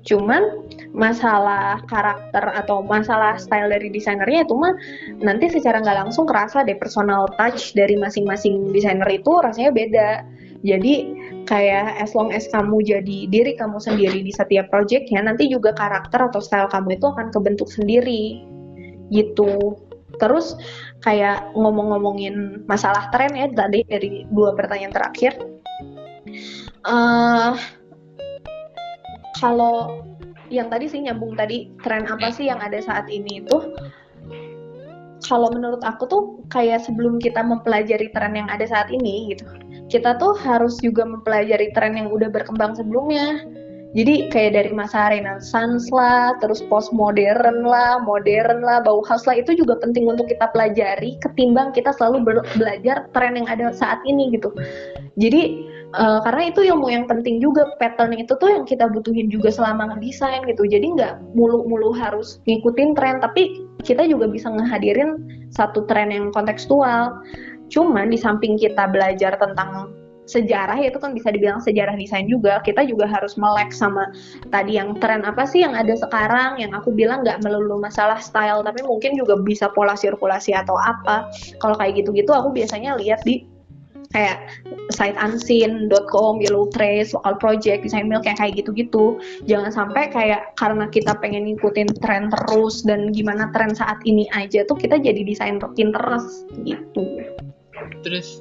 Cuman 0.06 0.66
masalah 0.94 1.82
karakter 1.86 2.42
atau 2.42 2.82
masalah 2.82 3.38
style 3.42 3.70
dari 3.70 3.90
desainernya 3.90 4.46
itu 4.46 4.54
mah 4.58 4.74
nanti 5.22 5.50
secara 5.50 5.82
nggak 5.82 6.08
langsung 6.08 6.26
kerasa 6.30 6.62
deh 6.66 6.78
personal 6.78 7.30
touch 7.38 7.74
dari 7.78 7.98
masing-masing 7.98 8.74
desainer 8.74 9.10
itu 9.10 9.32
rasanya 9.42 9.70
beda. 9.74 10.10
Jadi 10.66 11.14
kayak 11.46 12.02
as 12.02 12.18
long 12.18 12.34
as 12.34 12.50
kamu 12.50 12.82
jadi 12.82 13.18
diri 13.30 13.54
kamu 13.54 13.78
sendiri 13.78 14.26
di 14.26 14.34
setiap 14.34 14.70
projectnya 14.74 15.22
nanti 15.22 15.46
juga 15.46 15.78
karakter 15.78 16.34
atau 16.34 16.42
style 16.42 16.70
kamu 16.74 16.98
itu 16.98 17.06
akan 17.06 17.30
kebentuk 17.30 17.70
sendiri 17.70 18.42
gitu 19.14 19.78
terus 20.18 20.58
kayak 21.06 21.54
ngomong-ngomongin 21.54 22.66
masalah 22.66 23.08
tren 23.14 23.30
ya 23.38 23.46
tadi 23.54 23.86
dari 23.86 24.26
dua 24.34 24.58
pertanyaan 24.58 24.94
terakhir 24.94 25.38
eh 26.86 27.54
kalau 29.38 30.02
yang 30.50 30.70
tadi 30.74 30.90
sih 30.90 31.06
nyambung 31.06 31.38
tadi 31.38 31.70
tren 31.86 32.10
apa 32.10 32.34
sih 32.34 32.50
yang 32.50 32.58
ada 32.58 32.82
saat 32.82 33.06
ini 33.14 33.46
itu 33.46 33.58
kalau 35.26 35.50
menurut 35.54 35.82
aku 35.82 36.04
tuh 36.10 36.24
kayak 36.50 36.82
sebelum 36.86 37.18
kita 37.22 37.42
mempelajari 37.42 38.10
tren 38.14 38.34
yang 38.34 38.50
ada 38.50 38.66
saat 38.66 38.90
ini 38.90 39.34
gitu 39.34 39.46
kita 39.90 40.18
tuh 40.18 40.34
harus 40.42 40.82
juga 40.82 41.06
mempelajari 41.06 41.70
tren 41.78 41.94
yang 41.94 42.10
udah 42.10 42.30
berkembang 42.34 42.74
sebelumnya. 42.74 43.46
Jadi 43.96 44.28
kayak 44.28 44.60
dari 44.60 44.72
masa 44.76 45.08
Renaissance 45.08 45.88
lah, 45.88 46.36
terus 46.44 46.60
postmodern 46.68 47.64
lah, 47.64 48.04
modern 48.04 48.60
lah, 48.60 48.84
Bauhaus 48.84 49.24
lah 49.24 49.40
itu 49.40 49.56
juga 49.56 49.80
penting 49.80 50.12
untuk 50.12 50.28
kita 50.28 50.52
pelajari 50.52 51.16
ketimbang 51.24 51.72
kita 51.72 51.96
selalu 51.96 52.44
belajar 52.60 53.08
tren 53.16 53.40
yang 53.40 53.48
ada 53.48 53.72
saat 53.72 54.04
ini 54.04 54.36
gitu. 54.36 54.52
Jadi 55.16 55.72
eh, 55.96 56.20
karena 56.28 56.52
itu 56.52 56.68
ilmu 56.68 56.92
yang 56.92 57.08
penting 57.08 57.40
juga 57.40 57.72
pattern 57.80 58.20
itu 58.20 58.36
tuh 58.36 58.52
yang 58.52 58.68
kita 58.68 58.92
butuhin 58.92 59.32
juga 59.32 59.48
selama 59.48 59.96
ngedesain 59.96 60.44
gitu. 60.44 60.68
Jadi 60.68 61.00
nggak 61.00 61.32
mulu-mulu 61.32 61.96
harus 61.96 62.44
ngikutin 62.44 63.00
tren, 63.00 63.24
tapi 63.24 63.64
kita 63.88 64.04
juga 64.12 64.28
bisa 64.28 64.52
ngehadirin 64.52 65.24
satu 65.56 65.88
tren 65.88 66.12
yang 66.12 66.36
kontekstual. 66.36 67.16
Cuman 67.72 68.12
di 68.12 68.20
samping 68.20 68.60
kita 68.60 68.92
belajar 68.92 69.40
tentang 69.40 69.96
sejarah 70.26 70.78
ya 70.82 70.90
itu 70.90 70.98
kan 70.98 71.14
bisa 71.14 71.30
dibilang 71.30 71.62
sejarah 71.62 71.94
desain 71.94 72.26
juga 72.26 72.58
kita 72.66 72.82
juga 72.86 73.06
harus 73.06 73.38
melek 73.38 73.70
sama 73.70 74.10
tadi 74.50 74.78
yang 74.82 74.98
tren 74.98 75.22
apa 75.22 75.46
sih 75.46 75.62
yang 75.62 75.78
ada 75.78 75.94
sekarang 75.94 76.58
yang 76.58 76.74
aku 76.74 76.90
bilang 76.90 77.22
nggak 77.22 77.46
melulu 77.46 77.78
masalah 77.78 78.18
style 78.18 78.66
tapi 78.66 78.82
mungkin 78.82 79.14
juga 79.14 79.38
bisa 79.38 79.70
pola 79.70 79.94
sirkulasi 79.94 80.58
atau 80.58 80.74
apa 80.82 81.30
kalau 81.62 81.78
kayak 81.78 82.02
gitu-gitu 82.02 82.34
aku 82.34 82.50
biasanya 82.50 82.98
lihat 82.98 83.22
di 83.22 83.46
kayak 84.16 84.48
site 84.96 85.20
unseen.com, 85.20 86.40
Yellow 86.40 86.72
Trace, 86.72 87.12
Local 87.12 87.36
Project, 87.36 87.84
Design 87.84 88.08
Milk 88.08 88.24
kayak 88.24 88.40
kayak 88.40 88.64
gitu-gitu. 88.64 89.20
Jangan 89.44 89.76
sampai 89.76 90.08
kayak 90.08 90.56
karena 90.56 90.88
kita 90.88 91.20
pengen 91.20 91.52
ngikutin 91.52 92.00
tren 92.00 92.32
terus 92.32 92.88
dan 92.88 93.12
gimana 93.12 93.52
tren 93.52 93.76
saat 93.76 94.00
ini 94.08 94.24
aja 94.32 94.64
tuh 94.72 94.80
kita 94.80 95.04
jadi 95.04 95.20
desain 95.20 95.60
Pinterest 95.76 96.48
gitu. 96.64 97.04
Terus 98.08 98.40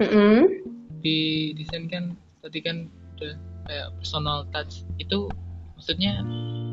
Mm-mm. 0.00 0.59
Di 1.00 1.52
desain 1.56 1.88
kan 1.88 2.14
tadi 2.44 2.60
kan 2.60 2.88
udah 3.16 3.34
kayak 3.68 3.88
personal 4.00 4.44
touch 4.52 4.84
itu 4.96 5.28
maksudnya 5.76 6.24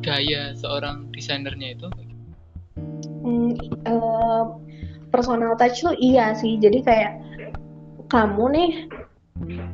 gaya 0.03 0.51
seorang 0.55 1.07
desainernya 1.11 1.75
itu 1.75 1.87
Hmm, 3.27 3.51
eh, 3.83 4.43
personal 5.11 5.59
touch 5.59 5.83
tuh 5.83 5.95
iya 5.99 6.31
sih. 6.31 6.55
Jadi 6.61 6.79
kayak 6.85 7.11
kamu 8.07 8.45
nih 8.55 8.71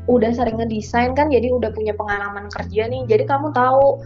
udah 0.10 0.32
sering 0.34 0.58
ngedesain 0.58 1.14
kan, 1.14 1.30
jadi 1.30 1.54
udah 1.54 1.70
punya 1.70 1.94
pengalaman 1.94 2.50
kerja 2.50 2.90
nih. 2.90 3.06
Jadi 3.06 3.24
kamu 3.30 3.54
tahu 3.54 4.02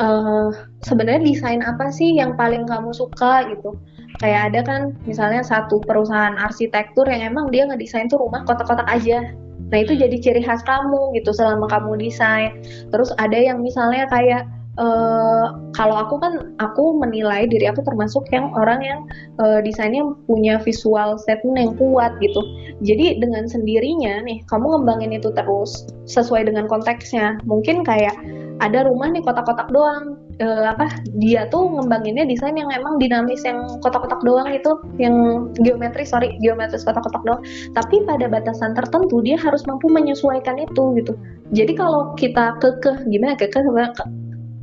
eh, 0.00 0.48
sebenarnya 0.82 1.22
desain 1.22 1.62
apa 1.62 1.92
sih 1.94 2.18
yang 2.18 2.34
paling 2.34 2.66
kamu 2.66 2.90
suka 2.90 3.46
gitu. 3.52 3.78
Kayak 4.20 4.52
ada 4.52 4.60
kan 4.66 4.80
misalnya 5.08 5.40
satu 5.40 5.80
perusahaan 5.86 6.36
arsitektur 6.36 7.08
yang 7.08 7.32
emang 7.32 7.48
dia 7.48 7.64
ngedesain 7.64 8.10
tuh 8.10 8.20
rumah 8.20 8.44
kotak-kotak 8.44 8.90
aja. 8.90 9.22
Nah 9.70 9.78
itu 9.82 9.94
jadi 9.96 10.16
ciri 10.18 10.42
khas 10.42 10.62
kamu 10.66 11.14
gitu 11.18 11.30
selama 11.34 11.66
kamu 11.70 11.98
desain. 11.98 12.62
Terus 12.90 13.10
ada 13.16 13.38
yang 13.38 13.62
misalnya 13.62 14.06
kayak 14.10 14.46
eh, 14.78 15.46
kalau 15.74 15.96
aku 15.96 16.18
kan 16.18 16.54
aku 16.58 16.98
menilai 16.98 17.46
diri 17.46 17.66
aku 17.70 17.82
termasuk 17.86 18.26
yang 18.34 18.50
orang 18.54 18.82
yang 18.82 19.00
eh, 19.42 19.60
desainnya 19.62 20.06
punya 20.26 20.58
visual 20.62 21.18
statement 21.18 21.58
yang 21.58 21.72
kuat 21.78 22.14
gitu. 22.18 22.42
Jadi 22.82 23.22
dengan 23.22 23.46
sendirinya 23.46 24.22
nih 24.26 24.42
kamu 24.50 24.78
ngembangin 24.78 25.16
itu 25.16 25.30
terus 25.34 25.86
sesuai 26.10 26.50
dengan 26.50 26.66
konteksnya. 26.66 27.38
Mungkin 27.46 27.82
kayak 27.86 28.14
ada 28.60 28.84
rumah 28.84 29.08
nih 29.08 29.24
kotak-kotak 29.24 29.72
doang 29.72 30.20
uh, 30.40 30.72
apa 30.72 30.88
dia 31.20 31.46
tuh 31.52 31.68
ngembanginnya 31.68 32.26
desain 32.26 32.56
yang 32.56 32.68
emang 32.72 32.96
dinamis 32.96 33.44
yang 33.44 33.64
kotak-kotak 33.84 34.20
doang 34.24 34.48
itu 34.50 34.72
yang 34.96 35.48
geometris 35.60 36.10
sorry 36.10 36.34
geometris 36.40 36.82
kotak-kotak 36.82 37.22
doang. 37.22 37.42
Tapi 37.76 38.02
pada 38.08 38.26
batasan 38.26 38.72
tertentu 38.74 39.20
dia 39.22 39.36
harus 39.38 39.62
mampu 39.68 39.86
menyesuaikan 39.92 40.58
itu 40.58 40.82
gitu. 40.98 41.12
Jadi 41.52 41.72
kalau 41.76 42.16
kita 42.16 42.58
kekeh 42.58 43.06
gimana 43.08 43.36
kekeh 43.36 43.62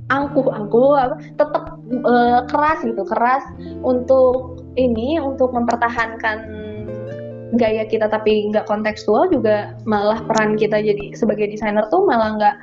angkuh 0.08 0.48
angkuh 0.48 0.96
tetap 1.36 1.76
uh, 2.08 2.42
keras 2.48 2.80
gitu 2.84 3.04
keras 3.04 3.44
untuk 3.84 4.64
ini 4.80 5.20
untuk 5.20 5.52
mempertahankan 5.52 6.48
gaya 7.56 7.88
kita 7.88 8.12
tapi 8.12 8.52
nggak 8.52 8.68
kontekstual 8.68 9.32
juga 9.32 9.78
malah 9.88 10.20
peran 10.28 10.60
kita 10.60 10.84
jadi 10.84 11.16
sebagai 11.16 11.48
desainer 11.48 11.88
tuh 11.88 12.04
malah 12.04 12.36
nggak 12.36 12.56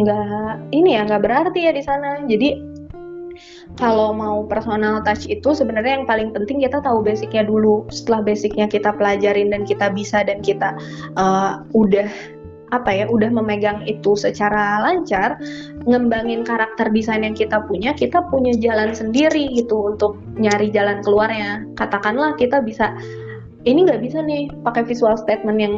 nggak 0.00 0.52
ini 0.72 0.96
ya 0.96 1.04
nggak 1.04 1.22
berarti 1.22 1.68
ya 1.68 1.72
di 1.76 1.82
sana. 1.84 2.24
Jadi 2.24 2.70
kalau 3.78 4.12
mau 4.12 4.44
personal 4.44 5.00
touch 5.04 5.24
itu 5.30 5.56
sebenarnya 5.56 6.02
yang 6.02 6.06
paling 6.08 6.32
penting 6.34 6.60
kita 6.60 6.80
tahu 6.80 7.00
basicnya 7.04 7.44
dulu. 7.46 7.84
Setelah 7.88 8.20
basicnya 8.24 8.66
kita 8.68 8.92
pelajarin 8.96 9.52
dan 9.52 9.62
kita 9.64 9.92
bisa 9.92 10.24
dan 10.24 10.40
kita 10.44 10.76
uh, 11.16 11.64
udah 11.72 12.08
apa 12.70 12.90
ya 12.94 13.04
udah 13.10 13.34
memegang 13.34 13.82
itu 13.82 14.14
secara 14.14 14.78
lancar 14.86 15.34
ngembangin 15.90 16.46
karakter 16.46 16.86
desain 16.94 17.26
yang 17.26 17.34
kita 17.34 17.58
punya 17.66 17.90
kita 17.90 18.22
punya 18.30 18.54
jalan 18.62 18.94
sendiri 18.94 19.50
gitu 19.58 19.90
untuk 19.94 20.18
nyari 20.38 20.70
jalan 20.70 21.02
keluarnya. 21.02 21.66
Katakanlah 21.74 22.38
kita 22.38 22.62
bisa 22.62 22.94
ini 23.68 23.84
nggak 23.84 24.00
bisa 24.00 24.24
nih 24.24 24.48
pakai 24.64 24.88
visual 24.88 25.16
statement 25.20 25.58
yang 25.60 25.74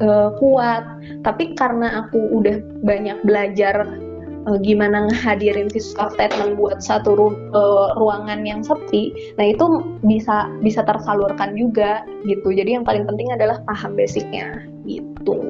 uh, 0.00 0.32
kuat. 0.40 0.84
Tapi 1.26 1.52
karena 1.56 2.06
aku 2.06 2.20
udah 2.40 2.60
banyak 2.84 3.20
belajar 3.28 4.00
uh, 4.48 4.58
gimana 4.60 5.08
ngehadirin 5.10 5.68
visual 5.68 6.08
statement 6.12 6.56
buat 6.56 6.80
satu 6.80 7.16
ru 7.16 7.28
uh, 7.52 7.96
ruangan 8.00 8.44
yang 8.44 8.60
sepi 8.64 9.12
nah 9.40 9.46
itu 9.48 9.64
bisa 10.04 10.48
bisa 10.64 10.80
tersalurkan 10.84 11.56
juga 11.56 12.04
gitu. 12.24 12.52
Jadi 12.52 12.80
yang 12.80 12.84
paling 12.86 13.04
penting 13.08 13.32
adalah 13.32 13.60
paham 13.68 13.96
basicnya 13.96 14.64
gitu. 14.88 15.40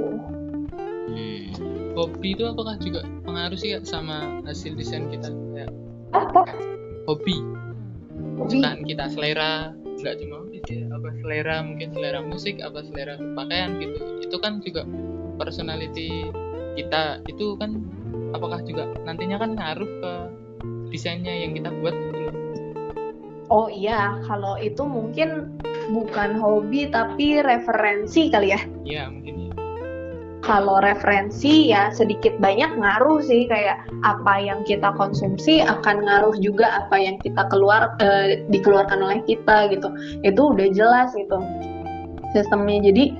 Hmm. 1.15 1.47
hobi 1.95 2.35
itu 2.35 2.43
apakah 2.43 2.75
juga 2.83 3.07
pengaruh 3.23 3.55
sih 3.55 3.71
sama 3.87 4.43
hasil 4.43 4.75
desain 4.75 5.07
kita? 5.15 5.31
Ya. 5.55 5.71
Apa? 6.11 6.43
Hobi. 7.07 7.39
Hobi. 8.39 8.59
Kita 8.91 9.11
selera 9.15 9.71
nggak 9.95 10.15
cuma 10.19 10.43
ya, 10.51 10.85
apa 11.05 11.13
selera 11.21 11.61
mungkin 11.61 11.93
selera 11.93 12.25
musik 12.25 12.65
apa 12.65 12.81
selera 12.81 13.21
pakaian 13.37 13.77
gitu. 13.77 14.25
Itu 14.25 14.37
kan 14.41 14.65
juga 14.65 14.89
personality 15.37 16.33
kita. 16.81 17.21
Itu 17.29 17.61
kan 17.61 17.77
apakah 18.33 18.65
juga 18.65 18.89
nantinya 19.05 19.37
kan 19.37 19.53
ngaruh 19.53 19.91
ke 20.01 20.13
desainnya 20.89 21.45
yang 21.45 21.53
kita 21.53 21.69
buat? 21.85 21.93
Gitu 21.93 22.25
Oh 23.53 23.69
iya, 23.69 24.17
kalau 24.25 24.57
itu 24.57 24.81
mungkin 24.89 25.61
bukan 25.93 26.41
hobi 26.41 26.89
tapi 26.89 27.45
referensi 27.45 28.33
kali 28.33 28.57
ya? 28.57 28.61
Iya 28.89 29.13
mungkin 29.13 29.44
kalau 30.45 30.77
referensi 30.85 31.73
ya 31.73 31.89
sedikit 31.89 32.37
banyak 32.37 32.77
ngaruh 32.77 33.25
sih 33.25 33.49
kayak 33.49 33.81
apa 34.05 34.35
yang 34.39 34.61
kita 34.69 34.93
konsumsi 34.95 35.65
akan 35.65 36.05
ngaruh 36.05 36.37
juga 36.39 36.85
apa 36.85 37.01
yang 37.01 37.17
kita 37.25 37.49
keluar 37.49 37.97
eh, 38.05 38.45
dikeluarkan 38.53 39.01
oleh 39.01 39.25
kita 39.25 39.73
gitu. 39.73 39.89
Itu 40.21 40.53
udah 40.53 40.69
jelas 40.77 41.17
gitu 41.17 41.41
sistemnya. 42.37 42.93
Jadi 42.93 43.17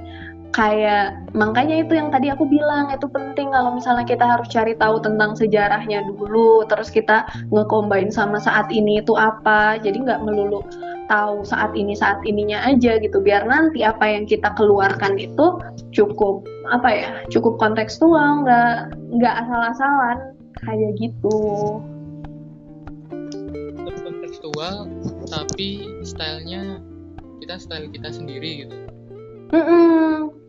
kayak 0.55 1.35
makanya 1.35 1.83
itu 1.83 1.99
yang 1.99 2.15
tadi 2.15 2.31
aku 2.31 2.47
bilang 2.47 2.87
itu 2.95 3.11
penting 3.11 3.51
kalau 3.51 3.75
misalnya 3.75 4.07
kita 4.07 4.23
harus 4.23 4.47
cari 4.53 4.79
tahu 4.79 5.03
tentang 5.03 5.35
sejarahnya 5.35 6.07
dulu 6.07 6.63
terus 6.71 6.95
kita 6.95 7.27
ngekombain 7.51 8.13
sama 8.13 8.37
saat 8.39 8.69
ini 8.69 9.01
itu 9.01 9.17
apa. 9.17 9.81
Jadi 9.81 10.05
nggak 10.05 10.23
melulu 10.23 10.61
tahu 11.07 11.45
saat 11.45 11.77
ini 11.77 11.93
saat 11.97 12.21
ininya 12.25 12.65
aja 12.65 12.97
gitu. 13.01 13.21
Biar 13.21 13.45
nanti 13.45 13.85
apa 13.85 14.05
yang 14.05 14.25
kita 14.25 14.53
keluarkan 14.57 15.21
itu 15.21 15.61
cukup 15.93 16.45
apa 16.73 16.89
ya 16.89 17.09
cukup 17.29 17.61
kontekstual 17.61 18.45
nggak 18.45 18.97
nggak 19.21 19.35
asal-asalan. 19.47 20.19
Kayak 20.65 20.93
gitu. 20.97 21.39
Kontekstual 23.85 24.89
tapi 25.29 26.01
stylenya 26.07 26.81
kita 27.45 27.61
style 27.61 27.89
kita 27.93 28.09
sendiri 28.13 28.65
gitu. 28.65 28.77
Mm 29.53 29.63
-mm 29.63 30.45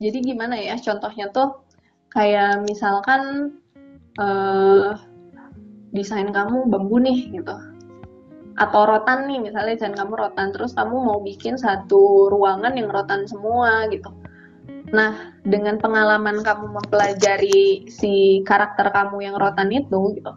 jadi 0.00 0.18
gimana 0.20 0.56
ya 0.60 0.76
contohnya 0.76 1.32
tuh 1.32 1.64
kayak 2.12 2.64
misalkan 2.68 3.52
uh, 4.20 4.96
desain 5.92 6.28
kamu 6.32 6.68
bambu 6.68 7.00
nih 7.00 7.32
gitu 7.32 7.56
atau 8.56 8.88
rotan 8.88 9.28
nih 9.28 9.38
misalnya 9.40 9.76
desain 9.76 9.92
kamu 9.92 10.16
rotan 10.16 10.48
terus 10.52 10.72
kamu 10.72 10.96
mau 10.96 11.18
bikin 11.20 11.60
satu 11.60 12.32
ruangan 12.32 12.72
yang 12.76 12.88
rotan 12.88 13.28
semua 13.28 13.84
gitu. 13.92 14.08
Nah 14.90 15.36
dengan 15.44 15.76
pengalaman 15.76 16.40
kamu 16.40 16.80
mempelajari 16.80 17.88
si 17.92 18.40
karakter 18.48 18.88
kamu 18.92 19.28
yang 19.28 19.36
rotan 19.36 19.68
itu 19.68 20.16
gitu 20.16 20.32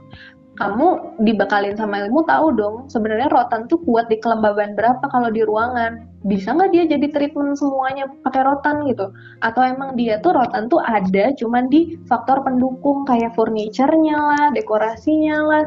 kamu 0.60 1.16
dibekalin 1.24 1.80
sama 1.80 2.04
ilmu 2.04 2.28
tahu 2.28 2.52
dong 2.52 2.76
sebenarnya 2.92 3.32
rotan 3.32 3.64
tuh 3.72 3.80
kuat 3.88 4.12
di 4.12 4.20
kelembaban 4.20 4.76
berapa 4.76 5.08
kalau 5.08 5.32
di 5.32 5.40
ruangan. 5.48 6.04
Bisa 6.28 6.52
nggak 6.52 6.76
dia 6.76 6.84
jadi 6.84 7.08
treatment 7.16 7.56
semuanya 7.56 8.12
pakai 8.28 8.44
rotan 8.44 8.84
gitu? 8.92 9.08
Atau 9.40 9.64
emang 9.64 9.96
dia 9.96 10.20
tuh 10.20 10.36
rotan 10.36 10.68
tuh 10.68 10.84
ada 10.84 11.32
cuman 11.40 11.72
di 11.72 11.96
faktor 12.12 12.44
pendukung 12.44 13.08
kayak 13.08 13.32
furniturnya 13.40 14.20
lah 14.20 14.46
dekorasinya 14.52 15.38
lah 15.48 15.64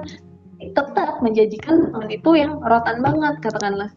tetap 0.70 1.18
menjadikan 1.18 1.90
itu 2.06 2.30
yang 2.38 2.62
rotan 2.62 3.02
banget 3.02 3.34
katakanlah 3.42 3.90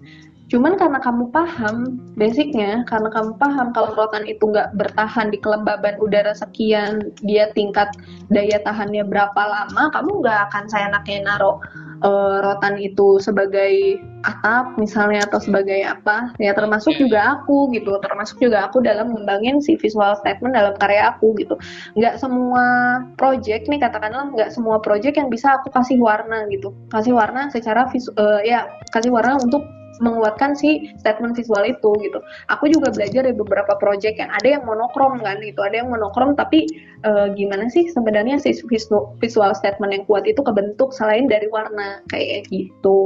Cuman 0.46 0.78
karena 0.78 1.02
kamu 1.02 1.34
paham 1.34 1.98
basicnya, 2.14 2.86
karena 2.86 3.10
kamu 3.10 3.34
paham 3.42 3.74
kalau 3.74 3.98
rotan 3.98 4.30
itu 4.30 4.46
nggak 4.46 4.78
bertahan 4.78 5.34
di 5.34 5.42
kelembaban 5.42 5.98
udara 5.98 6.38
sekian, 6.38 7.02
dia 7.26 7.50
tingkat 7.58 7.90
daya 8.30 8.62
tahannya 8.62 9.02
berapa 9.10 9.42
lama, 9.42 9.90
kamu 9.90 10.22
nggak 10.22 10.40
akan 10.52 10.64
saya 10.70 10.94
naknya 10.94 11.26
naruh 11.26 11.58
uh, 12.06 12.46
rotan 12.46 12.78
itu 12.78 13.18
sebagai 13.18 13.98
atap 14.22 14.78
misalnya 14.78 15.26
atau 15.26 15.42
sebagai 15.42 15.82
apa. 15.82 16.30
Ya 16.38 16.54
termasuk 16.54 16.94
juga 17.02 17.42
aku 17.42 17.74
gitu, 17.74 17.98
termasuk 18.06 18.38
juga 18.38 18.70
aku 18.70 18.86
dalam 18.86 19.18
mengembangin 19.18 19.58
si 19.66 19.74
visual 19.82 20.14
statement 20.22 20.54
dalam 20.54 20.78
karya 20.78 21.10
aku 21.18 21.34
gitu. 21.42 21.58
Nggak 21.98 22.22
semua 22.22 23.02
project 23.18 23.66
nih 23.66 23.82
katakanlah 23.82 24.30
nggak 24.30 24.54
semua 24.54 24.78
project 24.78 25.18
yang 25.18 25.34
bisa 25.34 25.58
aku 25.58 25.74
kasih 25.74 25.98
warna 25.98 26.46
gitu, 26.54 26.70
kasih 26.94 27.18
warna 27.18 27.50
secara 27.50 27.90
visu, 27.90 28.14
uh, 28.14 28.46
ya 28.46 28.70
kasih 28.94 29.10
warna 29.10 29.42
untuk 29.42 29.66
menguatkan 30.00 30.56
si 30.56 30.92
statement 31.00 31.36
visual 31.36 31.64
itu 31.64 31.92
gitu. 32.04 32.20
Aku 32.52 32.68
juga 32.72 32.92
belajar 32.92 33.28
dari 33.28 33.36
beberapa 33.36 33.76
project 33.80 34.20
yang 34.20 34.32
ada 34.32 34.48
yang 34.60 34.64
monokrom 34.68 35.20
kan 35.22 35.40
itu 35.42 35.60
ada 35.64 35.84
yang 35.84 35.90
monokrom 35.92 36.36
tapi 36.36 36.68
uh, 37.08 37.32
gimana 37.34 37.68
sih 37.72 37.88
sebenarnya 37.92 38.40
si 38.42 38.52
visual 39.22 39.52
statement 39.56 39.92
yang 39.96 40.04
kuat 40.08 40.28
itu 40.28 40.42
kebentuk 40.44 40.92
selain 40.92 41.28
dari 41.32 41.48
warna 41.48 42.04
kayak 42.12 42.48
gitu. 42.52 43.00